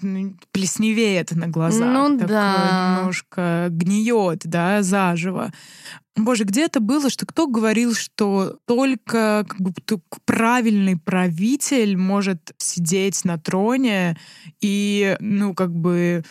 плесневеет 0.53 1.33
на 1.33 1.47
глазах. 1.47 1.89
Ну 1.93 2.19
Такой 2.19 2.29
да. 2.29 2.97
немножко 2.99 3.69
гниет, 3.71 4.43
да, 4.45 4.83
заживо. 4.83 5.53
Боже, 6.17 6.45
где 6.45 6.65
это 6.65 6.81
было, 6.81 7.11
что 7.11 7.27
кто 7.27 7.47
говорил, 7.47 7.95
что 7.95 8.59
только 8.67 9.47
как 9.49 9.61
бы, 9.61 9.73
правильный 10.25 10.97
правитель 10.97 11.97
может 11.97 12.53
сидеть 12.59 13.25
на 13.25 13.39
троне 13.39 14.19
и, 14.61 15.17
ну, 15.21 15.55
как 15.55 15.73
бы 15.73 16.25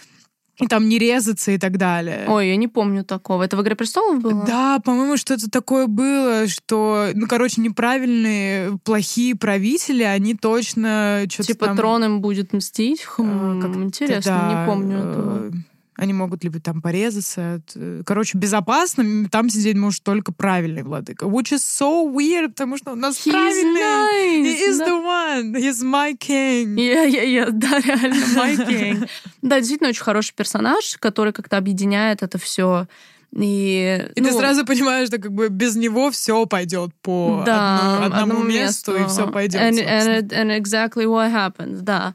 и 0.59 0.67
там 0.67 0.89
не 0.89 0.97
резаться 0.97 1.51
и 1.51 1.57
так 1.57 1.77
далее. 1.77 2.25
Ой, 2.27 2.49
я 2.49 2.55
не 2.55 2.67
помню 2.67 3.03
такого. 3.03 3.43
Это 3.43 3.57
в 3.57 3.61
«Игре 3.61 3.75
престолов» 3.75 4.21
было? 4.21 4.43
Да, 4.45 4.79
по-моему, 4.79 5.17
что-то 5.17 5.49
такое 5.49 5.87
было, 5.87 6.47
что, 6.47 7.09
ну, 7.13 7.27
короче, 7.27 7.61
неправильные, 7.61 8.79
плохие 8.83 9.35
правители, 9.35 10.03
они 10.03 10.35
точно 10.35 11.25
что-то 11.29 11.47
Типа 11.47 11.65
там... 11.67 11.77
трон 11.77 12.03
им 12.05 12.21
будет 12.21 12.53
мстить? 12.53 13.03
Хм, 13.03 13.61
как 13.61 13.75
интересно, 13.75 14.31
да, 14.31 14.61
не 14.61 14.67
помню 14.67 14.97
этого. 14.97 15.51
Они 15.97 16.13
могут 16.13 16.43
либо 16.43 16.59
там 16.59 16.79
порезаться. 16.79 17.59
Э, 17.75 18.03
короче, 18.05 18.37
безопасно 18.37 19.27
там 19.29 19.49
сидеть 19.49 19.75
может 19.75 20.03
только 20.03 20.31
правильный 20.31 20.83
владыка. 20.83 21.25
Which 21.25 21.51
is 21.51 21.57
so 21.57 22.07
weird, 22.13 22.49
потому 22.49 22.77
что 22.77 22.91
у 22.91 22.95
нас 22.95 23.17
He's 23.17 23.31
правильный. 23.31 23.81
Nice. 23.81 24.43
He 24.45 24.69
is 24.69 24.77
да. 24.77 24.85
the 24.85 25.03
one. 25.03 25.55
He's 25.55 25.83
my 25.83 26.15
king. 26.15 26.75
Yeah, 26.75 27.05
yeah, 27.05 27.23
yeah. 27.23 27.49
Да, 27.51 27.79
реально, 27.79 28.15
my 28.35 28.55
king. 28.67 29.09
Да, 29.41 29.57
действительно 29.59 29.89
очень 29.89 30.03
хороший 30.03 30.35
персонаж, 30.35 30.97
который 30.99 31.33
как-то 31.33 31.57
объединяет 31.57 32.21
это 32.21 32.37
все. 32.37 32.87
И, 33.35 34.07
и 34.15 34.21
ну, 34.21 34.29
ты 34.29 34.33
сразу 34.33 34.65
понимаешь, 34.65 35.07
что 35.07 35.17
как 35.17 35.31
бы 35.31 35.49
без 35.49 35.75
него 35.75 36.11
все 36.11 36.45
пойдет 36.45 36.91
по 37.01 37.43
да, 37.45 38.05
одному, 38.05 38.15
одному 38.15 38.43
месту, 38.43 38.93
месту, 38.93 39.05
и 39.05 39.07
все 39.07 39.31
пойдет. 39.31 39.61
And, 39.61 39.79
and, 39.79 40.29
and 40.29 40.51
exactly 40.55 41.05
what 41.05 41.31
happens, 41.31 41.81
да. 41.81 42.13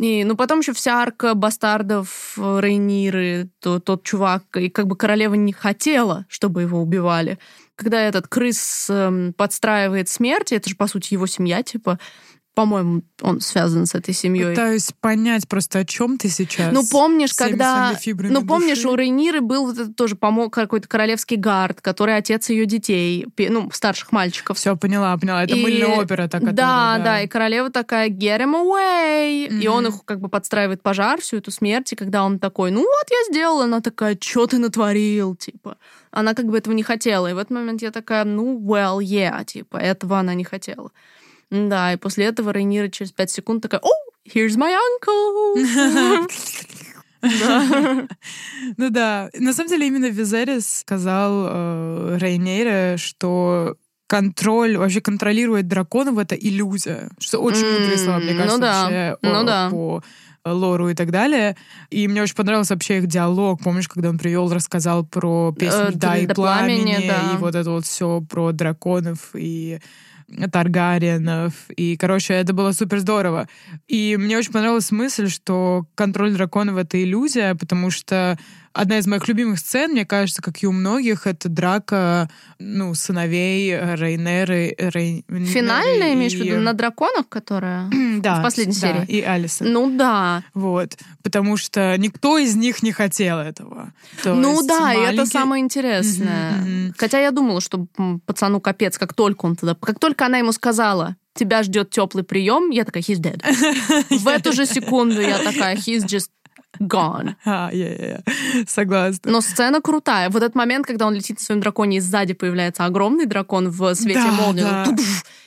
И, 0.00 0.24
ну, 0.24 0.34
потом 0.34 0.60
еще 0.60 0.72
вся 0.72 0.94
арка 1.02 1.34
бастардов 1.34 2.32
Рейниры, 2.38 3.50
то, 3.60 3.80
тот 3.80 4.02
чувак, 4.02 4.44
и 4.56 4.70
как 4.70 4.86
бы 4.86 4.96
королева 4.96 5.34
не 5.34 5.52
хотела, 5.52 6.24
чтобы 6.30 6.62
его 6.62 6.80
убивали. 6.80 7.38
Когда 7.76 8.00
этот 8.00 8.26
крыс 8.26 8.86
э, 8.88 9.32
подстраивает 9.36 10.08
смерть, 10.08 10.52
это 10.52 10.70
же, 10.70 10.76
по 10.76 10.86
сути, 10.86 11.12
его 11.12 11.26
семья, 11.26 11.62
типа, 11.62 11.98
по-моему, 12.54 13.02
он 13.22 13.40
связан 13.40 13.86
с 13.86 13.94
этой 13.94 14.12
семьей. 14.12 14.50
Пытаюсь 14.50 14.90
понять 15.00 15.48
просто, 15.48 15.78
о 15.78 15.84
чем 15.84 16.18
ты 16.18 16.28
сейчас. 16.28 16.72
Ну, 16.72 16.84
помнишь, 16.84 17.32
когда... 17.34 17.94
Ну, 18.06 18.44
помнишь, 18.44 18.78
души? 18.78 18.88
у 18.88 18.94
Рейниры 18.96 19.40
был 19.40 19.66
вот 19.66 19.78
этот 19.78 19.96
тоже 19.96 20.16
помог 20.16 20.52
какой-то 20.52 20.88
королевский 20.88 21.36
гард, 21.36 21.80
который 21.80 22.16
отец 22.16 22.50
ее 22.50 22.66
детей, 22.66 23.26
ну, 23.38 23.70
старших 23.72 24.12
мальчиков. 24.12 24.58
Все, 24.58 24.76
поняла, 24.76 25.16
поняла. 25.16 25.44
Это 25.44 25.54
и... 25.54 25.62
мыльная 25.62 26.00
опера 26.00 26.28
такая. 26.28 26.52
Да, 26.52 26.96
да, 26.98 27.04
да, 27.04 27.20
и 27.22 27.28
королева 27.28 27.70
такая, 27.70 28.08
get 28.08 28.40
him 28.40 28.54
away! 28.54 29.48
Mm-hmm. 29.48 29.60
И 29.60 29.68
он 29.68 29.86
их 29.86 30.04
как 30.04 30.20
бы 30.20 30.28
подстраивает 30.28 30.82
пожар, 30.82 31.20
всю 31.20 31.36
эту 31.36 31.50
смерть, 31.50 31.92
и 31.92 31.96
когда 31.96 32.24
он 32.24 32.38
такой, 32.38 32.70
ну 32.72 32.80
вот 32.80 33.06
я 33.10 33.32
сделала, 33.32 33.64
она 33.64 33.80
такая, 33.80 34.18
что 34.20 34.46
ты 34.46 34.58
натворил, 34.58 35.36
типа. 35.36 35.76
Она 36.10 36.34
как 36.34 36.46
бы 36.46 36.58
этого 36.58 36.74
не 36.74 36.82
хотела. 36.82 37.28
И 37.28 37.32
в 37.32 37.38
этот 37.38 37.50
момент 37.50 37.82
я 37.82 37.92
такая, 37.92 38.24
ну, 38.24 38.58
well, 38.58 38.98
yeah, 38.98 39.44
типа, 39.44 39.76
этого 39.76 40.18
она 40.18 40.34
не 40.34 40.44
хотела. 40.44 40.90
Да, 41.50 41.92
и 41.92 41.96
после 41.96 42.26
этого 42.26 42.50
Рейнира 42.50 42.88
через 42.88 43.12
пять 43.12 43.30
секунд 43.30 43.62
такая, 43.62 43.80
о, 43.80 43.90
here's 44.28 44.56
my 44.56 44.74
uncle. 45.02 46.28
Ну 48.78 48.88
да. 48.88 49.28
На 49.38 49.52
самом 49.52 49.68
деле 49.68 49.86
именно 49.88 50.06
Визерис 50.06 50.78
сказал 50.78 51.46
э, 51.48 52.18
Рейнере, 52.18 52.96
что 52.96 53.76
контроль, 54.06 54.76
вообще 54.76 55.00
контролировать 55.00 55.68
драконов— 55.68 56.18
это 56.18 56.34
иллюзия. 56.34 57.10
Что 57.18 57.38
очень 57.38 57.70
мудрые 57.70 57.98
слова, 57.98 58.18
мне 58.18 58.32
ну 58.32 58.38
кажется, 58.38 58.60
вообще 58.60 59.16
ну 59.22 59.70
по 59.70 60.02
лору 60.44 60.88
и 60.88 60.94
так 60.94 61.10
далее. 61.10 61.56
И 61.90 62.08
мне 62.08 62.22
очень 62.22 62.34
понравился 62.34 62.74
вообще 62.74 62.98
их 62.98 63.06
диалог. 63.06 63.62
Помнишь, 63.62 63.88
когда 63.88 64.08
он 64.08 64.18
привел, 64.18 64.52
рассказал 64.52 65.04
про 65.04 65.52
песню 65.52 65.88
э, 65.88 65.92
«Да 65.94 66.16
и 66.16 66.26
пламени», 66.26 67.06
и 67.06 67.36
вот 67.36 67.54
это 67.54 67.70
вот 67.70 67.84
все 67.84 68.20
про 68.28 68.52
драконов 68.52 69.30
и 69.34 69.80
Таргариенов. 70.52 71.52
И, 71.70 71.96
короче, 71.96 72.34
это 72.34 72.52
было 72.52 72.72
супер 72.72 73.00
здорово. 73.00 73.48
И 73.88 74.16
мне 74.18 74.38
очень 74.38 74.52
понравилась 74.52 74.90
мысль, 74.90 75.28
что 75.28 75.86
контроль 75.94 76.32
драконов— 76.32 76.76
это 76.78 77.02
иллюзия, 77.02 77.54
потому 77.54 77.90
что 77.90 78.38
Одна 78.72 78.98
из 78.98 79.06
моих 79.06 79.26
любимых 79.26 79.58
сцен, 79.58 79.92
мне 79.92 80.04
кажется, 80.04 80.42
как 80.42 80.62
и 80.62 80.66
у 80.66 80.72
многих, 80.72 81.26
это 81.26 81.48
драка, 81.48 82.30
ну, 82.60 82.94
сыновей 82.94 83.76
Рейнеры. 83.76 84.74
Рей... 84.78 85.24
Финальная, 85.28 86.12
и... 86.12 86.14
имеешь 86.14 86.34
в 86.34 86.36
виду, 86.36 86.60
на 86.60 86.72
драконах, 86.72 87.28
которая 87.28 87.90
да, 88.20 88.38
в 88.38 88.42
последней 88.42 88.78
да, 88.80 88.80
серии? 88.80 89.04
и 89.06 89.22
Алиса. 89.22 89.64
Ну 89.64 89.96
да. 89.96 90.44
Вот. 90.54 90.96
Потому 91.24 91.56
что 91.56 91.96
никто 91.98 92.38
из 92.38 92.54
них 92.54 92.82
не 92.84 92.92
хотел 92.92 93.38
этого. 93.38 93.92
То 94.22 94.34
ну 94.34 94.64
да, 94.64 94.80
маленький... 94.80 95.10
и 95.10 95.14
это 95.14 95.26
самое 95.26 95.64
интересное. 95.64 96.52
Mm-hmm, 96.52 96.66
mm-hmm. 96.66 96.94
Хотя 96.96 97.18
я 97.18 97.32
думала, 97.32 97.60
что 97.60 97.86
пацану 98.24 98.60
капец, 98.60 98.98
как 98.98 99.14
только 99.14 99.46
он 99.46 99.56
туда... 99.56 99.74
Как 99.74 99.98
только 99.98 100.26
она 100.26 100.38
ему 100.38 100.52
сказала, 100.52 101.16
тебя 101.34 101.62
ждет 101.62 101.90
теплый 101.90 102.22
прием, 102.22 102.70
я 102.70 102.84
такая, 102.84 103.02
he's 103.02 103.20
dead. 103.20 103.42
В 104.10 104.28
эту 104.28 104.52
же 104.52 104.66
секунду 104.66 105.20
я 105.20 105.38
такая, 105.38 105.76
he's 105.76 106.04
just 106.04 106.28
gone. 106.78 107.34
А, 107.44 107.70
yeah, 107.72 108.22
yeah. 108.24 108.64
Согласна. 108.66 109.30
Но 109.30 109.40
сцена 109.40 109.80
крутая. 109.80 110.30
Вот 110.30 110.42
этот 110.42 110.54
момент, 110.54 110.86
когда 110.86 111.06
он 111.06 111.14
летит 111.14 111.38
на 111.38 111.44
своем 111.44 111.60
драконе, 111.60 111.96
и 111.96 112.00
сзади 112.00 112.34
появляется 112.34 112.84
огромный 112.84 113.26
дракон 113.26 113.70
в 113.70 113.94
свете 113.94 114.20
да, 114.20 114.32
молнии. 114.32 114.62
Да. 114.62 114.86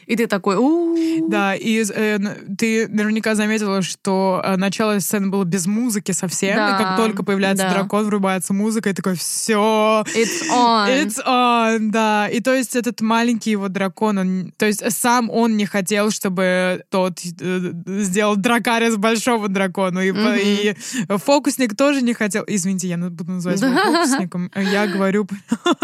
И 0.06 0.16
ты 0.16 0.28
такой, 0.28 0.58
у 0.58 0.96
Да, 1.30 1.56
и 1.56 1.84
э, 1.84 2.20
ты 2.58 2.88
наверняка 2.88 3.36
заметила, 3.36 3.82
что 3.82 4.42
э, 4.44 4.56
начало 4.58 5.00
сцены 5.00 5.30
было 5.30 5.44
без 5.44 5.66
музыки 5.68 6.12
совсем, 6.12 6.56
да, 6.56 6.76
и 6.76 6.84
как 6.84 6.98
только 6.98 7.24
появляется 7.24 7.66
да. 7.66 7.74
дракон, 7.74 8.06
врубается 8.06 8.54
музыка, 8.54 8.90
и 8.90 8.94
такой, 8.94 9.16
все, 9.16 10.04
It's 10.16 10.50
on. 10.52 11.06
It's 11.06 11.26
on, 11.26 11.92
да. 11.92 12.28
И 12.28 12.40
то 12.42 12.54
есть 12.54 12.76
этот 12.76 13.02
маленький 13.02 13.52
его 13.52 13.70
дракон, 13.70 14.18
он, 14.18 14.54
то 14.58 14.66
есть 14.66 14.84
сам 14.92 15.30
он 15.30 15.58
не 15.58 15.66
хотел, 15.66 16.12
чтобы 16.12 16.84
тот 16.90 17.20
э, 17.24 17.72
сделал 17.86 18.36
дракарис 18.36 18.98
большого 18.98 19.48
дракону, 19.48 20.02
и, 20.02 20.12
mm-hmm. 20.12 21.08
и 21.08 21.18
фокусник 21.18 21.76
тоже 21.76 22.02
не 22.02 22.14
хотел. 22.14 22.44
Извините, 22.48 22.88
я 22.88 22.98
буду 22.98 23.32
называть 23.32 23.62
его 23.62 23.76
фокусником. 23.76 24.52
Я 24.56 24.88
говорю 24.88 25.28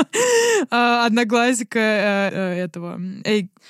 а, 0.69 1.05
одноглазика 1.05 1.79
э, 1.79 2.63
этого. 2.65 2.99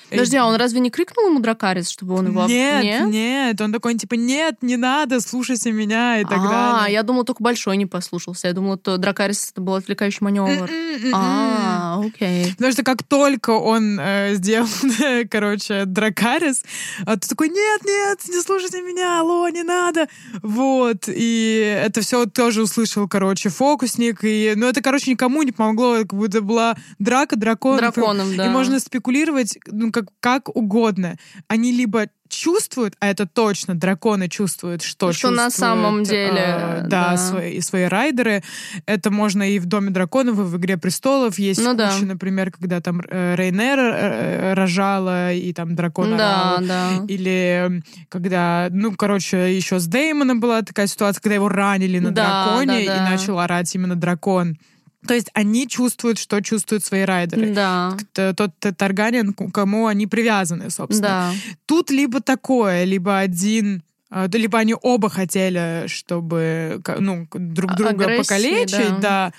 Подожди, 0.08 0.36
а 0.40 0.46
он 0.46 0.56
разве 0.56 0.80
не 0.80 0.90
крикнул 0.90 1.28
ему 1.28 1.40
Дракарис, 1.40 1.88
чтобы 1.88 2.14
он 2.14 2.28
его... 2.28 2.46
Нет, 2.46 2.82
нет, 2.82 3.06
нет. 3.08 3.60
Он 3.60 3.72
такой, 3.72 3.94
типа, 3.94 4.14
нет, 4.14 4.56
не 4.62 4.76
надо, 4.76 5.20
слушайся 5.20 5.70
меня 5.72 6.20
и 6.20 6.24
так 6.24 6.38
а, 6.38 6.48
далее. 6.48 6.84
А, 6.86 6.90
я 6.90 7.02
думала, 7.02 7.24
только 7.24 7.42
Большой 7.42 7.76
не 7.76 7.86
послушался. 7.86 8.48
Я 8.48 8.54
думала, 8.54 8.78
что 8.78 8.96
Дракарис 8.96 9.50
это 9.52 9.60
был 9.60 9.74
отвлекающий 9.74 10.18
маневр. 10.20 10.68
А, 11.12 12.00
окей. 12.04 12.52
Потому 12.52 12.72
что 12.72 12.82
как 12.82 13.02
только 13.02 13.50
он 13.50 13.98
э, 14.00 14.34
сделал, 14.34 14.68
короче, 15.30 15.84
Дракарис, 15.84 16.62
а 17.06 17.16
ты 17.16 17.28
такой, 17.28 17.48
нет, 17.48 17.82
нет, 17.84 18.18
не 18.28 18.40
слушайте 18.40 18.82
меня, 18.82 19.20
алло, 19.20 19.48
не 19.48 19.62
надо. 19.62 20.08
Вот. 20.42 21.04
И 21.08 21.80
это 21.84 22.00
все 22.00 22.26
тоже 22.26 22.62
услышал, 22.62 23.08
короче, 23.08 23.48
фокусник. 23.48 24.20
И, 24.22 24.54
ну, 24.56 24.66
это, 24.66 24.82
короче, 24.82 25.10
никому 25.10 25.42
не 25.42 25.52
помогло. 25.52 25.98
Как 25.98 26.14
будто 26.14 26.40
была 26.40 26.76
драка 26.98 27.36
драконов. 27.36 27.94
Драконом, 27.94 28.36
да. 28.36 28.46
И 28.46 28.48
можно 28.48 28.80
спекулировать, 28.80 29.58
ну, 29.66 29.92
как, 29.92 30.06
как 30.30 30.54
угодно. 30.54 31.16
Они 31.48 31.72
либо 31.72 32.06
чувствуют, 32.28 32.94
а 33.00 33.08
это 33.08 33.26
точно 33.26 33.74
драконы 33.74 34.28
чувствуют, 34.28 34.82
что, 34.82 35.12
что 35.12 35.30
на 35.30 35.50
самом 35.50 36.04
деле, 36.04 36.40
э, 36.46 36.80
да, 36.86 37.10
да. 37.10 37.16
Свои, 37.16 37.60
свои 37.60 37.84
райдеры. 37.84 38.42
Это 38.86 39.10
можно 39.10 39.42
и 39.50 39.58
в 39.58 39.66
Доме 39.66 39.90
драконов, 39.90 40.38
и 40.38 40.42
в 40.42 40.56
Игре 40.56 40.78
престолов. 40.78 41.38
Есть 41.38 41.60
ну, 41.60 41.72
куча, 41.72 42.00
да. 42.00 42.06
например, 42.06 42.52
когда 42.52 42.80
там 42.80 43.02
э, 43.08 43.34
Рейнер 43.34 43.78
э, 43.78 44.54
рожала, 44.54 45.32
и 45.32 45.52
там 45.52 45.74
дракон 45.74 46.16
да, 46.16 46.54
орал. 46.54 46.66
Да. 46.66 46.90
Или 47.08 47.82
когда, 48.08 48.68
ну, 48.70 48.94
короче, 48.94 49.54
еще 49.56 49.80
с 49.80 49.86
Деймоном 49.86 50.38
была 50.38 50.62
такая 50.62 50.86
ситуация, 50.86 51.20
когда 51.20 51.34
его 51.34 51.48
ранили 51.48 51.98
на 51.98 52.12
да, 52.12 52.44
драконе, 52.44 52.86
да, 52.86 52.94
да. 52.94 52.96
и 52.96 53.10
начал 53.10 53.40
орать 53.40 53.74
именно 53.74 53.96
дракон. 53.96 54.56
То 55.06 55.14
есть 55.14 55.30
они 55.32 55.66
чувствуют, 55.66 56.18
что 56.18 56.40
чувствуют 56.42 56.84
свои 56.84 57.02
райдеры. 57.02 57.54
Да. 57.54 57.96
Тот 58.12 58.52
Таргариен, 58.58 59.32
кому 59.32 59.86
они 59.86 60.06
привязаны, 60.06 60.70
собственно. 60.70 61.32
Да. 61.32 61.32
Тут 61.66 61.90
либо 61.90 62.20
такое, 62.20 62.84
либо 62.84 63.18
один 63.18 63.82
а, 64.10 64.28
либо 64.32 64.58
они 64.58 64.74
оба 64.80 65.08
хотели, 65.08 65.84
чтобы 65.86 66.82
ну, 66.98 67.28
друг 67.32 67.76
друга 67.76 68.04
Агрессии, 68.04 68.22
покалечить, 68.22 69.00
да. 69.00 69.30
да. 69.30 69.32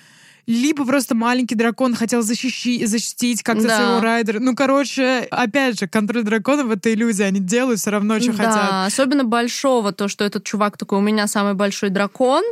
Либо 0.47 0.85
просто 0.85 1.13
маленький 1.13 1.55
дракон 1.55 1.93
хотел 1.93 2.23
защищи, 2.23 2.85
защитить 2.85 3.43
как-то 3.43 3.67
да. 3.67 3.77
своего 3.77 4.01
райдера. 4.01 4.39
Ну, 4.39 4.55
короче, 4.55 5.27
опять 5.29 5.79
же, 5.79 5.87
контроль 5.87 6.23
драконов— 6.23 6.71
это 6.71 6.91
иллюзия. 6.91 7.25
Они 7.25 7.39
делают 7.39 7.79
все 7.79 7.91
равно, 7.91 8.19
что 8.19 8.31
да, 8.31 8.37
хотят. 8.37 8.87
особенно 8.87 9.23
большого, 9.23 9.91
то, 9.91 10.07
что 10.07 10.23
этот 10.23 10.43
чувак 10.43 10.77
такой, 10.77 10.97
у 10.97 11.01
меня 11.01 11.27
самый 11.27 11.53
большой 11.53 11.89
дракон, 11.89 12.43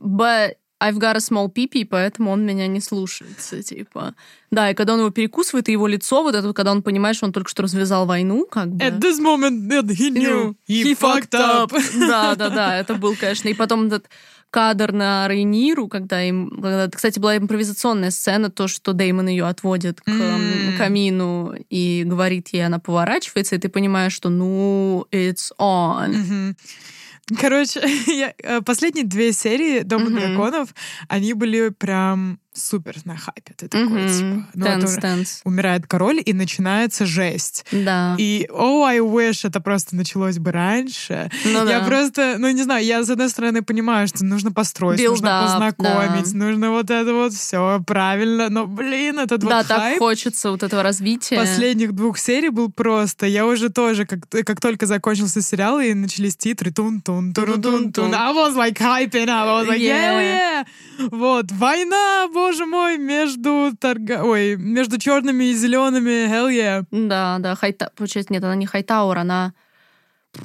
but 0.00 0.54
I've 0.78 0.98
got 0.98 1.16
a 1.16 1.20
small 1.20 1.50
pee 1.52 1.86
поэтому 1.86 2.30
он 2.30 2.44
меня 2.44 2.66
не 2.66 2.80
слушается, 2.80 3.62
типа. 3.62 4.14
Да, 4.50 4.70
и 4.70 4.74
когда 4.74 4.94
он 4.94 5.00
его 5.00 5.10
перекусывает, 5.10 5.68
и 5.68 5.72
его 5.72 5.86
лицо, 5.86 6.22
вот 6.22 6.34
это, 6.34 6.52
когда 6.52 6.72
он 6.72 6.82
понимает, 6.82 7.16
что 7.16 7.26
он 7.26 7.32
только 7.32 7.50
что 7.50 7.62
развязал 7.62 8.06
войну, 8.06 8.46
как 8.46 8.68
бы. 8.68 8.84
At 8.84 8.98
this 9.00 9.18
moment 9.18 9.68
he 9.88 10.10
knew 10.10 10.54
he, 10.68 10.82
he 10.82 10.94
fucked 10.94 11.32
up. 11.32 11.72
Да, 11.98 12.34
да, 12.34 12.50
да, 12.50 12.76
это 12.76 12.94
был, 12.94 13.16
конечно. 13.16 13.48
И 13.48 13.54
потом 13.54 13.86
этот 13.86 14.08
кадр 14.50 14.92
на 14.92 15.28
Рейниру, 15.28 15.88
когда 15.88 16.22
им... 16.22 16.50
Когда, 16.50 16.88
кстати, 16.88 17.18
была 17.18 17.36
импровизационная 17.36 18.10
сцена, 18.10 18.50
то, 18.50 18.68
что 18.68 18.92
Деймон 18.92 19.28
ее 19.28 19.46
отводит 19.46 20.00
к 20.00 20.08
mm. 20.08 20.78
камину 20.78 21.54
и 21.68 22.04
говорит 22.06 22.48
ей, 22.48 22.64
она 22.64 22.78
поворачивается, 22.78 23.56
и 23.56 23.58
ты 23.58 23.68
понимаешь, 23.68 24.12
что 24.12 24.30
ну, 24.30 25.06
it's 25.10 25.52
on. 25.58 26.10
Mm-hmm. 26.10 26.54
Короче, 27.34 27.82
я, 28.06 28.34
э, 28.38 28.60
последние 28.60 29.04
две 29.04 29.32
серии 29.32 29.80
Дома 29.80 30.06
mm-hmm. 30.06 30.20
драконов, 30.20 30.74
они 31.08 31.32
были 31.32 31.70
прям 31.70 32.38
супер 32.56 32.96
на 33.04 33.16
хайпе. 33.16 33.54
Ты 33.56 33.68
такой, 33.68 33.86
mm-hmm. 33.86 34.18
типа, 34.18 34.48
ну, 34.54 34.66
dance, 34.66 34.94
вот 34.94 35.04
dance. 35.04 35.40
умирает 35.44 35.86
король, 35.86 36.22
и 36.24 36.32
начинается 36.32 37.06
жесть. 37.06 37.64
Да. 37.70 38.14
И, 38.18 38.48
oh, 38.50 38.84
I 38.84 38.98
wish 38.98 39.46
это 39.46 39.60
просто 39.60 39.96
началось 39.96 40.38
бы 40.38 40.52
раньше. 40.52 41.30
Ну, 41.44 41.66
я 41.66 41.80
да. 41.80 41.86
просто, 41.86 42.36
ну, 42.38 42.50
не 42.50 42.62
знаю, 42.62 42.84
я, 42.84 43.02
с 43.02 43.10
одной 43.10 43.28
стороны, 43.28 43.62
понимаю, 43.62 44.08
что 44.08 44.24
нужно 44.24 44.52
построить, 44.52 45.00
Build 45.00 45.10
нужно 45.10 45.28
up, 45.28 45.42
познакомить, 45.44 46.32
да. 46.32 46.38
нужно 46.38 46.70
вот 46.70 46.90
это 46.90 47.14
вот 47.14 47.32
все 47.32 47.82
правильно, 47.86 48.48
но, 48.48 48.66
блин, 48.66 49.18
этот 49.18 49.40
да, 49.40 49.58
вот 49.58 49.66
так 49.66 49.78
хайп 49.78 49.98
хочется 49.98 50.50
вот 50.50 50.62
этого 50.62 50.82
развития. 50.82 51.36
Последних 51.36 51.92
двух 51.92 52.18
серий 52.18 52.50
был 52.50 52.70
просто, 52.70 53.26
я 53.26 53.46
уже 53.46 53.68
тоже, 53.68 54.06
как, 54.06 54.28
как 54.28 54.60
только 54.60 54.86
закончился 54.86 55.42
сериал, 55.42 55.80
и 55.80 55.94
начались 55.94 56.36
титры, 56.36 56.72
тун-тун, 56.72 57.34
тун-тун-тун, 57.34 58.14
I 58.14 58.32
was 58.32 58.56
like 58.56 58.78
hyping, 58.78 59.28
I 59.28 59.44
was 59.46 59.68
like, 59.68 59.80
yeah, 59.80 60.20
yeah. 60.20 60.66
Вот, 61.10 61.52
война, 61.52 62.28
боже 62.32 62.45
боже 62.46 62.64
мой, 62.64 62.96
между 62.96 63.72
торга... 63.80 64.22
Ой, 64.22 64.56
между 64.56 64.98
черными 64.98 65.44
и 65.44 65.52
зелеными, 65.52 66.28
hell 66.28 66.48
yeah. 66.48 66.84
Да, 66.92 67.38
да, 67.40 67.56
Хайта... 67.56 67.90
Получается, 67.96 68.32
нет, 68.32 68.44
она 68.44 68.54
не 68.54 68.66
Хайтауэр, 68.66 69.18
она 69.18 69.52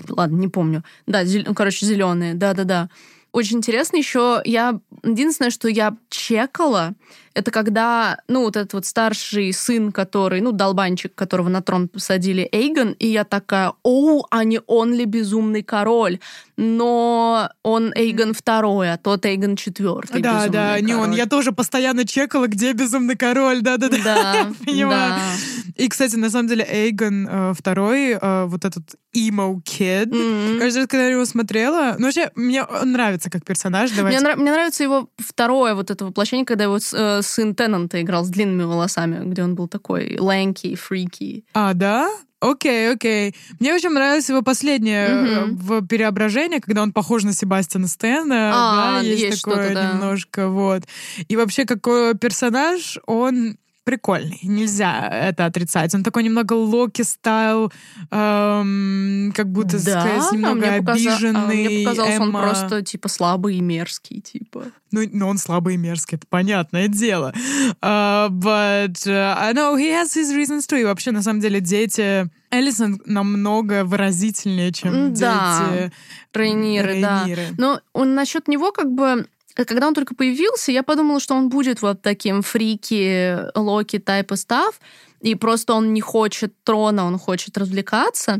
ладно, 0.10 0.38
не 0.38 0.48
помню. 0.48 0.84
Да, 1.06 1.24
зел... 1.26 1.44
ну, 1.46 1.54
короче, 1.54 1.86
зеленые, 1.86 2.34
да-да-да. 2.34 2.90
Очень 3.32 3.58
интересно 3.58 3.98
еще, 3.98 4.42
я 4.46 4.80
единственное, 5.04 5.52
что 5.52 5.68
я 5.68 5.96
чекала, 6.10 6.94
это 7.34 7.52
когда, 7.52 8.20
ну, 8.28 8.44
вот 8.44 8.58
этот 8.58 8.74
вот 8.74 8.86
старший 8.86 9.54
сын, 9.54 9.92
который, 9.92 10.42
ну, 10.42 10.52
долбанчик, 10.52 11.14
которого 11.16 11.50
на 11.50 11.62
трон 11.62 11.88
посадили, 11.88 12.48
Эйгон, 12.52 12.92
и 13.00 13.08
я 13.08 13.24
такая, 13.24 13.74
оу, 13.84 14.26
а 14.30 14.44
не 14.44 14.60
он 14.68 14.94
ли 14.94 15.06
безумный 15.06 15.64
король? 15.64 16.20
Но 16.58 17.50
он 17.64 17.92
Эйгон 17.96 18.34
второй, 18.34 18.92
а 18.92 18.98
тот 18.98 19.26
Эйгон 19.26 19.56
четвертый. 19.56 20.22
Да, 20.22 20.48
да, 20.48 20.74
король. 20.74 20.86
не 20.86 20.94
он. 20.94 21.12
Я 21.12 21.26
тоже 21.26 21.52
постоянно 21.52 22.06
чекала, 22.06 22.48
где 22.48 22.74
безумный 22.74 23.16
король, 23.16 23.62
да-да-да. 23.62 23.98
Да, 24.04 24.48
Понимаю. 24.66 25.14
Да. 25.16 25.74
И, 25.76 25.88
кстати, 25.88 26.16
на 26.16 26.30
самом 26.30 26.48
деле, 26.48 26.66
Эйгон 26.70 27.28
э, 27.28 27.54
второй, 27.58 28.12
э, 28.12 28.46
вот 28.46 28.66
этот 28.66 28.84
emo 29.16 29.62
kid, 29.64 30.10
mm-hmm. 30.10 30.60
каждый 30.60 30.80
раз, 30.80 30.88
когда 30.88 31.06
я 31.06 31.12
его 31.12 31.26
смотрела, 31.26 31.96
ну, 31.98 32.06
вообще, 32.06 32.32
мне 32.36 32.64
он 32.64 32.92
нравится 32.92 33.30
как 33.30 33.44
персонаж. 33.44 33.92
Давайте. 33.92 34.20
Мне 34.36 34.52
нравится 34.52 34.84
его 34.84 35.10
второе 35.18 35.74
вот 35.74 35.92
это 35.92 36.06
воплощение, 36.06 36.46
когда 36.46 36.66
его 36.66 36.78
э, 36.78 37.21
сын 37.22 37.56
Теннанта 37.56 38.02
играл 38.02 38.24
с 38.24 38.30
длинными 38.30 38.64
волосами, 38.64 39.24
где 39.26 39.44
он 39.44 39.56
был 39.56 39.68
такой 39.68 40.18
лэнки, 40.20 40.76
фрики. 40.76 41.46
А, 41.54 41.74
да? 41.74 42.10
Окей, 42.42 42.92
окей. 42.92 43.36
Мне 43.60 43.74
очень 43.74 43.92
нравилось 43.92 44.28
его 44.28 44.42
последнее 44.42 45.10
mm-hmm. 45.10 45.46
в 45.52 45.88
переображении, 45.88 46.58
когда 46.58 46.82
он 46.82 46.92
похож 46.92 47.24
на 47.24 47.34
Себастьяна 47.34 47.88
Стэна. 47.88 48.52
А, 48.54 49.02
да, 49.02 49.02
есть, 49.02 49.22
есть 49.22 49.44
такое 49.44 49.76
да. 49.76 49.92
немножко, 49.92 50.50
вот. 50.50 50.84
И 51.28 51.36
вообще, 51.36 51.66
какой 51.66 52.16
персонаж, 52.16 52.98
он 53.06 53.58
прикольный, 53.84 54.40
нельзя 54.44 55.08
это 55.08 55.46
отрицать. 55.46 55.94
Он 55.96 56.04
такой 56.04 56.24
немного 56.24 56.54
Локи 56.54 57.02
стайл, 57.02 57.72
эм, 58.12 59.34
как 59.36 59.52
будто, 59.52 59.84
да? 59.84 60.02
сказать, 60.02 60.32
немного 60.32 60.56
мне 60.56 60.70
обиженный. 60.70 61.34
Показа... 61.34 61.54
Мне 61.54 61.86
показалось, 61.86 62.16
Эмма... 62.16 62.26
он 62.26 62.32
просто, 62.32 62.82
типа, 62.82 63.10
слабый 63.10 63.56
и 63.58 63.62
мерзкий, 63.62 64.22
типа. 64.22 64.66
Ну, 64.92 65.02
ну, 65.12 65.28
он 65.28 65.38
слабый 65.38 65.76
и 65.76 65.78
мерзкий, 65.78 66.18
это 66.18 66.28
понятное 66.30 66.88
дело. 66.88 67.34
Uh, 67.82 68.30
but 68.30 69.08
uh, 69.08 69.36
I 69.38 69.54
know 69.54 69.78
he 69.78 69.90
has 69.90 70.14
his 70.16 70.36
reasons 70.36 70.68
too. 70.68 70.80
И 70.80 70.84
вообще, 70.84 71.12
на 71.12 71.22
самом 71.22 71.40
деле, 71.40 71.60
дети... 71.60 72.30
Эллисон 72.54 73.02
намного 73.06 73.86
выразительнее, 73.86 74.74
чем 74.74 75.14
да. 75.14 75.70
дети 75.72 75.94
Рейниры, 76.34 76.96
Рейниры. 76.96 77.48
да. 77.52 77.56
Но 77.58 77.82
он 77.94 78.14
насчет 78.14 78.50
него 78.50 78.74
как 78.74 78.92
бы 78.92 79.26
когда 79.56 79.88
он 79.88 79.94
только 79.94 80.16
появился, 80.16 80.72
я 80.72 80.84
подумала, 80.84 81.20
что 81.20 81.36
он 81.36 81.50
будет 81.50 81.82
вот 81.82 82.02
таким 82.02 82.42
фрики, 82.42 83.38
локи 83.56 84.00
тайпа 84.00 84.36
став, 84.36 84.80
и 85.22 85.36
просто 85.36 85.74
он 85.74 85.94
не 85.94 86.02
хочет 86.02 86.54
трона, 86.64 87.06
он 87.06 87.18
хочет 87.18 87.58
развлекаться. 87.58 88.40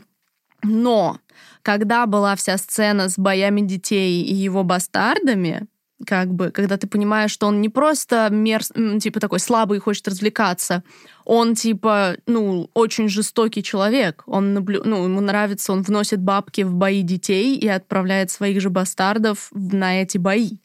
Но 0.64 1.20
когда 1.64 2.06
была 2.06 2.36
вся 2.36 2.58
сцена 2.58 3.10
с 3.10 3.18
боями 3.18 3.62
детей 3.62 4.24
и 4.24 4.34
его 4.34 4.64
бастардами, 4.64 5.68
как 6.06 6.34
бы, 6.34 6.52
когда 6.52 6.78
ты 6.78 6.88
понимаешь, 6.88 7.32
что 7.32 7.48
он 7.48 7.62
не 7.62 7.70
просто 7.70 8.30
мер, 8.32 8.64
типа 8.64 9.20
такой 9.20 9.40
слабый 9.40 9.78
и 9.78 9.82
хочет 9.82 10.08
развлекаться, 10.08 10.84
он 11.26 11.56
типа, 11.56 12.18
ну, 12.26 12.70
очень 12.74 13.08
жестокий 13.08 13.64
человек. 13.64 14.24
Он 14.26 14.54
наблю... 14.54 14.82
ну, 14.84 15.04
ему 15.04 15.22
нравится, 15.22 15.72
он 15.72 15.84
вносит 15.84 16.20
бабки 16.20 16.62
в 16.62 16.74
бои 16.74 17.04
детей 17.04 17.56
и 17.56 17.68
отправляет 17.68 18.32
своих 18.32 18.62
же 18.62 18.70
бастардов 18.70 19.50
на 19.52 20.02
эти 20.02 20.18
бои. 20.18 20.58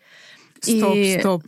Стоп, 0.60 0.94
и... 0.94 1.18
стоп. 1.18 1.42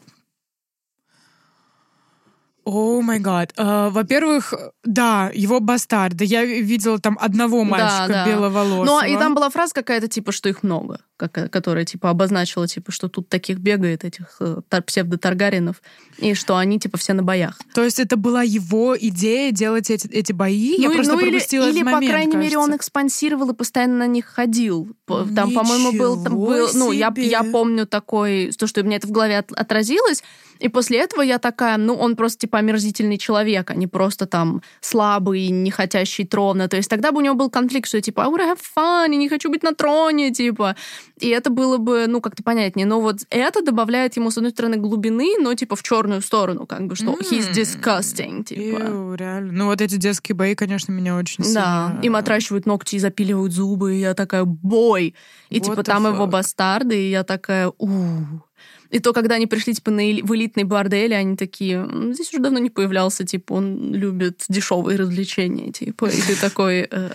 О 2.65 3.01
май 3.01 3.19
гад. 3.19 3.55
Во-первых, 3.57 4.53
да, 4.85 5.31
его 5.33 5.59
бастарды. 5.59 6.25
Я 6.25 6.45
видела 6.45 6.99
там 6.99 7.17
одного 7.19 7.65
мальчика 7.65 8.09
да, 8.09 8.25
да. 8.25 8.27
беловолосого. 8.27 8.85
Ну, 8.85 9.07
и 9.07 9.17
там 9.17 9.35
была 9.35 9.49
фраза 9.49 9.73
какая-то, 9.73 10.09
типа, 10.09 10.33
что 10.33 10.51
их 10.51 10.63
много, 10.63 11.01
которая, 11.19 11.85
типа, 11.85 12.11
обозначила, 12.11 12.67
типа, 12.67 12.93
что 12.93 13.09
тут 13.09 13.29
таких 13.29 13.59
бегает, 13.59 14.05
этих 14.05 14.37
э, 14.41 14.61
псевдо-таргаринов, 14.87 15.83
и 16.19 16.35
что 16.35 16.57
они, 16.57 16.79
типа, 16.79 16.97
все 16.97 17.13
на 17.13 17.23
боях. 17.23 17.59
То 17.75 17.85
есть 17.85 17.99
это 17.99 18.17
была 18.17 18.43
его 18.43 18.97
идея 18.97 19.51
делать 19.53 19.91
эти, 19.91 20.07
эти 20.09 20.33
бои? 20.33 20.77
Ну, 20.79 20.85
Я 20.85 20.91
просто 20.91 21.15
ну, 21.15 21.21
пропустила 21.21 21.65
или, 21.65 21.71
этот 21.71 21.77
или, 21.77 21.85
момент, 21.85 22.03
по 22.03 22.11
крайней 22.11 22.33
кажется. 22.33 22.45
мере, 22.45 22.59
он 22.59 22.75
их 22.75 22.83
спонсировал 22.83 23.51
и 23.51 23.55
постоянно 23.55 23.99
на 23.99 24.07
них 24.07 24.27
ходил. 24.27 24.89
Там, 25.07 25.53
по-моему, 25.53 25.93
был... 25.93 26.23
Там 26.23 26.35
был 26.37 26.69
ну, 26.75 26.93
я, 26.93 27.13
я 27.17 27.43
помню 27.45 27.87
такой... 27.87 28.53
То, 28.59 28.67
что 28.67 28.81
у 28.81 28.85
меня 28.85 28.97
это 28.97 29.07
в 29.07 29.11
голове 29.11 29.39
от, 29.39 29.53
отразилось, 29.53 30.23
и 30.59 30.69
после 30.69 30.99
этого 30.99 31.23
я 31.23 31.39
такая, 31.39 31.77
ну, 31.77 31.95
он 31.95 32.17
просто, 32.17 32.41
типа, 32.41 32.59
омерзительный 32.59 33.19
человек, 33.19 33.71
а 33.71 33.75
не 33.75 33.87
просто 33.87 34.27
там 34.27 34.63
слабый, 34.81 35.49
не 35.49 35.71
хотящий 35.71 36.25
трона. 36.25 36.69
То 36.69 36.77
есть 36.77 36.91
тогда 36.91 37.13
бы 37.13 37.19
у 37.19 37.21
него 37.21 37.35
был 37.35 37.51
конфликт, 37.51 37.89
что, 37.89 38.01
типа, 38.01 38.25
I 38.25 38.29
would 38.29 38.41
have 38.41 38.59
fun, 38.77 39.11
я 39.11 39.17
не 39.17 39.29
хочу 39.29 39.51
быть 39.51 39.63
на 39.63 39.75
троне, 39.75 40.33
типа. 40.33 40.77
И 41.23 41.29
это 41.29 41.51
было 41.51 41.79
бы, 41.79 42.07
ну, 42.07 42.21
как-то 42.21 42.43
понятнее. 42.43 42.87
Но 42.87 43.01
вот 43.01 43.21
это 43.31 43.63
добавляет 43.63 44.17
ему, 44.17 44.31
с 44.31 44.37
одной 44.37 44.53
стороны, 44.53 44.77
глубины, 44.77 45.37
но, 45.39 45.55
типа, 45.55 45.77
в 45.77 45.83
черную 45.83 46.23
сторону, 46.23 46.67
как 46.67 46.87
бы, 46.87 46.97
что 46.97 47.13
mm. 47.13 47.21
he's 47.31 47.53
disgusting, 47.53 48.45
типа. 48.45 48.83
Ew, 48.83 49.17
реально. 49.17 49.53
Ну, 49.53 49.67
вот 49.67 49.81
эти 49.81 49.97
детские 49.97 50.37
бои, 50.37 50.55
конечно, 50.55 50.93
меня 50.93 51.17
очень 51.17 51.45
сильно... 51.45 51.95
Да, 51.95 52.01
им 52.03 52.17
отращивают 52.17 52.67
ногти 52.67 52.97
и 52.97 52.99
запиливают 52.99 53.53
зубы, 53.53 53.97
и 53.97 54.01
я 54.01 54.15
такая, 54.15 54.45
бой! 54.45 55.15
И, 55.51 55.59
What 55.59 55.65
типа, 55.65 55.83
там 55.83 56.07
fuck? 56.07 56.15
его 56.15 56.27
бастарды, 56.27 56.97
и 56.97 57.11
я 57.11 57.25
такая, 57.25 57.69
ууу. 57.79 58.43
И 58.91 59.01
то, 59.01 59.13
когда 59.13 59.35
они 59.35 59.47
пришли, 59.47 59.75
типа, 59.75 59.91
на, 59.91 60.03
в 60.03 60.35
элитный 60.35 60.65
бордель, 60.65 61.15
они 61.15 61.37
такие, 61.37 61.87
здесь 62.15 62.33
уже 62.33 62.43
давно 62.43 62.59
не 62.59 62.71
появлялся, 62.71 63.25
типа, 63.25 63.53
он 63.53 63.93
любит 63.93 64.45
дешевые 64.49 64.99
развлечения, 64.99 65.73
типа, 65.73 66.07
и 66.07 66.21
ты 66.21 66.37
такой... 66.37 66.89
Э, 66.91 67.11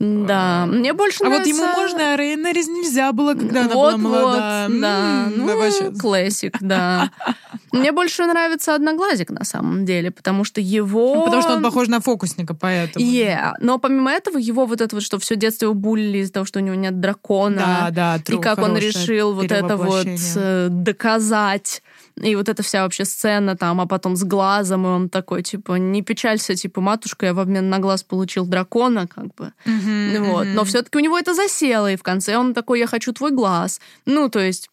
да, 0.00 0.64
мне 0.64 0.94
больше 0.94 1.18
а 1.24 1.28
нравится... 1.28 1.50
А 1.50 1.52
вот 1.52 1.60
ему 1.60 1.82
можно, 1.82 2.14
а 2.14 2.16
Рейнарис 2.16 2.68
нельзя 2.68 3.12
было, 3.12 3.34
когда 3.34 3.66
она 3.66 3.74
была 3.74 3.96
молода. 3.98 4.66
Вот, 4.66 4.80
да, 4.80 5.28
ну, 5.36 5.46
давай 5.46 5.72
классик, 5.98 6.56
да. 6.60 7.10
Мне 7.72 7.92
больше 7.92 8.24
нравится 8.24 8.74
Одноглазик, 8.74 9.30
на 9.30 9.44
самом 9.44 9.84
деле, 9.84 10.10
потому 10.10 10.44
что 10.44 10.60
его... 10.60 11.16
Ну, 11.16 11.24
потому 11.24 11.42
что 11.42 11.52
он 11.52 11.62
похож 11.62 11.88
на 11.88 12.00
фокусника, 12.00 12.54
поэтому. 12.54 13.04
Yeah. 13.04 13.52
Но 13.60 13.78
помимо 13.78 14.10
этого, 14.10 14.38
его 14.38 14.64
вот 14.64 14.80
это 14.80 14.96
вот, 14.96 15.02
что 15.02 15.18
все 15.18 15.36
детство 15.36 15.66
его 15.66 15.74
булили 15.74 16.18
из-за 16.18 16.32
того, 16.32 16.46
что 16.46 16.60
у 16.60 16.62
него 16.62 16.76
нет 16.76 16.98
дракона. 16.98 17.56
Да, 17.56 17.90
да, 17.90 18.16
true, 18.16 18.38
И 18.38 18.40
как 18.40 18.58
он 18.58 18.78
решил 18.78 19.34
вот 19.34 19.52
это 19.52 19.76
вот 19.76 20.06
э, 20.06 20.68
доказать 20.70 21.82
и 22.16 22.36
вот 22.36 22.48
эта 22.48 22.62
вся 22.62 22.82
вообще 22.82 23.04
сцена 23.04 23.56
там, 23.56 23.80
а 23.80 23.86
потом 23.86 24.16
с 24.16 24.24
глазом, 24.24 24.84
и 24.84 24.88
он 24.88 25.08
такой, 25.08 25.42
типа, 25.42 25.74
не 25.74 26.02
печалься, 26.02 26.54
типа, 26.54 26.80
матушка, 26.80 27.26
я 27.26 27.34
в 27.34 27.38
обмен 27.38 27.70
на 27.70 27.78
глаз 27.78 28.02
получил 28.02 28.46
дракона, 28.46 29.06
как 29.06 29.34
бы. 29.34 29.52
Mm-hmm, 29.90 30.30
вот. 30.30 30.46
Mm-hmm. 30.46 30.54
Но 30.54 30.64
все-таки 30.64 30.98
у 30.98 31.00
него 31.00 31.18
это 31.18 31.34
засело, 31.34 31.90
и 31.90 31.96
в 31.96 32.02
конце 32.02 32.36
он 32.36 32.54
такой, 32.54 32.78
я 32.78 32.86
хочу 32.86 33.12
твой 33.12 33.30
глаз. 33.30 33.80
Ну, 34.06 34.28
то 34.28 34.40
есть 34.40 34.68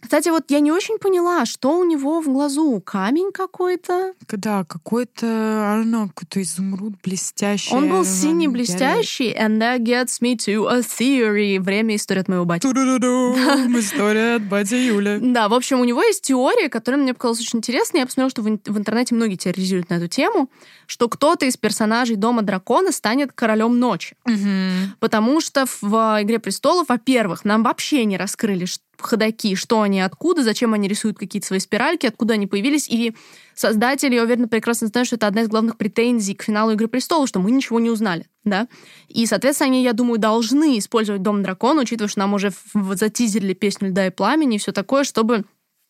кстати, 0.00 0.28
вот 0.28 0.44
я 0.50 0.60
не 0.60 0.72
очень 0.72 0.98
поняла, 0.98 1.46
что 1.46 1.78
у 1.78 1.84
него 1.84 2.20
в 2.20 2.26
глазу. 2.26 2.80
Камень 2.84 3.32
какой-то? 3.32 4.14
Да, 4.28 4.64
какой-то, 4.64 5.26
know, 5.84 6.08
какой-то 6.08 6.42
изумруд 6.42 6.94
блестящий. 7.02 7.74
Он 7.74 7.88
был 7.88 8.04
синий 8.04 8.48
блестящий, 8.48 9.34
and 9.34 9.58
that 9.58 9.80
gets 9.80 10.20
me 10.20 10.36
to 10.36 10.68
a 10.68 10.80
theory. 10.80 11.58
Время 11.58 11.96
истории 11.96 12.20
от 12.20 12.28
моего 12.28 12.44
бати. 12.44 12.66
История 13.86 14.36
от 14.36 14.42
бати 14.42 14.74
Юли. 14.74 15.18
Да, 15.20 15.48
в 15.48 15.54
общем, 15.54 15.80
у 15.80 15.84
него 15.84 16.02
есть 16.02 16.22
теория, 16.22 16.68
которая 16.68 17.00
мне 17.00 17.14
показалась 17.14 17.40
очень 17.40 17.58
интересной. 17.58 18.00
Я 18.00 18.06
посмотрела, 18.06 18.30
что 18.30 18.42
в 18.42 18.78
интернете 18.78 19.14
многие 19.14 19.36
теоризируют 19.36 19.90
на 19.90 19.94
эту 19.94 20.08
тему, 20.08 20.50
что 20.86 21.08
кто-то 21.08 21.46
из 21.46 21.56
персонажей 21.56 22.16
Дома 22.16 22.42
Дракона 22.42 22.92
станет 22.92 23.32
королем 23.32 23.78
ночи. 23.78 24.16
Потому 25.00 25.40
что 25.40 25.66
в 25.80 26.18
«Игре 26.22 26.38
престолов», 26.38 26.88
во-первых, 26.88 27.44
нам 27.44 27.62
вообще 27.62 28.04
не 28.04 28.16
раскрыли, 28.16 28.64
ходаки, 28.98 29.54
что 29.54 29.82
они, 29.82 30.00
откуда, 30.00 30.42
зачем 30.42 30.74
они 30.74 30.88
рисуют 30.88 31.18
какие-то 31.18 31.46
свои 31.46 31.58
спиральки, 31.58 32.06
откуда 32.06 32.34
они 32.34 32.46
появились. 32.46 32.88
И 32.88 33.14
создатели, 33.54 34.14
я 34.14 34.22
уверена, 34.22 34.48
прекрасно 34.48 34.86
знают, 34.88 35.06
что 35.06 35.16
это 35.16 35.26
одна 35.26 35.42
из 35.42 35.48
главных 35.48 35.76
претензий 35.76 36.34
к 36.34 36.42
финалу 36.42 36.72
«Игры 36.72 36.88
престолов», 36.88 37.28
что 37.28 37.40
мы 37.40 37.50
ничего 37.50 37.80
не 37.80 37.90
узнали, 37.90 38.26
да. 38.44 38.68
И, 39.08 39.26
соответственно, 39.26 39.70
они, 39.70 39.82
я 39.82 39.92
думаю, 39.92 40.18
должны 40.18 40.78
использовать 40.78 41.22
«Дом 41.22 41.42
дракона», 41.42 41.82
учитывая, 41.82 42.08
что 42.08 42.20
нам 42.20 42.34
уже 42.34 42.52
затизерили 42.74 43.54
песню 43.54 43.88
«Льда 43.88 44.06
и 44.06 44.10
пламени» 44.10 44.56
и 44.56 44.58
все 44.58 44.72
такое, 44.72 45.04
чтобы 45.04 45.44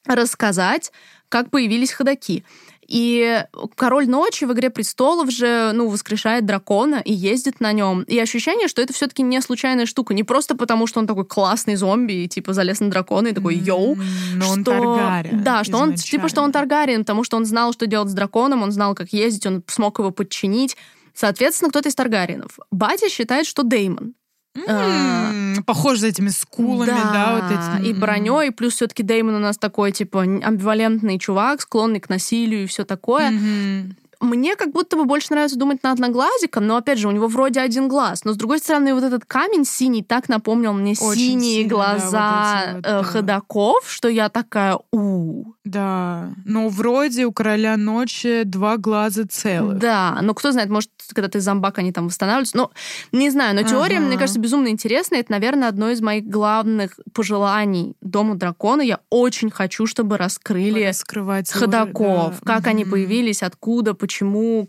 рассказать, 0.06 0.92
как 1.28 1.50
появились 1.50 1.92
ходаки. 1.92 2.44
И 2.88 3.44
король 3.74 4.08
ночи 4.08 4.44
в 4.44 4.52
игре 4.52 4.70
престолов 4.70 5.30
же, 5.30 5.72
ну, 5.74 5.88
воскрешает 5.88 6.46
дракона 6.46 7.02
и 7.04 7.12
ездит 7.12 7.60
на 7.60 7.72
нем. 7.72 8.02
И 8.02 8.18
ощущение, 8.18 8.68
что 8.68 8.80
это 8.80 8.92
все-таки 8.92 9.22
не 9.22 9.40
случайная 9.40 9.86
штука. 9.86 10.14
Не 10.14 10.22
просто 10.22 10.56
потому, 10.56 10.86
что 10.86 11.00
он 11.00 11.06
такой 11.06 11.24
классный 11.24 11.74
зомби 11.76 12.12
и 12.12 12.28
типа 12.28 12.52
залез 12.52 12.80
на 12.80 12.90
дракона 12.90 13.28
и 13.28 13.32
такой 13.32 13.56
йоу. 13.56 13.96
Но 14.34 14.44
что... 14.44 14.52
он 14.52 14.64
Таргариен. 14.64 15.42
Да, 15.42 15.64
что 15.64 15.78
он 15.78 15.94
типа, 15.94 16.28
что 16.28 16.42
он 16.42 16.52
Таргариен, 16.52 17.00
потому 17.00 17.24
что 17.24 17.36
он 17.36 17.44
знал, 17.44 17.72
что 17.72 17.86
делать 17.86 18.10
с 18.10 18.14
драконом, 18.14 18.62
он 18.62 18.70
знал, 18.70 18.94
как 18.94 19.12
ездить, 19.12 19.46
он 19.46 19.64
смог 19.66 19.98
его 19.98 20.10
подчинить. 20.10 20.76
Соответственно, 21.14 21.70
кто-то 21.70 21.88
из 21.88 21.94
Таргариенов. 21.94 22.58
Батя 22.70 23.08
считает, 23.08 23.46
что 23.46 23.62
Деймон. 23.62 24.14
Mm, 24.56 25.62
похож 25.64 25.98
за 25.98 26.08
этими 26.08 26.28
скулами, 26.28 26.88
да, 26.88 27.12
да 27.12 27.40
вот 27.40 27.80
эти. 27.80 27.88
И 27.88 27.92
броней, 27.92 28.50
плюс 28.50 28.74
все-таки 28.74 29.02
Деймон 29.02 29.34
у 29.34 29.38
нас 29.38 29.58
такой, 29.58 29.92
типа, 29.92 30.22
амбивалентный 30.22 31.18
чувак, 31.18 31.60
склонный 31.60 32.00
к 32.00 32.08
насилию 32.08 32.64
и 32.64 32.66
все 32.66 32.84
такое. 32.84 33.30
Mm-hmm. 33.30 33.92
Мне 34.20 34.56
как 34.56 34.72
будто 34.72 34.96
бы 34.96 35.04
больше 35.04 35.28
нравится 35.30 35.58
думать 35.58 35.82
на 35.82 35.92
одноглазика, 35.92 36.60
но, 36.60 36.76
опять 36.76 36.98
же, 36.98 37.08
у 37.08 37.10
него 37.10 37.26
вроде 37.26 37.60
один 37.60 37.88
глаз. 37.88 38.24
Но, 38.24 38.32
с 38.32 38.36
другой 38.36 38.58
стороны, 38.58 38.94
вот 38.94 39.04
этот 39.04 39.24
камень 39.24 39.64
синий 39.64 40.02
так 40.02 40.28
напомнил 40.28 40.72
мне 40.72 40.92
Очень 40.92 41.14
синие 41.14 41.54
сильно, 41.62 41.70
глаза 41.70 42.10
да, 42.10 42.72
вот 42.74 42.76
вот, 42.76 42.86
э, 42.86 42.90
да. 42.90 43.02
ходаков, 43.02 43.84
что 43.86 44.08
я 44.08 44.28
такая, 44.28 44.78
у 44.92 45.44
Да, 45.64 46.30
ну, 46.44 46.68
вроде 46.68 47.26
у 47.26 47.32
Короля 47.32 47.76
Ночи 47.76 48.42
два 48.44 48.76
глаза 48.76 49.24
целых. 49.28 49.78
Да, 49.78 50.18
но 50.22 50.34
кто 50.34 50.52
знает, 50.52 50.70
может, 50.70 50.90
когда 51.12 51.28
ты 51.28 51.40
зомбак, 51.40 51.78
они 51.78 51.92
там 51.92 52.06
восстанавливаются. 52.06 52.56
Ну, 52.56 52.70
не 53.12 53.30
знаю, 53.30 53.54
но 53.54 53.62
теория, 53.62 53.98
ага. 53.98 54.06
мне 54.06 54.18
кажется, 54.18 54.40
безумно 54.40 54.68
интересная. 54.68 55.20
Это, 55.20 55.32
наверное, 55.32 55.68
одно 55.68 55.90
из 55.90 56.00
моих 56.00 56.24
главных 56.24 56.98
пожеланий 57.12 57.96
Дому 58.00 58.34
Дракона. 58.36 58.82
Я 58.82 59.00
очень 59.10 59.50
хочу, 59.50 59.86
чтобы 59.86 60.16
раскрыли 60.16 60.84
Раскрывать 60.86 61.50
ходаков. 61.50 62.34
Да. 62.40 62.54
Как 62.54 62.64
mm-hmm. 62.64 62.70
они 62.70 62.84
появились, 62.84 63.42
откуда, 63.42 63.94
почему, 63.94 64.05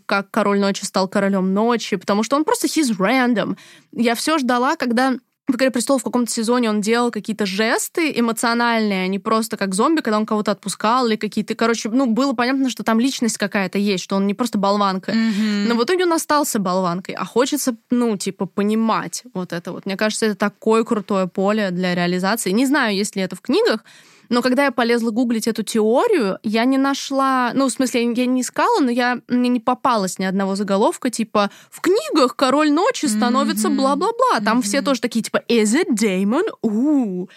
как 0.06 0.30
Король 0.30 0.60
Ночи 0.60 0.84
стал 0.84 1.08
Королем 1.08 1.52
Ночи. 1.54 1.96
Потому 1.96 2.22
что 2.22 2.36
он 2.36 2.44
просто 2.44 2.66
he's 2.66 2.96
random. 2.96 3.56
Я 3.92 4.14
все 4.14 4.38
ждала, 4.38 4.76
когда 4.76 5.16
в 5.48 5.56
«Игре 5.56 5.70
престолов» 5.70 6.02
в 6.02 6.04
каком-то 6.04 6.30
сезоне 6.30 6.68
он 6.68 6.82
делал 6.82 7.10
какие-то 7.10 7.46
жесты 7.46 8.12
эмоциональные, 8.14 9.04
а 9.04 9.06
не 9.06 9.18
просто 9.18 9.56
как 9.56 9.74
зомби, 9.74 10.02
когда 10.02 10.18
он 10.18 10.26
кого-то 10.26 10.52
отпускал 10.52 11.06
или 11.06 11.16
какие-то... 11.16 11.54
Короче, 11.54 11.88
ну, 11.88 12.04
было 12.04 12.34
понятно, 12.34 12.68
что 12.68 12.84
там 12.84 13.00
личность 13.00 13.38
какая-то 13.38 13.78
есть, 13.78 14.04
что 14.04 14.16
он 14.16 14.26
не 14.26 14.34
просто 14.34 14.58
болванка. 14.58 15.12
Mm-hmm. 15.12 15.64
Но 15.68 15.74
в 15.74 15.82
итоге 15.82 16.04
он 16.04 16.12
остался 16.12 16.58
болванкой. 16.58 17.14
А 17.14 17.24
хочется, 17.24 17.76
ну, 17.90 18.18
типа, 18.18 18.44
понимать 18.44 19.24
вот 19.32 19.54
это 19.54 19.72
вот. 19.72 19.86
Мне 19.86 19.96
кажется, 19.96 20.26
это 20.26 20.34
такое 20.34 20.84
крутое 20.84 21.26
поле 21.28 21.70
для 21.70 21.94
реализации. 21.94 22.50
Не 22.50 22.66
знаю, 22.66 22.94
есть 22.94 23.16
ли 23.16 23.22
это 23.22 23.34
в 23.34 23.40
книгах, 23.40 23.84
но 24.28 24.42
когда 24.42 24.64
я 24.64 24.70
полезла 24.70 25.10
гуглить 25.10 25.46
эту 25.48 25.62
теорию, 25.62 26.38
я 26.42 26.64
не 26.64 26.78
нашла... 26.78 27.52
Ну, 27.54 27.68
в 27.68 27.70
смысле, 27.70 28.12
я 28.12 28.26
не 28.26 28.42
искала, 28.42 28.80
но 28.80 28.90
я, 28.90 29.20
мне 29.28 29.48
не 29.48 29.60
попалось 29.60 30.18
ни 30.18 30.24
одного 30.24 30.54
заголовка, 30.54 31.10
типа 31.10 31.50
«В 31.70 31.80
книгах 31.80 32.36
король 32.36 32.70
ночи 32.70 33.06
становится 33.06 33.68
бла-бла-бла». 33.70 34.40
Там 34.44 34.58
mm-hmm. 34.58 34.62
все 34.62 34.82
тоже 34.82 35.00
такие, 35.00 35.22
типа 35.22 35.42
«Is 35.48 35.74
it 35.74 35.94
Damon?» 35.94 36.44
У-у-у. 36.62 37.28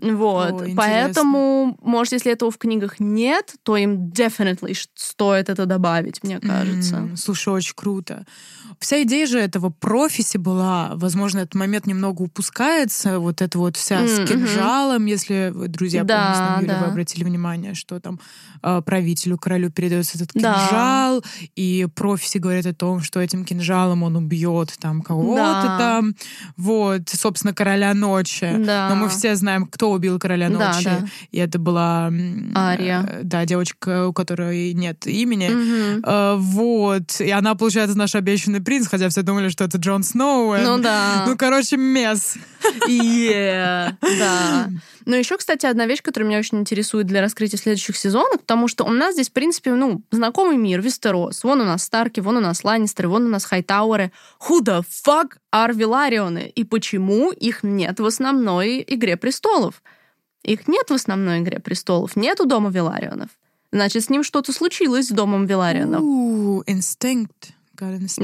Вот. 0.00 0.62
О, 0.62 0.66
Поэтому, 0.76 1.76
может, 1.82 2.12
если 2.12 2.32
этого 2.32 2.50
в 2.50 2.58
книгах 2.58 3.00
нет, 3.00 3.54
то 3.64 3.76
им 3.76 4.10
definitely 4.10 4.74
стоит 4.94 5.48
это 5.48 5.66
добавить, 5.66 6.22
мне 6.22 6.38
кажется. 6.38 6.96
Mm, 6.96 7.16
слушай, 7.16 7.52
очень 7.52 7.74
круто. 7.74 8.24
Вся 8.78 9.02
идея 9.02 9.26
же 9.26 9.40
этого 9.40 9.70
профиси 9.70 10.36
была, 10.36 10.92
возможно, 10.94 11.40
этот 11.40 11.56
момент 11.56 11.86
немного 11.86 12.22
упускается, 12.22 13.18
вот 13.18 13.42
эта 13.42 13.58
вот 13.58 13.76
вся 13.76 14.02
mm-hmm. 14.02 14.24
с 14.24 14.28
кинжалом, 14.28 15.06
если 15.06 15.50
вы, 15.52 15.66
друзья, 15.66 16.04
да, 16.04 16.54
помните, 16.54 16.74
да. 16.74 16.80
вы 16.84 16.86
обратили 16.92 17.24
внимание, 17.24 17.74
что 17.74 17.98
там 17.98 18.20
э, 18.62 18.80
правителю, 18.82 19.36
королю 19.36 19.70
передается 19.70 20.16
этот 20.16 20.32
кинжал, 20.32 21.22
да. 21.22 21.28
и 21.56 21.88
профиси 21.92 22.38
говорят 22.38 22.66
о 22.66 22.74
том, 22.74 23.00
что 23.00 23.20
этим 23.20 23.44
кинжалом 23.44 24.04
он 24.04 24.14
убьет 24.14 24.72
там 24.78 25.02
кого-то 25.02 25.64
да. 25.64 25.78
там, 25.78 26.14
вот, 26.56 27.08
собственно, 27.08 27.52
короля 27.52 27.92
ночи. 27.94 28.54
Да. 28.58 28.90
Но 28.90 28.94
мы 28.94 29.08
все 29.08 29.34
знаем, 29.34 29.66
кто 29.66 29.87
убил 29.92 30.18
короля 30.18 30.48
ночи, 30.48 30.84
да, 30.84 31.00
да. 31.00 31.06
и 31.30 31.38
это 31.38 31.58
была 31.58 32.12
Ария. 32.54 33.06
Э, 33.08 33.20
да, 33.22 33.44
девочка, 33.44 34.08
у 34.08 34.12
которой 34.12 34.72
нет 34.72 35.06
имени. 35.06 35.48
Mm-hmm. 35.48 36.00
Э, 36.04 36.36
вот, 36.38 37.20
и 37.20 37.30
она, 37.30 37.54
получается, 37.54 37.96
наш 37.96 38.14
обещанный 38.14 38.60
принц, 38.60 38.88
хотя 38.88 39.08
все 39.08 39.22
думали, 39.22 39.48
что 39.48 39.64
это 39.64 39.78
Джон 39.78 40.02
Сноу. 40.02 40.56
Ну 40.56 40.78
да. 40.78 41.24
Ну, 41.26 41.36
короче, 41.36 41.76
мес. 41.76 42.36
Yeah, 42.88 43.94
да. 44.00 44.68
Но 45.08 45.16
еще, 45.16 45.38
кстати, 45.38 45.64
одна 45.64 45.86
вещь, 45.86 46.02
которая 46.02 46.28
меня 46.28 46.38
очень 46.38 46.58
интересует 46.58 47.06
для 47.06 47.22
раскрытия 47.22 47.58
следующих 47.58 47.96
сезонов, 47.96 48.40
потому 48.40 48.68
что 48.68 48.84
у 48.84 48.90
нас 48.90 49.14
здесь, 49.14 49.30
в 49.30 49.32
принципе, 49.32 49.72
ну, 49.72 50.02
знакомый 50.10 50.58
мир, 50.58 50.82
Вестерос. 50.82 51.44
Вон 51.44 51.62
у 51.62 51.64
нас 51.64 51.82
Старки, 51.82 52.20
вон 52.20 52.36
у 52.36 52.40
нас 52.40 52.62
Ланнистеры, 52.62 53.08
вон 53.08 53.24
у 53.24 53.28
нас 53.30 53.46
Хайтауэры. 53.46 54.12
Who 54.46 54.62
the 54.62 54.82
fuck 54.82 55.38
are 55.50 55.72
Виларионы? 55.72 56.52
И 56.54 56.62
почему 56.62 57.32
их 57.32 57.62
нет 57.62 57.98
в 58.00 58.04
основной 58.04 58.84
«Игре 58.86 59.16
престолов»? 59.16 59.82
Их 60.42 60.68
нет 60.68 60.90
в 60.90 60.92
основной 60.92 61.38
«Игре 61.38 61.58
престолов». 61.58 62.14
Нету 62.14 62.44
Дома 62.44 62.68
Виларионов. 62.68 63.30
Значит, 63.72 64.04
с 64.04 64.10
ним 64.10 64.22
что-то 64.22 64.52
случилось 64.52 65.06
с 65.06 65.10
Домом 65.10 65.46
Виларионов. 65.46 66.02
инстинкт. 66.66 67.54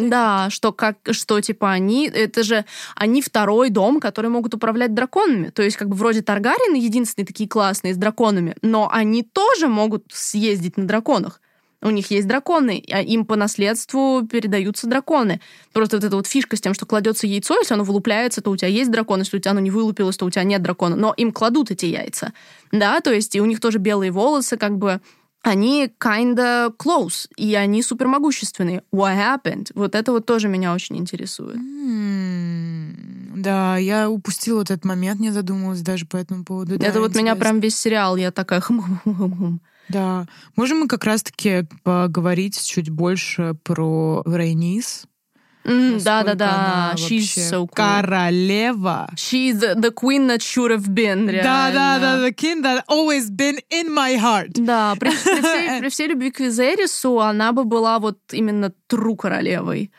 Да, 0.09 0.51
что 0.51 0.73
как, 0.73 0.99
что 1.11 1.41
типа 1.41 1.71
они, 1.71 2.09
это 2.09 2.43
же 2.43 2.65
они 2.97 3.23
второй 3.23 3.71
дом, 3.71 4.01
который 4.01 4.31
могут 4.31 4.55
управлять 4.55 4.95
драконами. 4.95 5.51
То 5.51 5.63
есть 5.63 5.77
как 5.77 5.89
бы 5.89 5.97
вроде 5.97 6.23
Таргарины 6.23 6.77
единственные 6.77 7.27
такие 7.27 7.49
классные 7.49 7.95
с 7.95 7.97
драконами, 7.97 8.57
но 8.63 8.89
они 8.91 9.23
тоже 9.23 9.69
могут 9.69 10.05
съездить 10.11 10.77
на 10.77 10.87
драконах. 10.87 11.41
У 11.85 11.91
них 11.91 12.11
есть 12.11 12.27
драконы, 12.27 12.83
а 12.91 13.03
им 13.03 13.27
по 13.27 13.37
наследству 13.37 14.27
передаются 14.27 14.87
драконы. 14.87 15.43
Просто 15.75 15.99
вот 15.99 16.05
эта 16.05 16.17
вот 16.17 16.27
фишка 16.27 16.57
с 16.57 16.61
тем, 16.63 16.73
что 16.73 16.87
кладется 16.87 17.27
яйцо, 17.27 17.59
если 17.59 17.75
оно 17.75 17.85
вылупляется, 17.85 18.41
то 18.41 18.51
у 18.51 18.57
тебя 18.57 18.69
есть 18.69 18.91
дракон, 18.91 19.19
если 19.19 19.37
у 19.37 19.41
тебя 19.41 19.51
оно 19.51 19.61
не 19.61 19.71
вылупилось, 19.71 20.17
то 20.17 20.25
у 20.25 20.31
тебя 20.31 20.45
нет 20.45 20.63
дракона. 20.63 20.97
Но 20.97 21.13
им 21.15 21.31
кладут 21.31 21.71
эти 21.71 21.85
яйца. 21.85 22.33
Да, 22.73 23.01
то 23.01 23.13
есть 23.13 23.37
и 23.37 23.41
у 23.43 23.45
них 23.45 23.61
тоже 23.61 23.79
белые 23.79 24.13
волосы, 24.13 24.57
как 24.57 24.79
бы 24.79 25.03
они 25.45 25.93
kinda 26.01 26.75
close, 26.77 27.29
и 27.37 27.55
они 27.55 27.83
супер 27.83 28.09
могущественные. 28.09 28.83
What 28.93 29.17
happened? 29.17 29.71
Вот 29.75 29.95
это 29.95 30.11
вот 30.13 30.25
тоже 30.27 30.49
меня 30.49 30.73
очень 30.73 30.97
интересует. 30.97 31.57
Mm, 31.57 33.35
да, 33.37 33.77
я 33.77 34.09
упустила 34.09 34.59
вот 34.59 34.71
этот 34.71 34.87
момент, 34.87 35.21
не 35.21 35.31
задумывалась 35.31 35.83
даже 35.83 36.07
по 36.07 36.17
этому 36.17 36.45
поводу. 36.45 36.77
Это 36.77 36.93
да, 36.93 37.01
вот 37.01 37.15
меня 37.15 37.37
прям 37.37 37.61
весь 37.61 37.77
сериал, 37.77 38.17
я 38.17 38.31
такая 38.33 38.63
Да. 39.89 40.27
Можем 40.57 40.81
мы 40.81 40.89
как 40.89 41.05
раз-таки 41.05 41.67
поговорить 41.83 42.59
чуть 42.65 42.89
больше 42.89 43.55
про 43.63 44.23
Рейнис? 44.25 45.05
Да-да-да, 45.65 46.95
she's 46.97 47.35
so 47.35 47.67
cool. 47.67 47.71
королева. 47.75 49.09
She's 49.17 49.61
the 49.61 49.91
queen 49.91 50.27
that 50.29 50.43
should 50.43 50.71
have 50.71 50.95
been, 50.95 51.27
Да-да-да, 51.27 52.19
the 52.19 52.33
king 52.33 52.63
that 52.63 52.85
always 52.89 53.31
been 53.31 53.59
in 53.71 53.93
my 53.93 54.17
heart. 54.17 54.53
Да, 54.55 54.95
при, 54.99 55.11
при, 55.11 55.41
всей, 55.41 55.79
при 55.81 55.89
всей 55.89 56.09
любви 56.09 56.31
к 56.31 56.41
Визерису 56.41 57.21
она 57.21 57.53
бы 57.53 57.65
была 57.65 57.99
вот 57.99 58.19
именно 58.33 58.73
тру 58.87 59.17
королевой. 59.17 59.91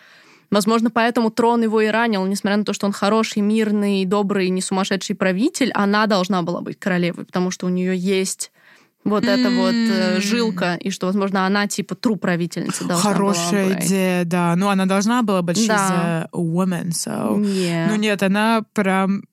Возможно, 0.52 0.92
поэтому 0.92 1.32
трон 1.32 1.64
его 1.64 1.82
и 1.82 1.88
ранил, 1.88 2.26
несмотря 2.26 2.58
на 2.58 2.64
то, 2.64 2.74
что 2.74 2.86
он 2.86 2.92
хороший, 2.92 3.42
мирный, 3.42 4.06
добрый, 4.06 4.50
не 4.50 4.62
сумасшедший 4.62 5.16
правитель, 5.16 5.72
она 5.74 6.06
должна 6.06 6.44
была 6.44 6.62
быть 6.62 6.80
королевой, 6.80 7.26
потому 7.26 7.52
что 7.52 7.66
у 7.66 7.70
нее 7.70 7.98
есть 7.98 8.52
вот 9.06 9.24
mm. 9.24 9.30
эта 9.30 9.50
вот 9.52 9.76
э, 9.76 10.20
жилка, 10.20 10.76
и 10.76 10.90
что, 10.90 11.06
возможно, 11.06 11.46
она 11.46 11.68
типа 11.68 11.96
тру 11.96 12.16
правительница 12.16 12.86
должна 12.86 13.14
Хорошая 13.14 13.70
была 13.70 13.80
идея, 13.80 14.26
да. 14.26 14.56
Ну, 14.56 14.68
она 14.68 14.86
должна 14.86 15.22
была 15.22 15.42
быть, 15.44 15.68
да. 15.68 15.76
she's 15.76 16.30
a 16.34 16.38
woman, 16.38 16.90
so... 16.90 17.40
Yeah. 17.40 17.88
Ну, 17.88 17.96
нет, 17.96 18.24
она 18.24 18.64
прям 18.74 19.24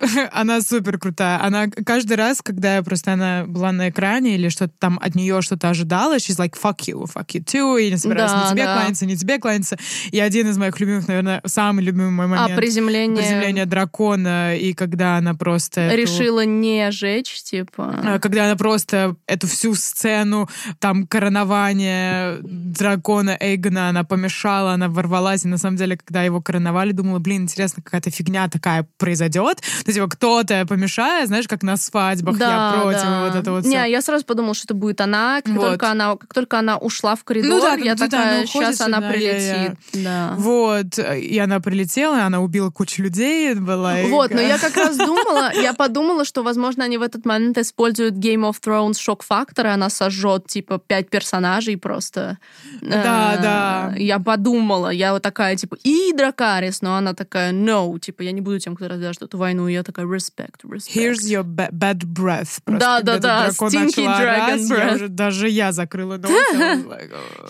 она 0.32 0.60
супер 0.60 0.98
крутая. 0.98 1.42
Она 1.42 1.66
каждый 1.68 2.16
раз, 2.16 2.40
когда 2.42 2.76
я 2.76 2.82
просто 2.82 3.12
она 3.12 3.44
была 3.46 3.72
на 3.72 3.90
экране 3.90 4.36
или 4.36 4.48
что-то 4.48 4.72
там 4.78 4.98
от 5.02 5.14
нее 5.14 5.42
что-то 5.42 5.70
ожидала, 5.70 6.16
she's 6.16 6.38
like, 6.38 6.54
fuck 6.60 6.78
you, 6.86 7.04
fuck 7.12 7.26
you 7.28 7.44
too, 7.44 7.80
и 7.82 7.90
не 7.90 7.96
собираюсь 7.96 8.30
да, 8.30 8.44
ни 8.46 8.50
тебе 8.52 8.64
да. 8.64 8.74
кланяться, 8.74 9.06
ни 9.06 9.14
тебе 9.14 9.38
кланяться. 9.38 9.76
И 10.10 10.20
один 10.20 10.48
из 10.48 10.58
моих 10.58 10.78
любимых, 10.78 11.08
наверное, 11.08 11.42
самый 11.44 11.84
любимый 11.84 12.10
мой 12.10 12.26
момент. 12.26 12.52
А, 12.52 12.56
приземление. 12.56 13.16
Приземление 13.16 13.66
дракона, 13.66 14.56
и 14.56 14.72
когда 14.72 15.16
она 15.16 15.34
просто... 15.34 15.94
Решила 15.94 16.40
эту... 16.40 16.50
не 16.50 16.90
жечь, 16.92 17.42
типа... 17.42 18.00
А, 18.04 18.18
когда 18.20 18.44
она 18.44 18.56
просто 18.56 19.16
эту 19.26 19.48
всю 19.48 19.74
сцену, 19.74 20.48
там, 20.78 21.06
коронование 21.06 22.38
дракона 22.42 23.36
Эйгона, 23.40 23.88
она 23.88 24.04
помешала, 24.04 24.72
она 24.72 24.88
ворвалась, 24.88 25.44
и 25.44 25.48
на 25.48 25.58
самом 25.58 25.76
деле, 25.76 25.96
когда 25.96 26.22
его 26.22 26.40
короновали, 26.40 26.92
думала, 26.92 27.18
блин, 27.18 27.42
интересно, 27.42 27.82
какая-то 27.82 28.10
фигня 28.10 28.48
такая 28.48 28.86
произойдет, 28.98 29.62
ну, 29.88 29.94
типа, 29.94 30.08
кто-то 30.08 30.66
помешает, 30.66 31.28
знаешь, 31.28 31.48
как 31.48 31.62
на 31.62 31.78
свадьбах, 31.78 32.36
да, 32.36 32.74
я 32.74 32.82
против, 32.82 33.02
да. 33.02 33.24
вот 33.24 33.34
это 33.34 33.52
вот 33.52 33.64
Не, 33.64 33.90
я 33.90 34.02
сразу 34.02 34.22
подумала, 34.26 34.52
что 34.52 34.66
это 34.66 34.74
будет 34.74 35.00
она, 35.00 35.40
как, 35.42 35.54
вот. 35.54 35.70
только, 35.70 35.90
она, 35.90 36.16
как 36.16 36.34
только 36.34 36.58
она 36.58 36.76
ушла 36.76 37.16
в 37.16 37.24
коридор, 37.24 37.50
ну, 37.50 37.60
да, 37.62 37.74
я 37.74 37.96
такая, 37.96 38.44
сейчас 38.44 38.82
она 38.82 39.00
да, 39.00 39.10
прилетит. 39.10 39.32
Я, 39.32 39.62
я. 39.62 39.76
Да. 40.04 40.34
Вот, 40.36 40.98
и 40.98 41.38
она 41.38 41.60
прилетела, 41.60 42.24
она 42.24 42.40
убила 42.40 42.70
кучу 42.70 43.02
людей, 43.02 43.54
была... 43.54 44.02
Вот, 44.08 44.30
но 44.30 44.42
я 44.42 44.58
как 44.58 44.76
раз 44.76 44.96
думала, 44.98 45.52
я 45.54 45.72
подумала, 45.72 46.26
что, 46.26 46.42
возможно, 46.42 46.84
они 46.84 46.98
в 46.98 47.02
этот 47.02 47.24
момент 47.24 47.56
используют 47.56 48.14
Game 48.16 48.46
of 48.46 48.56
Thrones 48.62 48.98
шок-фактор, 49.00 49.68
и 49.68 49.70
она 49.70 49.88
сожжет, 49.88 50.46
типа, 50.48 50.78
пять 50.78 51.08
персонажей 51.08 51.78
просто. 51.78 52.36
Да, 52.82 53.34
э, 53.38 53.42
да. 53.42 53.94
Я 53.96 54.18
подумала, 54.18 54.90
я 54.90 55.14
вот 55.14 55.22
такая, 55.22 55.56
типа, 55.56 55.78
и 55.82 56.12
Дракарис, 56.12 56.82
но 56.82 56.96
она 56.96 57.14
такая, 57.14 57.52
no, 57.52 57.98
типа, 57.98 58.20
я 58.20 58.32
не 58.32 58.42
буду 58.42 58.58
тем, 58.58 58.76
кто 58.76 58.88
развяжет 58.88 59.22
эту 59.22 59.38
войну, 59.38 59.66
я 59.66 59.77
такая, 59.82 60.06
respect, 60.06 60.62
respect. 60.64 60.94
Here's 60.94 61.28
your 61.28 61.42
ba- 61.42 61.70
bad 61.70 62.04
breath. 62.04 62.60
да, 62.66 63.00
да, 63.02 63.18
да, 63.18 63.48
stinky 63.48 64.04
dragon 64.04 64.68
breath. 64.68 64.88
Я 64.88 64.94
уже, 64.94 65.08
даже 65.08 65.48
я 65.48 65.72
закрыла 65.72 66.16
нос. 66.16 66.30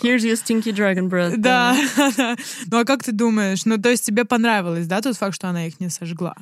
Here's 0.03 0.23
your 0.23 0.35
stinky 0.35 0.71
dragon 0.71 1.09
breath. 1.09 1.35
Да. 1.37 1.75
ну 2.71 2.79
а 2.79 2.85
как 2.85 3.03
ты 3.03 3.11
думаешь? 3.11 3.65
Ну 3.65 3.77
то 3.77 3.89
есть 3.89 4.05
тебе 4.05 4.25
понравилось, 4.25 4.87
да, 4.87 5.01
тот 5.01 5.17
факт, 5.17 5.35
что 5.35 5.49
она 5.49 5.67
их 5.67 5.79
не 5.79 5.89
сожгла? 5.89 6.35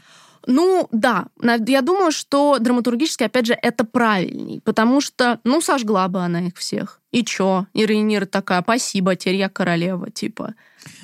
Ну, 0.48 0.88
да. 0.94 1.28
Я 1.68 1.82
думаю, 1.82 2.12
что 2.12 2.58
драматургически, 2.60 3.24
опять 3.24 3.48
же, 3.48 3.54
это 3.62 3.84
правильней. 3.84 4.62
Потому 4.64 5.02
что, 5.02 5.40
ну, 5.44 5.62
сожгла 5.62 6.08
бы 6.08 6.24
она 6.24 6.48
их 6.48 6.56
всех. 6.56 7.02
И 7.12 7.24
чё? 7.24 7.68
И 7.74 7.86
Рейнир 7.86 8.26
такая, 8.26 8.62
спасибо, 8.62 9.16
теперь 9.16 9.36
я 9.36 9.50
королева, 9.50 10.10
типа. 10.10 10.56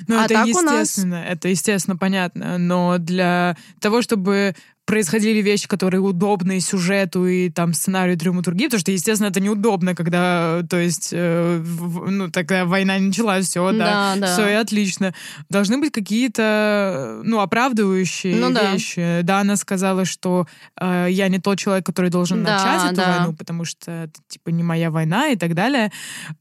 Ну, 0.08 0.18
а 0.18 0.24
это 0.24 0.44
естественно, 0.44 1.20
нас... 1.20 1.26
это 1.28 1.48
естественно 1.48 1.96
понятно, 1.96 2.56
но 2.56 2.96
для 2.98 3.56
того, 3.80 4.00
чтобы 4.00 4.54
происходили 4.86 5.40
вещи, 5.40 5.66
которые 5.66 6.00
удобны 6.00 6.60
сюжету 6.60 7.26
и 7.26 7.48
там 7.48 7.72
сценарию 7.72 8.16
драматургии, 8.16 8.66
потому 8.66 8.80
что, 8.80 8.92
естественно, 8.92 9.28
это 9.28 9.40
неудобно, 9.40 9.94
когда, 9.94 10.62
то 10.68 10.78
есть, 10.78 11.10
э, 11.12 11.58
в, 11.62 12.10
ну, 12.10 12.30
тогда 12.30 12.64
война 12.66 12.98
началась, 12.98 13.48
все, 13.48 13.72
да, 13.72 14.14
да, 14.16 14.32
все 14.32 14.48
и 14.48 14.52
отлично. 14.52 15.14
Должны 15.48 15.78
быть 15.78 15.92
какие-то, 15.92 17.20
ну, 17.24 17.40
оправдывающие 17.40 18.36
ну, 18.36 18.50
вещи. 18.50 19.20
Да. 19.20 19.22
да, 19.22 19.40
она 19.40 19.56
сказала, 19.56 20.04
что 20.04 20.46
э, 20.80 21.08
я 21.10 21.28
не 21.28 21.38
тот 21.38 21.58
человек, 21.58 21.86
который 21.86 22.10
должен 22.10 22.44
да, 22.44 22.56
начать 22.56 22.92
эту 22.92 22.96
да. 22.96 23.18
войну, 23.18 23.34
потому 23.34 23.64
что 23.64 23.90
это, 23.90 24.20
типа, 24.28 24.50
не 24.50 24.62
моя 24.62 24.90
война 24.90 25.28
и 25.28 25.36
так 25.36 25.54
далее. 25.54 25.92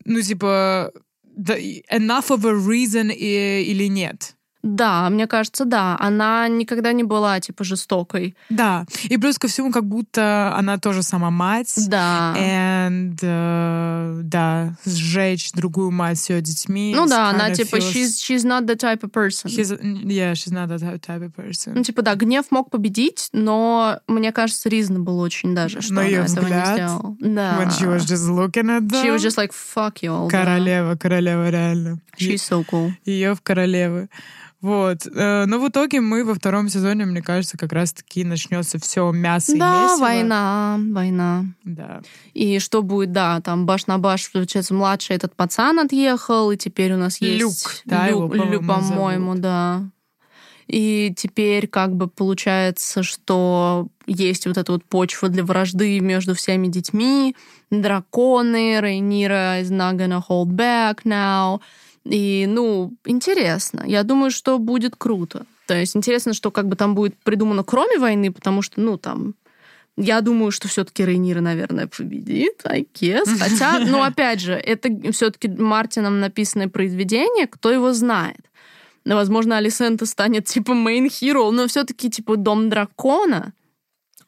Ну, 0.05 0.21
типа, 0.21 0.91
enough 1.37 2.29
of 2.29 2.45
a 2.45 2.53
reason 2.53 3.11
и, 3.13 3.63
или 3.63 3.87
нет? 3.87 4.35
Да, 4.64 5.09
мне 5.09 5.28
кажется, 5.28 5.66
да. 5.66 5.97
Она 5.99 6.47
никогда 6.47 6.93
не 6.93 7.03
была, 7.03 7.39
типа, 7.41 7.66
жестокой. 7.66 8.36
Да. 8.49 8.86
И 9.03 9.18
плюс 9.18 9.38
ко 9.38 9.49
всему, 9.49 9.72
как 9.72 9.86
будто 9.86 10.55
она 10.55 10.78
тоже 10.78 11.03
сама 11.03 11.30
мать. 11.30 11.74
Да. 11.88 12.34
And, 12.38 13.16
uh, 13.22 14.22
да, 14.24 14.76
сжечь 14.86 15.51
другую 15.51 15.91
мать 15.91 16.18
с 16.18 16.30
ее 16.30 16.41
детьми. 16.41 16.93
Ну 16.95 17.07
да, 17.07 17.30
она, 17.30 17.51
типа, 17.51 17.76
feels... 17.76 17.91
she's, 17.93 18.14
she's 18.22 18.45
not 18.45 18.66
the 18.66 18.78
type 18.78 19.03
of 19.03 19.11
person. 19.11 19.49
He's, 19.49 19.72
yeah, 20.05 20.34
she's 20.34 20.53
not 20.53 20.70
the 20.70 20.99
type 20.99 21.22
of 21.22 21.36
person. 21.36 21.74
Ну, 21.76 21.84
типа, 21.84 22.01
да, 22.01 22.16
гнев 22.16 22.45
мог 22.49 22.70
победить, 22.70 23.28
но 23.34 23.99
мне 24.07 24.32
кажется, 24.32 24.70
reasonable 24.70 25.20
очень 25.20 25.53
даже, 25.53 25.82
что 25.82 25.93
но 25.93 26.01
она 26.01 26.09
этого 26.09 26.26
взгляд, 26.26 26.68
не 26.68 26.74
сделала. 26.74 27.18
Да. 27.20 27.59
When 27.59 27.70
she 27.70 27.86
was 27.86 28.05
just 28.05 28.30
looking 28.30 28.70
at 28.70 28.88
them. 28.88 29.03
She 29.03 29.11
was 29.11 29.22
just 29.22 29.38
like, 29.38 29.51
fuck 29.51 30.01
you 30.01 30.14
all. 30.14 30.30
Королева, 30.30 30.95
королева, 30.95 31.49
реально. 31.49 31.99
She's 32.18 32.36
so 32.36 32.66
cool. 32.66 32.93
Ее 33.03 33.36
в 33.36 33.41
королевы. 33.41 34.07
Вот. 34.64 35.05
Э, 35.14 35.43
но 35.45 35.59
в 35.59 35.68
итоге 35.68 35.99
мы 35.99 36.24
во 36.24 36.34
втором 36.34 36.70
сезоне, 36.70 37.03
мне 37.03 37.22
кажется, 37.22 37.57
как 37.57 37.74
раз-таки 37.74 38.24
начнется 38.24 38.80
все 38.80 39.11
мясо 39.11 39.51
да, 39.57 39.57
и 39.57 39.84
месиво. 39.84 39.99
Война, 39.99 40.80
война. 40.80 41.45
Да. 41.66 42.01
И 42.34 42.59
что 42.59 42.82
будет, 42.82 43.11
да, 43.11 43.41
там 43.41 43.66
баш 43.66 43.88
на 43.88 43.97
баш, 43.97 44.32
получается, 44.32 44.74
младший 44.74 45.18
этот 45.18 45.36
пацан 45.36 45.80
отъехал, 45.80 46.49
и 46.49 46.55
теперь 46.55 46.93
у 46.93 46.97
нас 46.97 47.20
есть... 47.20 47.41
Люк, 47.41 47.53
да, 47.84 48.09
Люк, 48.09 48.34
его, 48.34 48.45
Люк 48.45 48.66
по-моему, 48.66 49.36
да. 49.36 49.84
И 50.68 51.14
теперь 51.18 51.68
как 51.68 51.93
бы 51.93 52.07
получается, 52.07 53.03
что 53.03 53.88
есть 54.07 54.47
вот 54.47 54.57
эта 54.57 54.72
вот 54.72 54.86
почва 54.86 55.28
для 55.28 55.43
вражды 55.43 55.99
между 55.99 56.36
всеми 56.36 56.68
детьми. 56.68 57.36
Драконы, 57.70 58.80
Рейнира 58.80 59.59
is 59.59 59.72
not 59.72 59.97
gonna 59.97 60.24
hold 60.26 60.55
back 60.55 61.03
now. 61.03 61.59
И, 62.06 62.45
ну, 62.47 62.93
интересно. 63.06 63.84
Я 63.86 64.04
думаю, 64.04 64.32
что 64.32 64.60
будет 64.60 64.95
круто. 64.95 65.45
То 65.68 65.74
есть 65.74 65.95
интересно, 65.95 66.34
что 66.34 66.51
как 66.51 66.68
бы 66.68 66.76
там 66.76 66.95
будет 66.95 67.16
придумано 67.24 67.64
кроме 67.64 67.97
войны, 67.97 68.32
потому 68.32 68.62
что, 68.62 68.82
ну, 68.82 68.97
там, 68.97 69.36
я 69.95 70.22
думаю, 70.22 70.51
что 70.51 70.68
все-таки 70.68 71.06
Рейнира, 71.06 71.39
наверное, 71.39 71.88
победит, 71.88 72.62
I 72.66 72.86
guess. 72.93 73.26
Хотя, 73.39 73.80
ну, 73.80 74.04
опять 74.04 74.41
же, 74.41 74.54
это 74.54 74.89
все-таки 75.12 75.47
Мартином 75.47 76.20
написанное 76.20 76.68
произведение, 76.68 77.47
кто 77.47 77.72
его 77.72 77.93
знает. 77.93 78.49
Но, 79.06 79.16
возможно, 79.16 79.58
Алисента 79.58 80.06
станет 80.06 80.45
типа 80.45 80.72
main 80.72 81.08
hero, 81.08 81.51
но 81.51 81.68
все-таки 81.68 82.10
типа 82.10 82.38
Дом 82.38 82.70
дракона. 82.70 83.54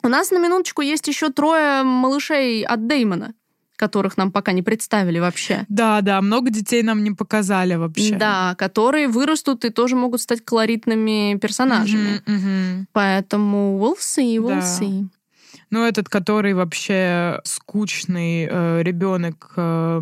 У 0.04 0.08
нас 0.08 0.32
на 0.32 0.38
минуточку 0.38 0.82
есть 0.82 1.08
еще 1.08 1.30
трое 1.30 1.84
малышей 1.84 2.64
от 2.64 2.88
Деймона 2.88 3.34
которых 3.76 4.18
нам 4.18 4.32
пока 4.32 4.52
не 4.52 4.62
представили 4.62 5.20
вообще. 5.20 5.66
Да, 5.70 6.02
да, 6.02 6.22
много 6.22 6.50
детей 6.50 6.84
нам 6.84 7.04
не 7.04 7.12
показали 7.12 7.76
вообще. 7.76 8.16
Да, 8.16 8.56
которые 8.58 9.08
вырастут 9.08 9.66
и 9.66 9.70
тоже 9.70 9.96
могут 9.96 10.22
стать 10.22 10.44
колоритными 10.44 11.38
персонажами. 11.42 12.22
Mm-hmm, 12.26 12.36
mm-hmm. 12.36 12.86
Поэтому 12.94 13.80
we'll 13.80 13.98
see, 14.00 14.38
we'll 14.38 14.62
да. 14.62 14.62
see. 14.62 15.08
Ну, 15.76 15.84
этот, 15.84 16.08
который 16.08 16.54
вообще 16.54 17.42
скучный 17.44 18.48
э, 18.50 18.82
ребенок 18.82 19.52
э, 19.58 20.02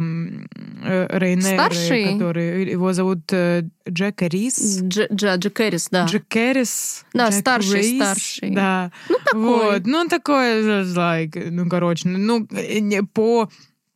э, 0.84 1.08
Рейнеры, 1.18 1.56
Старший? 1.56 2.14
который 2.14 2.70
его 2.70 2.94
зовут 2.94 3.22
э, 3.32 3.64
Джек 3.90 4.22
Рис. 4.22 4.82
Дж, 4.84 5.08
Дж, 5.10 5.38
Джек 5.38 5.60
Эрис, 5.62 5.88
да. 5.90 6.06
Джек 6.06 6.38
Эрис. 6.38 7.06
Да, 7.12 7.30
Джек 7.30 7.40
старший, 7.40 7.82
Рейс, 7.82 8.04
старший. 8.04 8.52
Да. 8.52 8.92
Ну, 9.10 9.16
такой. 9.26 9.42
Вот. 9.42 9.86
Ну, 9.88 9.98
он 9.98 10.10
такой, 10.10 10.62
like, 10.62 11.50
ну, 11.50 11.68
короче, 11.68 12.08
ну, 12.08 12.48
не 12.52 13.02
по 13.02 13.50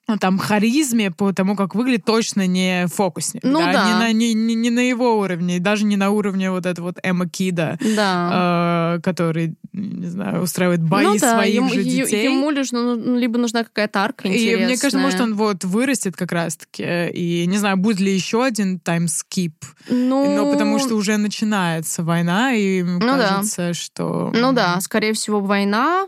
ну, 0.07 0.17
там, 0.17 0.37
харизме, 0.37 1.11
по 1.11 1.33
тому, 1.33 1.55
как 1.57 1.75
выглядит, 1.75 2.05
точно 2.05 2.47
не 2.47 2.87
фокусник. 2.87 3.43
Ну 3.43 3.59
да. 3.59 3.73
да. 3.73 3.87
Не, 3.87 3.93
на, 3.93 4.11
не, 4.13 4.33
не, 4.33 4.55
не 4.55 4.69
на 4.69 4.79
его 4.79 5.19
уровне, 5.19 5.59
даже 5.59 5.83
не 5.83 5.97
на 5.97 6.11
уровне 6.11 6.49
вот 6.49 6.65
этого 6.65 6.87
вот 6.87 6.99
Эмма 7.03 7.27
Кида, 7.27 7.77
да. 7.95 8.95
э, 8.95 9.01
который, 9.01 9.55
не 9.73 10.07
знаю, 10.07 10.43
устраивает 10.43 10.81
бои 10.81 11.03
ну, 11.03 11.17
да. 11.17 11.35
своих 11.35 11.55
ему, 11.55 11.69
же 11.69 11.83
детей. 11.83 12.23
Ему 12.23 12.49
лишь 12.51 12.71
ну, 12.71 12.95
ну, 12.95 13.17
либо 13.17 13.37
нужна 13.37 13.65
какая-то 13.65 13.99
арка 13.99 14.29
интересная. 14.29 14.53
И 14.53 14.65
мне 14.65 14.77
кажется, 14.77 14.97
может, 14.97 15.19
он 15.19 15.35
вот 15.35 15.65
вырастет 15.65 16.15
как 16.15 16.31
раз-таки. 16.31 17.09
И 17.09 17.45
не 17.45 17.57
знаю, 17.57 17.75
будет 17.75 17.99
ли 17.99 18.13
еще 18.13 18.45
один 18.45 18.79
таймскип. 18.79 19.55
Ну... 19.89 20.35
Но 20.35 20.51
потому 20.53 20.79
что 20.79 20.95
уже 20.95 21.17
начинается 21.17 22.03
война, 22.03 22.53
и 22.53 22.81
ну, 22.81 22.99
кажется, 23.01 23.67
да. 23.67 23.73
что... 23.73 24.31
Ну 24.33 24.53
да, 24.53 24.79
скорее 24.79 25.11
всего, 25.11 25.41
война, 25.41 26.07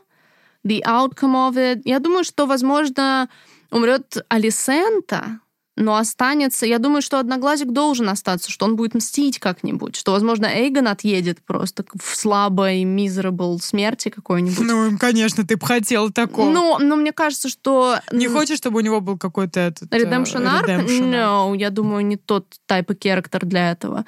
the 0.66 0.82
outcome 0.84 1.50
of 1.50 1.56
it. 1.56 1.82
Я 1.86 2.00
думаю, 2.00 2.24
что, 2.24 2.46
возможно, 2.46 3.30
умрет 3.72 4.26
Алисента, 4.30 5.40
но 5.80 5.96
останется... 5.96 6.66
Я 6.66 6.78
думаю, 6.78 7.02
что 7.02 7.20
Одноглазик 7.20 7.72
должен 7.72 8.10
остаться, 8.10 8.52
что 8.52 8.66
он 8.66 8.76
будет 8.76 8.96
мстить 8.96 9.40
как-нибудь, 9.40 9.96
что, 9.96 10.12
возможно, 10.12 10.46
Эйгон 10.46 10.90
отъедет 10.90 11.40
просто 11.42 11.86
в 11.98 12.16
слабой, 12.18 12.84
miserable 12.84 13.58
смерти 13.62 14.10
какой-нибудь. 14.10 14.60
Ну, 14.60 14.98
конечно, 15.00 15.48
ты 15.48 15.56
бы 15.56 15.66
хотел 15.66 16.12
такого. 16.12 16.50
Ну, 16.50 16.78
но 16.80 16.98
мне 16.98 17.14
кажется, 17.14 17.48
что... 17.48 18.00
Не 18.12 18.28
хочешь, 18.28 18.58
чтобы 18.58 18.80
у 18.80 18.82
него 18.82 19.00
был 19.00 19.18
какой-то 19.18 19.62
этот... 19.62 19.94
Э, 19.94 19.98
redemption 19.98 20.46
arc? 20.46 20.66
Redemption 20.66 21.12
no, 21.12 21.58
я 21.58 21.70
думаю, 21.70 22.06
не 22.06 22.18
тот 22.18 22.46
type 22.68 22.88
of 22.88 23.00
character 23.00 23.46
для 23.46 23.72
этого 23.72 24.06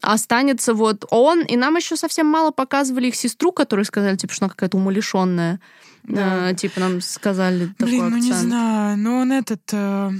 останется 0.00 0.74
вот 0.74 1.04
он, 1.10 1.42
и 1.42 1.56
нам 1.56 1.76
еще 1.76 1.96
совсем 1.96 2.26
мало 2.26 2.50
показывали 2.50 3.08
их 3.08 3.16
сестру, 3.16 3.52
которую 3.52 3.84
сказали, 3.84 4.16
типа, 4.16 4.32
что 4.32 4.44
она 4.44 4.50
какая-то 4.50 4.76
умалишенная. 4.76 5.60
Да. 6.04 6.50
Э, 6.50 6.54
типа 6.54 6.80
нам 6.80 7.00
сказали 7.00 7.74
Блин, 7.78 8.04
такой 8.04 8.10
ну 8.10 8.16
не 8.16 8.32
знаю, 8.32 8.96
но 8.98 9.18
он 9.18 9.32
этот... 9.32 9.62
Э, 9.72 10.10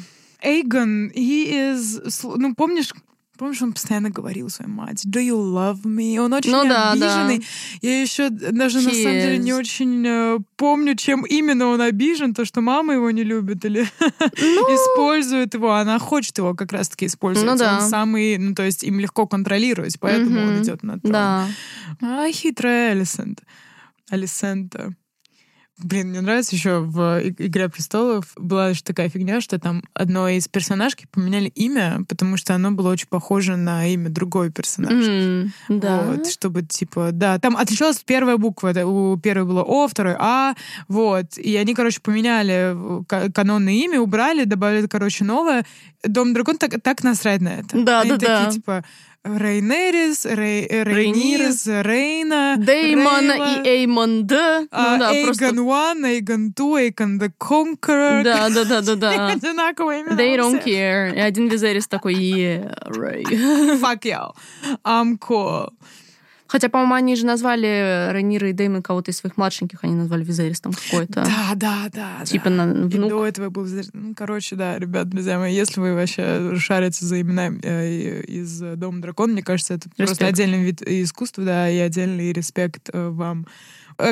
Эйгон, 0.40 1.10
he 1.10 1.74
is... 1.74 2.00
Ну, 2.36 2.54
помнишь, 2.54 2.92
Помнишь, 3.38 3.62
он 3.62 3.72
постоянно 3.72 4.10
говорил 4.10 4.50
своей 4.50 4.68
мать, 4.68 5.06
do 5.06 5.20
you 5.20 5.36
love 5.36 5.82
me? 5.84 6.18
Он 6.18 6.32
очень 6.32 6.50
ну, 6.50 6.64
да, 6.64 6.90
обиженный. 6.90 7.38
Да. 7.38 7.44
Я 7.82 8.02
еще 8.02 8.30
даже 8.30 8.80
He 8.80 8.84
на 8.84 8.90
самом 8.90 9.20
деле 9.20 9.38
не 9.38 9.52
очень 9.52 10.04
э, 10.04 10.38
помню, 10.56 10.96
чем 10.96 11.24
именно 11.24 11.68
он 11.68 11.80
обижен, 11.80 12.34
то, 12.34 12.44
что 12.44 12.60
мама 12.60 12.94
его 12.94 13.08
не 13.12 13.22
любит 13.22 13.64
или 13.64 13.86
ну... 14.00 14.16
использует 14.74 15.54
его. 15.54 15.72
Она 15.72 16.00
хочет 16.00 16.36
его 16.38 16.54
как 16.54 16.72
раз-таки 16.72 17.06
использовать. 17.06 17.48
Ну, 17.48 17.56
да. 17.56 17.76
Он 17.76 17.88
самый, 17.88 18.38
ну 18.38 18.56
то 18.56 18.64
есть 18.64 18.82
им 18.82 18.98
легко 18.98 19.28
контролировать, 19.28 20.00
поэтому 20.00 20.40
mm-hmm. 20.40 20.56
он 20.56 20.62
идет 20.62 20.82
на 20.82 20.98
трон. 20.98 21.12
Да. 21.12 21.46
А 22.02 22.32
хитрая 22.32 22.90
Алисент. 22.90 23.44
Алисента. 24.10 24.96
Блин, 25.80 26.08
мне 26.08 26.20
нравится 26.20 26.56
еще 26.56 26.80
в 26.80 27.20
«Игре 27.38 27.68
престолов» 27.68 28.32
была 28.36 28.74
же 28.74 28.82
такая 28.82 29.08
фигня, 29.08 29.40
что 29.40 29.60
там 29.60 29.84
одной 29.94 30.36
из 30.36 30.48
персонажки 30.48 31.06
поменяли 31.12 31.48
имя, 31.48 32.04
потому 32.08 32.36
что 32.36 32.54
оно 32.54 32.72
было 32.72 32.90
очень 32.90 33.06
похоже 33.06 33.56
на 33.56 33.86
имя 33.86 34.08
другой 34.08 34.50
персонажки. 34.50 35.08
Mm, 35.08 35.50
да. 35.68 36.02
Вот, 36.02 36.26
чтобы, 36.26 36.62
типа, 36.62 37.10
да, 37.12 37.38
там 37.38 37.56
отличалась 37.56 37.98
первая 38.04 38.38
буква, 38.38 38.72
у 38.84 39.16
первой 39.18 39.46
было 39.46 39.62
О, 39.62 39.86
второй 39.86 40.16
А, 40.18 40.54
вот, 40.88 41.38
и 41.38 41.54
они, 41.56 41.74
короче, 41.74 42.00
поменяли 42.00 42.76
канонное 43.32 43.74
имя, 43.74 44.00
убрали, 44.00 44.44
добавили, 44.44 44.88
короче, 44.88 45.24
новое. 45.24 45.64
Дом 46.02 46.32
Дракон 46.32 46.58
так, 46.58 46.80
так 46.82 47.02
насрать 47.04 47.40
на 47.40 47.60
это. 47.60 47.82
Да, 47.84 48.00
они 48.00 48.10
да, 48.10 48.18
такие, 48.18 48.46
да. 48.46 48.50
типа, 48.50 48.84
Рейнерис, 49.24 50.24
Рей, 50.24 50.66
Рейнирис, 50.68 51.66
Рейна, 51.66 52.56
Деймон 52.58 53.30
и 53.30 53.68
Эймон 53.68 54.26
Д. 54.26 54.60
Ну, 54.60 54.66
да, 54.70 55.12
Эйгон 55.12 55.24
просто... 55.24 55.46
One, 55.46 56.06
Эйгон 56.06 56.52
Two, 56.56 56.80
Эйгон 56.80 57.18
the 57.18 57.30
Conqueror. 57.38 58.22
Да, 58.22 58.48
да, 58.48 58.64
да, 58.64 58.80
да, 58.80 58.94
да. 58.94 59.26
Одинаковые 59.28 60.02
имена 60.02 60.16
They 60.16 60.36
don't 60.36 60.64
care. 60.64 61.14
И 61.14 61.20
один 61.20 61.48
Визерис 61.48 61.86
такой, 61.88 62.14
yeah, 62.14 62.72
Рей. 62.86 63.24
Fuck 63.80 64.04
you. 64.04 64.32
I'm 64.84 65.18
cool. 65.18 65.72
Хотя, 66.48 66.70
по-моему, 66.70 66.94
они 66.94 67.14
же 67.14 67.26
назвали 67.26 68.10
Рейнира 68.12 68.48
и 68.48 68.52
Дэймон 68.52 68.82
кого-то 68.82 69.10
из 69.10 69.18
своих 69.18 69.36
младшеньких, 69.36 69.80
они 69.82 69.94
назвали 69.94 70.24
Визерис 70.24 70.60
там 70.60 70.72
какой-то. 70.72 71.22
Да, 71.24 71.52
да, 71.54 71.88
да. 71.92 72.24
Типа 72.24 72.48
да. 72.48 72.64
на 72.64 72.72
внук. 72.88 72.92
И 72.92 73.08
до 73.10 73.26
этого 73.26 73.50
был 73.50 73.64
Визерис. 73.64 73.90
Ну, 73.92 74.14
короче, 74.16 74.56
да, 74.56 74.78
ребят, 74.78 75.08
друзья 75.10 75.38
мои, 75.38 75.54
если 75.54 75.78
вы 75.78 75.94
вообще 75.94 76.56
шарите 76.56 77.04
за 77.04 77.20
именами 77.20 77.60
э, 77.62 78.22
из 78.22 78.58
Дома 78.60 79.02
Дракона, 79.02 79.34
мне 79.34 79.42
кажется, 79.42 79.74
это 79.74 79.88
респект. 79.90 80.08
просто 80.08 80.26
отдельный 80.26 80.64
вид 80.64 80.82
искусства, 80.82 81.44
да, 81.44 81.70
и 81.70 81.76
отдельный 81.78 82.32
респект 82.32 82.88
э, 82.92 83.08
вам 83.08 83.46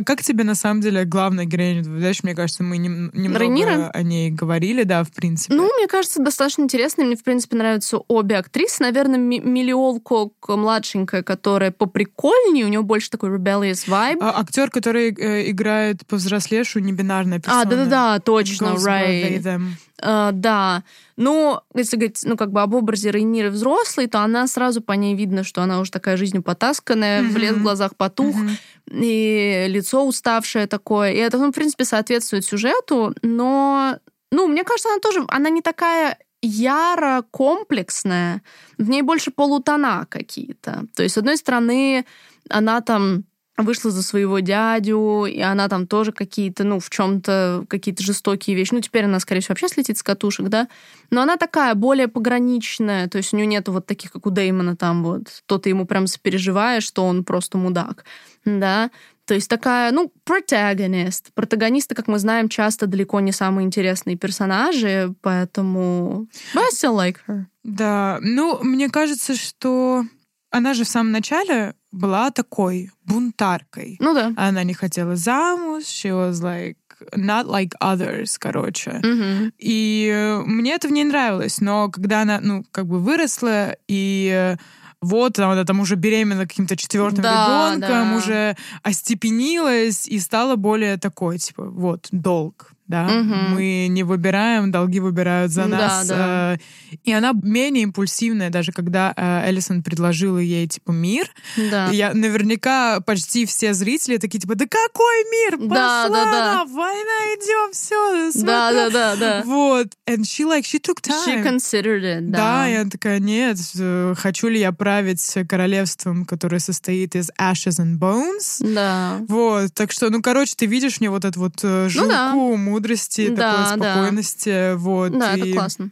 как 0.05 0.23
тебе 0.23 0.43
на 0.45 0.55
самом 0.55 0.81
деле 0.81 1.05
главная 1.05 1.45
героиня? 1.45 1.85
Знаешь, 1.85 2.23
мне 2.25 2.35
кажется, 2.35 2.63
мы 2.65 2.77
нем, 2.77 3.11
немного 3.13 3.45
Рейнира? 3.45 3.91
о 3.93 4.03
ней 4.03 4.31
говорили, 4.31 4.83
да, 4.83 5.05
в 5.05 5.13
принципе. 5.13 5.55
Ну, 5.55 5.71
мне 5.77 5.87
кажется, 5.87 6.21
достаточно 6.21 6.63
интересно. 6.63 7.05
Мне, 7.05 7.15
в 7.17 7.23
принципе, 7.23 7.57
нравятся 7.57 7.99
обе 8.09 8.37
актрисы. 8.37 8.83
Наверное, 8.83 9.19
Ми- 9.19 9.41
Миллиол 9.41 10.01
Кок 10.01 10.33
младшенькая, 10.49 11.23
которая 11.23 11.71
поприкольнее, 11.71 12.65
у 12.65 12.69
нее 12.69 12.83
больше 12.83 13.11
такой 13.11 13.31
rebellious 13.31 13.87
vibe. 13.89 14.19
А, 14.21 14.41
актер, 14.41 14.71
который 14.71 15.15
э, 15.15 15.51
играет 15.51 16.07
повзрослевшую 16.07 16.85
небинарная 16.85 17.39
персона. 17.39 17.63
А, 17.63 17.65
да-да-да, 17.65 18.19
точно, 18.19 18.75
right. 18.77 19.61
А, 20.09 20.31
да. 20.31 20.85
Но 21.17 21.65
если 21.75 21.97
говорить, 21.97 22.21
ну, 22.25 22.37
как 22.37 22.53
бы 22.53 22.63
об 22.63 22.75
образе 22.75 23.11
Рейниры 23.11 23.51
взрослой, 23.51 24.07
то 24.07 24.21
она 24.21 24.47
сразу 24.47 24.81
по 24.81 24.93
ней 24.93 25.17
видно, 25.17 25.43
что 25.43 25.63
она 25.63 25.81
уже 25.81 25.91
такая 25.91 26.17
жизнью 26.17 26.45
потасканная, 26.45 27.23
Мгм. 27.23 27.35
блеск 27.35 27.57
в 27.57 27.63
глазах 27.63 27.97
потух, 27.97 28.37
Мгм. 28.37 28.57
и 28.93 29.67
лицо 29.69 30.07
уставшее 30.07 30.69
такое. 30.69 31.13
И 31.13 31.17
это, 31.17 31.39
ну, 31.39 31.49
в 31.49 31.53
принципе, 31.53 31.85
соответствует 31.85 32.45
сюжету, 32.45 33.15
но, 33.23 33.99
ну, 34.31 34.47
мне 34.47 34.63
кажется, 34.63 34.91
она 34.91 35.01
тоже, 35.01 35.25
она 35.29 35.51
не 35.51 35.61
такая 35.61 36.19
яро 36.41 37.25
комплексная, 37.33 38.43
в 38.79 38.89
ней 38.89 39.03
больше 39.03 39.33
полутона 39.33 40.07
какие-то. 40.09 40.85
То 40.95 41.03
есть, 41.03 41.17
с 41.17 41.19
одной 41.19 41.37
стороны, 41.37 42.05
она 42.49 42.81
там 42.81 43.25
вышла 43.59 43.91
за 43.91 44.03
своего 44.03 44.41
дядю, 44.41 45.25
и 45.25 45.41
она 45.41 45.69
там 45.69 45.87
тоже 45.87 46.13
какие-то, 46.13 46.65
ну, 46.65 46.79
в 46.79 46.91
чем-то 46.91 47.65
какие-то 47.69 48.03
жестокие 48.03 48.55
вещи. 48.55 48.75
Ну, 48.75 48.81
теперь 48.81 49.05
она, 49.05 49.19
скорее 49.21 49.41
всего, 49.41 49.53
вообще 49.53 49.69
слетит 49.69 49.99
с 49.99 50.03
катушек, 50.03 50.49
да? 50.49 50.69
Но 51.11 51.23
она 51.23 51.37
такая 51.37 51.75
более 51.75 52.09
пограничная, 52.09 53.09
то 53.09 53.19
есть 53.19 53.33
у 53.33 53.37
нее 53.37 53.47
нету 53.47 53.73
вот 53.73 53.87
таких, 53.87 54.13
как 54.13 54.27
у 54.27 54.31
Дэймона 54.31 54.77
там 54.77 55.03
вот, 55.03 55.43
то 55.47 55.59
ты 55.59 55.71
ему 55.71 55.87
прям 55.87 56.07
сопереживаешь, 56.07 56.85
что 56.85 57.05
он 57.05 57.25
просто 57.25 57.57
мудак, 57.59 58.05
да? 58.45 58.91
То 59.25 59.35
есть 59.35 59.51
такая, 59.51 59.91
ну, 59.91 60.13
протагонист. 60.25 61.33
Протагонисты, 61.35 61.97
как 61.97 62.07
мы 62.07 62.21
знаем, 62.21 62.49
часто 62.49 62.87
далеко 62.87 63.19
не 63.19 63.33
самые 63.33 63.67
интересные 63.67 64.17
персонажи, 64.17 65.15
поэтому... 65.21 66.29
But 66.55 66.63
I 66.63 66.71
still 66.73 66.95
like 66.95 67.17
her. 67.27 67.47
Да, 67.65 68.19
ну, 68.21 68.61
мне 68.63 68.89
кажется, 68.89 69.35
что 69.35 70.05
она 70.51 70.75
же 70.75 70.85
в 70.85 70.89
самом 70.89 71.11
начале 71.11 71.75
была 71.97 72.31
такой 72.31 72.91
бунтаркой. 73.05 73.97
Ну 74.01 74.15
да. 74.15 74.33
Она 74.37 74.63
не 74.65 74.75
хотела 74.75 75.17
замуж, 75.17 75.85
she 75.85 76.11
was 76.11 76.43
like 76.43 76.77
not 77.15 77.47
like 77.47 77.73
others, 77.83 78.37
короче. 78.39 79.01
Мгм. 79.03 79.53
И 79.59 80.11
э, 80.13 80.43
мне 80.47 80.75
это 80.75 80.89
в 80.89 80.93
ней 80.93 81.05
нравилось, 81.05 81.61
но 81.61 81.91
когда 81.91 82.23
она, 82.23 82.41
ну, 82.41 82.65
как 82.71 82.87
бы 82.87 83.01
выросла, 83.01 83.77
и 83.87 84.31
э, 84.33 84.57
вот 85.03 85.39
она 85.39 85.65
там 85.65 85.81
уже 85.81 85.97
беременна 85.97 86.47
каким-то 86.47 86.75
четвертым 86.77 87.23
Да, 87.23 87.75
ребенком, 87.75 88.11
да. 88.13 88.17
уже 88.17 88.57
остепенилась 88.83 90.07
и 90.09 90.19
стала 90.19 90.57
более 90.57 90.97
такой, 90.97 91.39
типа, 91.39 91.65
вот, 91.65 92.09
долг. 92.13 92.73
Да, 92.89 93.05
Мгм. 93.09 93.55
мы 93.55 93.87
не 93.89 94.03
выбираем, 94.05 94.71
долги 94.71 95.01
выбирают 95.01 95.51
за 95.51 95.65
Да, 95.65 95.77
нас. 95.77 96.07
да. 96.07 96.55
э, 96.55 96.59
И 97.05 97.13
она 97.13 97.33
менее 97.43 97.83
импульсивная, 97.85 98.49
даже 98.51 98.71
когда 98.73 99.13
э, 99.17 99.49
Эллисон 99.49 99.83
предложила 99.83 100.39
ей 100.39 100.69
типа 100.69 100.93
мир. 100.93 101.29
Да. 101.71 101.89
Я 101.91 102.15
наверняка 102.15 103.01
почти 103.01 103.45
все 103.47 103.75
зрители 103.75 104.19
такие 104.19 104.39
типа, 104.41 104.55
да 104.55 104.67
какой 104.67 105.25
мир? 105.31 105.59
Да, 105.69 106.05
Пошла 106.05 106.25
да, 106.25 106.31
да. 106.33 106.55
нам, 106.55 106.73
война 106.75 107.35
идем, 107.35 107.73
все. 107.73 108.31
Да, 108.45 108.73
да, 108.73 108.91
да, 108.91 109.17
да. 109.17 109.43
Вот. 109.45 109.89
And 110.07 110.21
she 110.21 110.45
like, 110.47 110.63
she 110.63 110.79
took 110.81 111.01
time. 111.03 111.27
She 111.27 111.43
considered 111.45 112.03
it, 112.03 112.21
Да, 112.31 112.67
да. 112.69 112.81
она 112.83 112.89
такая, 112.91 113.19
нет, 113.19 113.59
э, 113.79 114.15
хочу 114.17 114.49
ли 114.49 114.61
я 114.61 114.71
править 114.73 115.35
королевством, 115.49 116.25
которое 116.25 116.61
состоит 116.61 117.17
из 117.17 117.31
ashes 117.41 117.81
and 117.81 117.99
bones? 117.99 118.59
Да. 118.61 119.19
Вот, 119.29 119.75
так 119.75 119.91
что, 119.93 120.11
ну, 120.11 120.23
короче, 120.23 120.55
ты 120.57 120.67
видишь 120.67 121.01
мне 121.01 121.11
вот 121.11 121.25
эту 121.25 121.41
вот 121.41 121.55
э, 121.63 121.89
жилку 121.89 122.07
Ну 122.07 122.13
да. 122.13 122.33
Мудрости, 122.77 123.29
Да, 123.29 123.67
такой 123.75 123.81
да. 123.81 123.93
спокойности, 123.95 124.75
вот. 124.75 125.19
Да, 125.19 125.35
и- 125.35 125.41
это 125.41 125.53
классно. 125.53 125.91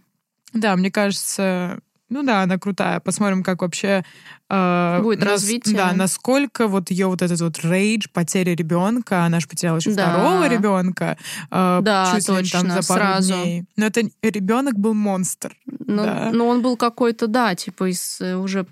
Да, 0.53 0.76
мне 0.76 0.91
кажется, 0.91 1.80
ну 2.11 2.22
да, 2.22 2.43
она 2.43 2.59
крутая. 2.59 3.01
Посмотрим, 3.01 3.43
как 3.43 3.62
вообще 3.62 4.05
э, 4.51 5.01
Будет 5.03 5.20
нас- 5.20 5.28
развитие. 5.30 5.74
Да, 5.76 5.93
насколько 5.95 6.68
вот 6.68 6.91
ее 6.91 7.07
вот 7.07 7.22
этот 7.22 7.41
вот 7.41 7.59
рейдж, 7.64 8.07
потеря 8.12 8.55
ребенка, 8.55 9.24
она 9.24 9.41
же 9.41 9.49
потеряла 9.49 9.78
еще 9.78 9.93
Да. 9.95 10.11
второго 10.12 10.47
ребенка, 10.49 11.16
э, 11.51 11.80
Да, 11.82 12.12
чуть 12.14 12.28
ли 12.28 12.35
не 12.37 12.43
там 12.51 12.62
точно, 12.66 12.82
за 12.82 12.89
пару 12.89 13.01
сразу. 13.01 13.32
дней. 13.32 13.64
Но 13.76 13.87
это 13.87 14.03
ребенок 14.22 14.78
был 14.78 14.95
монстр. 14.95 15.57
Но, 15.66 16.05
Да. 16.05 16.30
но 16.32 16.47
он 16.47 16.62
был 16.62 16.76
какой-то, 16.76 17.26
да, 17.26 17.55
типа 17.57 17.91
из 17.91 18.20
э, 18.20 18.37
уже 18.37 18.66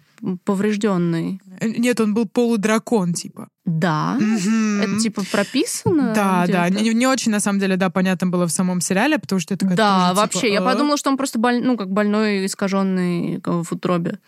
поврежденный. 0.45 1.41
Э, 1.61 1.69
Нет, 1.69 2.01
он 2.01 2.15
был 2.15 2.27
полудракон, 2.27 3.13
типа. 3.15 3.49
Да. 3.65 4.17
Мгм. 4.19 4.81
Это 4.83 4.99
типа 4.99 5.23
прописано? 5.31 6.13
Да, 6.15 6.47
да. 6.49 6.69
Не, 6.69 6.93
не 6.95 7.07
очень, 7.07 7.31
на 7.31 7.39
самом 7.39 7.61
деле, 7.61 7.77
да, 7.77 7.91
понятно 7.91 8.27
было 8.27 8.47
в 8.49 8.51
самом 8.51 8.81
сериале, 8.81 9.19
потому 9.19 9.39
что 9.41 9.55
это 9.55 9.67
Да, 9.67 10.09
тоже, 10.09 10.21
вообще. 10.21 10.41
типа, 10.41 10.53
Я 10.53 10.61
э, 10.61 10.65
подумала, 10.65 10.97
что 10.97 11.11
он 11.11 11.17
просто 11.17 11.39
боль... 11.39 11.61
ну, 11.63 11.77
как 11.77 11.89
больной, 11.91 12.47
искаженный 12.47 13.41
в 13.45 13.71
утробе. 13.73 14.19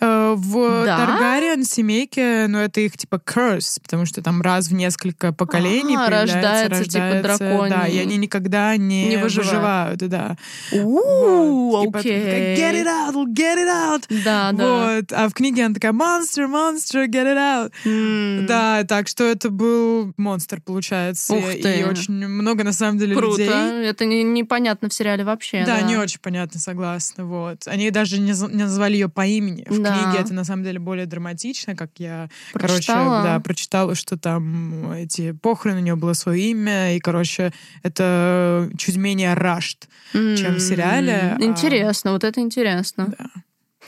Э, 0.00 0.34
В 0.36 0.84
Да? 0.86 0.96
Таргариен 1.06 1.64
семейке, 1.64 2.46
ну, 2.48 2.58
это 2.58 2.80
их 2.82 2.96
типа 2.96 3.16
curse, 3.16 3.80
потому 3.82 4.06
что 4.06 4.22
там 4.22 4.40
раз 4.42 4.68
в 4.68 4.74
несколько 4.74 5.32
поколений 5.32 5.96
А, 5.96 6.06
появляется, 6.06 6.34
рождается, 6.36 6.84
типа, 6.84 7.04
рождается, 7.04 7.38
драконий. 7.44 7.70
Да, 7.70 7.86
и 7.88 7.98
они 7.98 8.16
никогда 8.16 8.76
не, 8.76 9.08
Не 9.08 9.16
выживают. 9.16 10.00
выживают, 10.00 10.08
да. 10.08 10.36
У, 10.72 11.70
Вот. 11.70 11.86
Типа, 11.86 11.98
окей. 11.98 12.56
get 12.56 12.74
it 12.74 12.86
out, 12.86 13.14
get 13.34 13.56
it 13.56 13.68
out. 13.68 14.04
Да, 14.24 14.52
да. 14.52 14.64
Вот. 14.96 15.12
А 15.12 15.28
в 15.28 15.32
книге 15.34 15.64
она 15.64 15.74
такая, 15.74 15.92
monster, 15.92 16.46
monster, 16.48 17.06
get 17.08 17.24
it 17.26 17.36
out. 17.36 18.46
Да, 18.46 18.83
так 18.84 19.08
что 19.08 19.24
это 19.24 19.50
был 19.50 20.12
монстр, 20.16 20.60
получается. 20.64 21.34
Ух 21.34 21.54
И 21.54 21.62
ты. 21.62 21.86
очень 21.86 22.14
много, 22.26 22.64
на 22.64 22.72
самом 22.72 22.98
деле, 22.98 23.14
Круто. 23.16 23.40
людей. 23.42 23.88
Это 23.88 24.04
не- 24.04 24.22
непонятно 24.22 24.88
в 24.88 24.94
сериале 24.94 25.24
вообще. 25.24 25.64
Да, 25.64 25.80
Да, 25.80 25.82
не 25.82 25.96
очень 25.96 26.20
понятно, 26.20 26.60
согласна. 26.60 27.24
Вот. 27.24 27.66
Они 27.66 27.90
даже 27.90 28.18
не, 28.20 28.32
не 28.54 28.62
назвали 28.64 28.94
ее 28.94 29.08
по 29.08 29.26
имени. 29.26 29.64
В 29.68 29.80
Да. 29.82 29.92
книге 29.96 30.18
это 30.24 30.34
на 30.34 30.44
самом 30.44 30.64
деле 30.64 30.78
более 30.78 31.06
драматично, 31.06 31.74
как 31.76 31.90
я, 31.98 32.28
Прочитала? 32.52 33.04
короче, 33.20 33.28
да, 33.28 33.40
прочитала, 33.40 33.94
что 33.94 34.16
там 34.18 34.92
эти 34.92 35.32
похороны, 35.32 35.80
у 35.80 35.82
нее 35.82 35.96
было 35.96 36.12
свое 36.12 36.50
имя, 36.50 36.96
и, 36.96 37.00
короче, 37.00 37.52
это 37.82 38.70
чуть 38.78 38.96
менее 38.96 39.34
рашт. 39.34 39.88
чем 40.12 40.54
в 40.56 40.60
сериале, 40.60 41.36
а- 41.38 41.42
Интересно, 41.42 42.12
вот 42.12 42.24
это 42.24 42.40
интересно. 42.40 43.12
Да. 43.18 43.26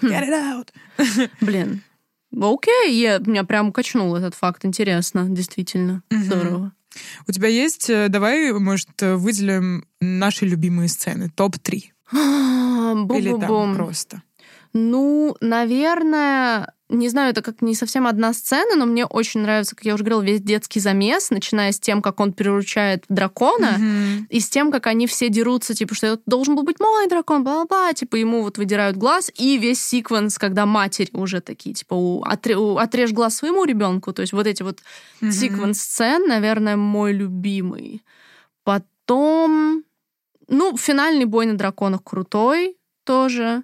Get 0.03 0.29
it 0.29 0.31
out! 0.31 0.69
Блин. 1.41 1.83
Окей, 2.41 3.01
я, 3.01 3.19
меня 3.19 3.45
прям 3.45 3.73
качнул 3.73 4.15
этот 4.15 4.35
факт. 4.35 4.65
Интересно, 4.65 5.27
действительно. 5.29 6.03
Мгм. 6.11 6.23
Здорово. 6.25 6.73
У 7.29 7.33
тебя 7.33 7.49
есть, 7.49 7.91
э, 7.91 8.09
давай, 8.09 8.53
может, 8.53 8.89
э, 9.03 9.17
выделим 9.17 9.87
наши 10.01 10.47
любимые 10.47 10.89
сцены, 10.89 11.31
топ-3. 11.35 11.85
Или 12.13 13.39
там 13.39 13.77
просто. 13.77 14.23
Ну, 14.79 15.35
наверное, 15.41 16.75
не 16.91 17.09
знаю, 17.09 17.31
это 17.31 17.41
как 17.41 17.63
не 17.63 17.75
совсем 17.75 18.07
одна 18.07 18.35
сцена, 18.35 18.77
но 18.77 18.85
мне 18.85 19.07
очень 19.07 19.41
нравится, 19.41 19.75
как 19.75 19.87
я 19.87 19.95
уже 19.95 20.05
говорила, 20.05 20.21
весь 20.23 20.43
детский 20.43 20.81
замес, 20.81 21.31
начиная 21.31 21.73
с 21.73 21.81
тем, 21.81 22.03
как 22.03 22.21
он 22.21 22.35
приручает 22.35 23.05
дракона, 23.09 23.77
Мгм. 23.79 24.27
и 24.29 24.39
с 24.39 24.51
тем, 24.51 24.71
как 24.71 24.87
они 24.87 25.07
все 25.07 25.31
дерутся, 25.31 25.75
типа, 25.75 25.95
что 25.95 26.07
это 26.09 26.23
должен 26.27 26.57
был 26.57 26.63
быть 26.63 26.79
мой 26.79 27.09
дракон, 27.09 27.43
бла-бла, 27.43 27.95
типа, 27.95 28.17
ему 28.17 28.43
вот 28.43 28.59
выдирают 28.59 28.99
глаз, 28.99 29.33
и 29.35 29.57
весь 29.57 29.83
секвенс, 29.83 30.37
когда 30.37 30.67
матери 30.67 31.09
уже 31.15 31.41
такие, 31.41 31.75
типа, 31.75 31.95
у, 31.95 32.23
отре- 32.23 32.57
у- 32.57 32.77
отрежь 32.77 33.13
глаз 33.13 33.37
своему 33.37 33.65
ребенку, 33.65 34.13
то 34.13 34.21
есть 34.21 34.35
вот 34.35 34.47
эти 34.47 34.63
вот 34.63 34.81
Мгм. 35.23 35.33
секвенс 35.33 35.81
сцен, 35.81 36.29
наверное, 36.29 36.77
мой 36.77 37.15
любимый. 37.15 38.03
Потом, 38.63 39.85
ну, 40.49 40.77
финальный 40.77 41.25
бой 41.25 41.47
на 41.47 41.57
драконах 41.57 42.05
крутой 42.05 42.77
тоже. 43.05 43.63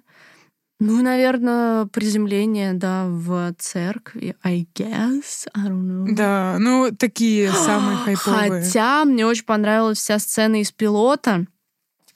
Ну, 0.85 1.01
наверное, 1.01 1.85
приземление, 1.85 2.73
да, 2.73 3.05
в 3.07 3.53
церкви, 3.57 4.35
I 4.43 4.67
guess, 4.75 5.47
I 5.53 5.69
don't 5.69 5.87
know. 5.87 6.05
Да, 6.13 6.57
ну, 6.59 6.91
такие 6.91 7.49
самые 7.65 7.97
хайповые. 7.99 8.63
Хотя 8.63 9.05
мне 9.05 9.25
очень 9.25 9.45
понравилась 9.45 9.99
вся 9.99 10.19
сцена 10.19 10.59
из 10.59 10.73
пилота 10.73 11.45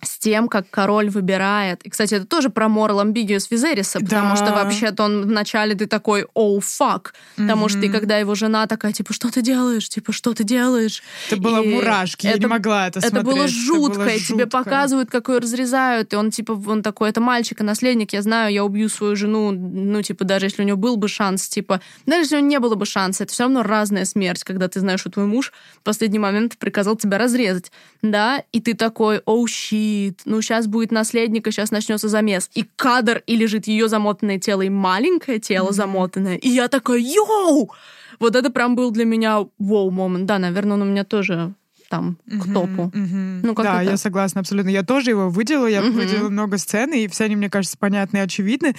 с 0.01 0.19
тем, 0.19 0.47
как 0.47 0.69
король 0.69 1.09
выбирает. 1.09 1.81
И, 1.83 1.89
кстати, 1.89 2.13
это 2.15 2.25
тоже 2.27 2.49
про 2.49 2.67
Moral 2.67 3.03
Ambiguous 3.03 3.47
Визериса, 3.49 3.99
потому 3.99 4.29
Да. 4.31 4.35
что 4.35 4.45
вообще-то 4.53 5.03
он 5.03 5.23
вначале 5.23 5.73
ты 5.73 5.87
такой, 5.87 6.27
оу, 6.35 6.59
фак. 6.59 7.15
Потому 7.35 7.67
что 7.67 7.79
и 7.79 7.89
когда 7.89 8.17
его 8.17 8.35
жена 8.35 8.67
такая, 8.67 8.91
типа, 8.93 9.11
что 9.13 9.31
ты 9.31 9.41
делаешь? 9.41 9.89
Типа, 9.89 10.13
что 10.13 10.33
ты 10.35 10.43
делаешь? 10.43 11.01
Это 11.31 11.41
было 11.41 11.61
И 11.63 11.73
мурашки, 11.73 12.27
я 12.27 12.33
не 12.33 12.39
это- 12.39 12.47
могла 12.47 12.87
это, 12.87 12.99
Это 12.99 13.09
смотреть. 13.09 13.35
было 13.35 13.47
жутко, 13.47 13.99
было 14.01 14.07
и 14.09 14.19
тебе 14.19 14.43
жутко. 14.43 14.47
показывают, 14.63 15.09
как 15.09 15.29
ее 15.29 15.39
разрезают, 15.39 16.13
и 16.13 16.15
он, 16.15 16.29
типа, 16.29 16.51
он 16.67 16.83
такой, 16.83 17.09
это 17.09 17.19
мальчик 17.19 17.59
и 17.61 17.63
наследник, 17.63 18.13
я 18.13 18.21
знаю, 18.21 18.53
я 18.53 18.63
убью 18.63 18.89
свою 18.89 19.15
жену, 19.15 19.51
ну, 19.51 20.01
типа, 20.03 20.25
даже 20.25 20.45
если 20.45 20.61
у 20.61 20.65
него 20.65 20.77
был 20.77 20.97
бы 20.97 21.07
шанс, 21.07 21.47
типа, 21.49 21.81
даже 22.05 22.21
если 22.23 22.35
у 22.35 22.39
него 22.39 22.49
не 22.49 22.59
было 22.59 22.75
бы 22.75 22.85
шанса, 22.85 23.23
это 23.23 23.33
все 23.33 23.43
равно 23.43 23.63
разная 23.63 24.05
смерть, 24.05 24.43
когда 24.43 24.67
ты 24.67 24.79
знаешь, 24.79 24.99
что 24.99 25.09
твой 25.09 25.25
муж 25.25 25.51
в 25.79 25.83
последний 25.83 26.19
момент 26.19 26.57
приказал 26.57 26.95
тебя 26.95 27.17
разрезать, 27.17 27.71
да, 28.03 28.43
и 28.51 28.61
ты 28.61 28.75
такой, 28.75 29.21
оу, 29.25 29.47
щит, 29.47 29.86
ну, 30.25 30.41
сейчас 30.41 30.67
будет 30.67 30.91
наследник, 30.91 31.47
и 31.47 31.51
сейчас 31.51 31.71
начнется 31.71 32.07
замес, 32.07 32.49
и 32.53 32.65
кадр, 32.75 33.23
и 33.27 33.35
лежит 33.35 33.67
ее 33.67 33.88
замотанное 33.88 34.39
тело, 34.39 34.61
и 34.61 34.69
маленькое 34.69 35.39
тело 35.39 35.67
Мгм. 35.67 35.73
замотанное, 35.73 36.35
и 36.35 36.49
я 36.49 36.67
такая, 36.67 36.99
йоу! 36.99 37.71
Вот 38.19 38.35
это 38.35 38.49
прям 38.49 38.75
был 38.75 38.91
для 38.91 39.05
меня 39.05 39.45
вау-момент. 39.59 40.25
Да, 40.25 40.39
наверное, 40.39 40.73
он 40.73 40.81
у 40.81 40.85
меня 40.85 41.03
тоже 41.03 41.53
там 41.89 42.17
к 42.25 42.29
uh-huh, 42.29 42.53
топу. 42.53 42.91
Uh-huh. 42.93 43.39
Ну, 43.43 43.53
да, 43.55 43.81
я 43.81 43.97
согласна 43.97 44.41
абсолютно. 44.41 44.69
Я 44.69 44.83
тоже 44.83 45.11
его 45.11 45.29
выделила, 45.29 45.67
я 45.67 45.79
uh-huh. 45.79 45.91
выделила 45.91 46.29
много 46.29 46.57
сцен, 46.57 46.93
и 46.93 47.07
все 47.07 47.25
они, 47.25 47.35
мне 47.35 47.49
кажется, 47.49 47.77
понятны 47.77 48.17
и 48.17 48.21
очевидны, 48.21 48.75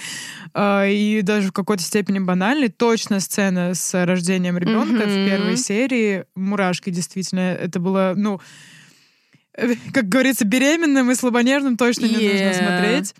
э, 0.53 0.91
и 0.91 1.21
даже 1.21 1.49
в 1.49 1.51
какой-то 1.51 1.83
степени 1.83 2.19
банальны. 2.19 2.69
Точно 2.69 3.19
сцена 3.19 3.73
с 3.73 4.05
рождением 4.05 4.57
ребенка 4.57 5.03
uh-huh. 5.03 5.25
в 5.25 5.29
первой 5.29 5.57
серии, 5.57 6.25
мурашки, 6.35 6.89
действительно, 6.89 7.39
это 7.39 7.79
было, 7.79 8.13
ну, 8.15 8.39
как 9.93 10.09
говорится, 10.09 10.45
беременным 10.45 11.11
и 11.11 11.15
слабонервным 11.15 11.77
точно 11.77 12.05
не 12.05 12.29
нужно 12.29 12.53
смотреть. 12.53 13.13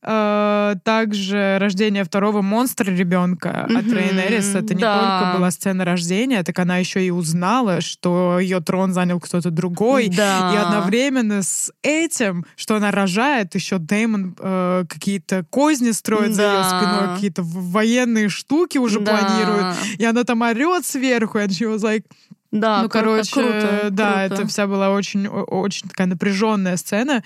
Э, 0.00 0.76
также 0.84 1.58
рождение 1.58 2.04
второго 2.04 2.40
монстра 2.40 2.88
ребенка 2.88 3.66
mm-hmm. 3.68 3.78
от 3.78 3.84
Рейнерис. 3.86 4.54
Это 4.54 4.74
не 4.74 4.80
да. 4.80 5.20
только 5.20 5.38
была 5.38 5.50
сцена 5.50 5.84
рождения, 5.84 6.44
так 6.44 6.56
она 6.60 6.76
еще 6.78 7.04
и 7.04 7.10
узнала, 7.10 7.80
что 7.80 8.38
ее 8.38 8.60
трон 8.60 8.92
занял 8.92 9.18
кто-то 9.18 9.50
другой. 9.50 10.08
Да. 10.08 10.52
И 10.54 10.56
одновременно 10.56 11.42
с 11.42 11.72
этим, 11.82 12.46
что 12.54 12.76
она 12.76 12.92
рожает, 12.92 13.56
еще 13.56 13.78
Дэймон 13.78 14.36
э, 14.38 14.84
какие-то 14.88 15.44
козни 15.50 15.90
строит 15.90 16.28
да. 16.28 16.34
за 16.36 16.42
ее 16.42 16.64
спиной, 16.64 17.14
какие-то 17.16 17.42
военные 17.42 18.28
штуки 18.28 18.78
уже 18.78 19.00
да. 19.00 19.16
планирует. 19.16 19.76
И 19.98 20.04
она 20.04 20.22
там 20.22 20.42
орет 20.42 20.86
сверху, 20.86 21.38
и 21.38 21.42
she 21.48 21.66
was 21.66 21.80
like, 21.80 22.04
да, 22.50 22.82
ну, 22.82 22.88
круто, 22.88 23.04
короче, 23.06 23.32
круто, 23.32 23.88
да, 23.90 24.26
круто. 24.26 24.34
это 24.34 24.46
вся 24.48 24.66
была 24.66 24.90
очень, 24.90 25.26
очень 25.26 25.88
такая 25.88 26.06
напряженная 26.06 26.76
сцена 26.76 27.22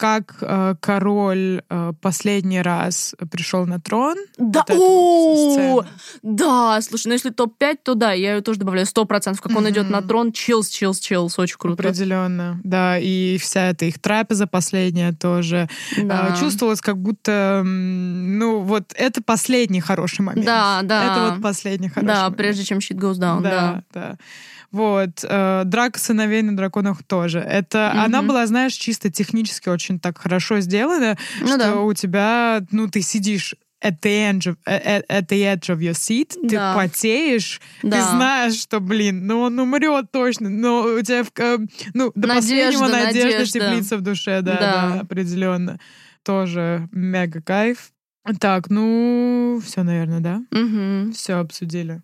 как 0.00 0.36
э, 0.40 0.76
король 0.80 1.60
э, 1.68 1.92
последний 2.00 2.62
раз 2.62 3.14
пришел 3.30 3.66
на 3.66 3.78
трон. 3.78 4.16
Да, 4.38 4.64
вот 4.66 5.58
о, 5.58 5.84
да, 6.22 6.80
слушай, 6.80 7.08
ну 7.08 7.12
если 7.12 7.28
топ-5, 7.28 7.78
то 7.84 7.94
да, 7.94 8.12
я 8.12 8.36
ее 8.36 8.40
тоже 8.40 8.60
добавляю 8.60 8.86
сто 8.86 9.04
процентов, 9.04 9.42
как 9.42 9.54
он 9.54 9.68
идет 9.68 9.90
на 9.90 10.00
трон, 10.00 10.32
чилс, 10.32 10.70
чилс, 10.70 11.00
чилс, 11.00 11.38
очень 11.38 11.58
круто. 11.58 11.82
Определенно, 11.82 12.58
да, 12.64 12.98
и 12.98 13.36
вся 13.36 13.68
эта 13.68 13.84
их 13.84 13.98
трапеза 13.98 14.46
последняя 14.46 15.12
тоже 15.12 15.68
да. 16.02 16.30
э, 16.34 16.40
чувствовалось, 16.40 16.80
как 16.80 16.96
будто, 16.96 17.62
ну 17.62 18.60
вот 18.60 18.94
это 18.94 19.22
последний 19.22 19.82
хороший 19.82 20.22
момент. 20.22 20.46
Да, 20.46 20.80
да. 20.82 21.04
Это 21.04 21.34
вот 21.34 21.42
последний 21.42 21.90
хороший. 21.90 22.06
Да, 22.06 22.22
момент. 22.22 22.36
прежде 22.38 22.64
чем 22.64 22.78
shit 22.78 22.96
goes 22.96 23.18
down. 23.18 23.42
Да, 23.42 23.50
да. 23.50 23.82
да. 23.92 24.18
Вот. 24.72 25.24
Э, 25.24 25.62
Драка 25.64 25.98
сыновей 25.98 26.42
на 26.42 26.56
драконах 26.56 27.02
тоже. 27.02 27.40
Это 27.40 27.78
mm-hmm. 27.78 28.04
она 28.04 28.22
была, 28.22 28.46
знаешь, 28.46 28.74
чисто 28.74 29.10
технически 29.10 29.68
очень 29.68 29.98
так 29.98 30.18
хорошо 30.18 30.60
сделана, 30.60 31.18
ну, 31.40 31.46
что 31.46 31.58
да. 31.58 31.76
у 31.76 31.92
тебя, 31.92 32.64
ну, 32.70 32.88
ты 32.88 33.02
сидишь 33.02 33.54
at 33.82 34.00
the, 34.02 34.30
edge 34.30 34.46
of, 34.46 34.56
at, 34.66 35.04
at 35.08 35.28
the 35.28 35.42
edge 35.42 35.68
of 35.70 35.80
your 35.80 35.94
seat, 35.94 36.36
да. 36.42 36.72
ты 36.72 36.78
потеешь, 36.78 37.60
да. 37.82 37.96
ты 37.96 38.02
знаешь, 38.16 38.60
что, 38.60 38.80
блин, 38.80 39.26
ну 39.26 39.40
он 39.40 39.58
умрет 39.58 40.12
точно, 40.12 40.50
но 40.50 40.82
у 40.82 41.02
тебя, 41.02 41.24
э, 41.38 41.58
ну, 41.94 42.12
до 42.14 42.28
надежда, 42.28 42.78
последнего 42.78 42.88
надежда, 42.88 43.28
надежда 43.30 43.58
теплится 43.58 43.96
в 43.96 44.02
душе, 44.02 44.42
да, 44.42 44.52
да, 44.52 44.60
да, 44.60 45.00
определенно. 45.00 45.80
Тоже 46.22 46.88
мега 46.92 47.40
кайф. 47.40 47.92
Так, 48.38 48.68
ну, 48.68 49.60
все, 49.64 49.82
наверное, 49.82 50.20
да? 50.20 50.42
Угу. 50.52 51.12
Все 51.12 51.34
обсудили. 51.34 52.02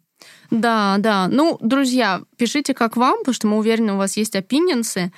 Да, 0.51 0.97
да. 0.99 1.29
Ну, 1.29 1.59
друзья, 1.61 2.23
пишите, 2.37 2.75
как 2.75 2.97
вам, 2.97 3.19
потому 3.19 3.35
что 3.35 3.47
мы 3.47 3.59
уверены, 3.59 3.95
у 3.95 3.97
вас 3.97 4.17
есть 4.17 4.37
опинионсы. 4.37 5.13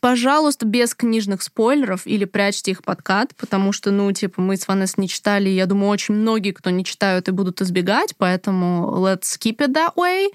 Пожалуйста, 0.00 0.64
без 0.64 0.94
книжных 0.94 1.42
спойлеров 1.42 2.06
или 2.06 2.24
прячьте 2.24 2.70
их 2.70 2.84
под 2.84 3.02
кат, 3.02 3.34
потому 3.36 3.72
что, 3.72 3.90
ну, 3.90 4.10
типа, 4.12 4.40
мы 4.40 4.56
с 4.56 4.68
Ванес 4.68 4.96
не 4.96 5.08
читали, 5.08 5.48
я 5.48 5.66
думаю, 5.66 5.90
очень 5.90 6.14
многие, 6.14 6.52
кто 6.52 6.70
не 6.70 6.84
читают, 6.84 7.28
и 7.28 7.32
будут 7.32 7.60
избегать, 7.60 8.14
поэтому 8.16 8.94
let's 8.98 9.36
keep 9.40 9.56
it 9.56 9.72
that 9.74 9.94
way. 9.96 10.28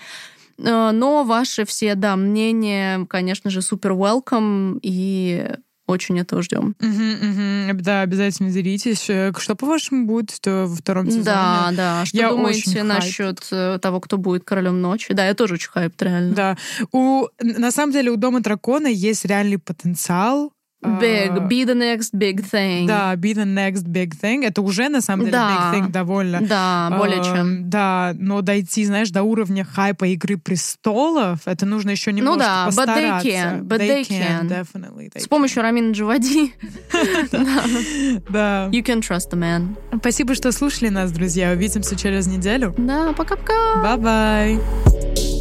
Э, 0.57 0.91
но 0.91 1.23
ваши 1.23 1.63
все, 1.63 1.95
да, 1.95 2.17
мнения, 2.17 3.05
конечно 3.09 3.49
же, 3.49 3.61
супер 3.61 3.93
welcome, 3.93 4.79
и 4.81 5.47
очень 5.87 6.19
этого 6.19 6.41
ждем. 6.41 6.75
Угу, 6.79 7.73
угу. 7.73 7.81
Да, 7.81 8.01
обязательно 8.01 8.51
делитесь. 8.51 9.09
Э, 9.09 9.31
что, 9.37 9.55
по-вашему, 9.55 10.05
будет 10.05 10.39
во 10.45 10.67
втором 10.67 11.07
сезоне? 11.07 11.23
Да, 11.25 11.71
да. 11.75 12.05
Что 12.05 12.17
я 12.17 12.29
думаете 12.29 12.83
насчет 12.83 13.45
э, 13.51 13.79
того, 13.81 13.99
кто 13.99 14.17
будет 14.17 14.43
королем 14.43 14.81
ночи? 14.81 15.13
Да, 15.13 15.27
я 15.27 15.33
тоже 15.33 15.55
очень 15.55 15.69
хайп, 15.69 16.01
реально. 16.01 16.35
Да. 16.35 16.57
У, 16.91 17.27
на 17.41 17.71
самом 17.71 17.91
деле 17.91 18.11
у 18.11 18.15
Дома 18.15 18.39
дракона 18.39 18.87
есть 18.87 19.25
реальный 19.25 19.57
потенциал 19.57 20.53
Big, 20.83 21.31
uh, 21.31 21.47
be 21.47 21.65
the 21.65 21.75
next 21.75 22.11
big 22.13 22.41
thing. 22.41 22.87
Да, 22.87 23.15
be 23.15 23.33
the 23.33 23.45
next 23.45 23.87
big 23.87 24.13
thing. 24.19 24.45
Это 24.45 24.61
уже, 24.61 24.89
на 24.89 25.01
самом 25.01 25.25
деле, 25.25 25.37
да. 25.37 25.71
big 25.73 25.79
thing 25.79 25.91
довольно. 25.91 26.41
Да, 26.41 26.93
более 26.97 27.19
uh, 27.19 27.23
чем. 27.23 27.69
Да, 27.69 28.13
но 28.17 28.41
дойти, 28.41 28.85
знаешь, 28.85 29.09
до 29.09 29.23
уровня 29.23 29.63
хайпа 29.63 30.05
Игры 30.05 30.37
престолов, 30.37 31.39
это 31.45 31.65
нужно 31.65 31.91
еще 31.91 32.11
немножко 32.11 32.39
ну, 32.39 32.43
да, 32.43 32.65
постараться. 32.65 33.27
But 33.27 33.31
they 33.31 33.33
can, 33.33 33.63
but 33.63 33.79
they, 33.79 33.87
they 33.87 34.07
can. 34.07 34.47
can. 34.47 34.49
Definitely, 34.49 35.11
they 35.13 35.19
С 35.19 35.27
помощью 35.27 35.63
Рамина 35.63 35.91
Джавади. 35.91 36.53
Да. 38.29 38.69
You 38.71 38.83
can 38.83 39.01
trust 39.01 39.31
the 39.31 39.37
man. 39.37 39.75
Спасибо, 39.99 40.35
что 40.35 40.51
слушали 40.51 40.89
нас, 40.89 41.11
друзья. 41.11 41.51
Увидимся 41.51 41.95
через 41.95 42.27
неделю. 42.27 42.73
Да, 42.77 43.13
пока-пока. 43.13 43.83
Bye-bye. 43.83 45.32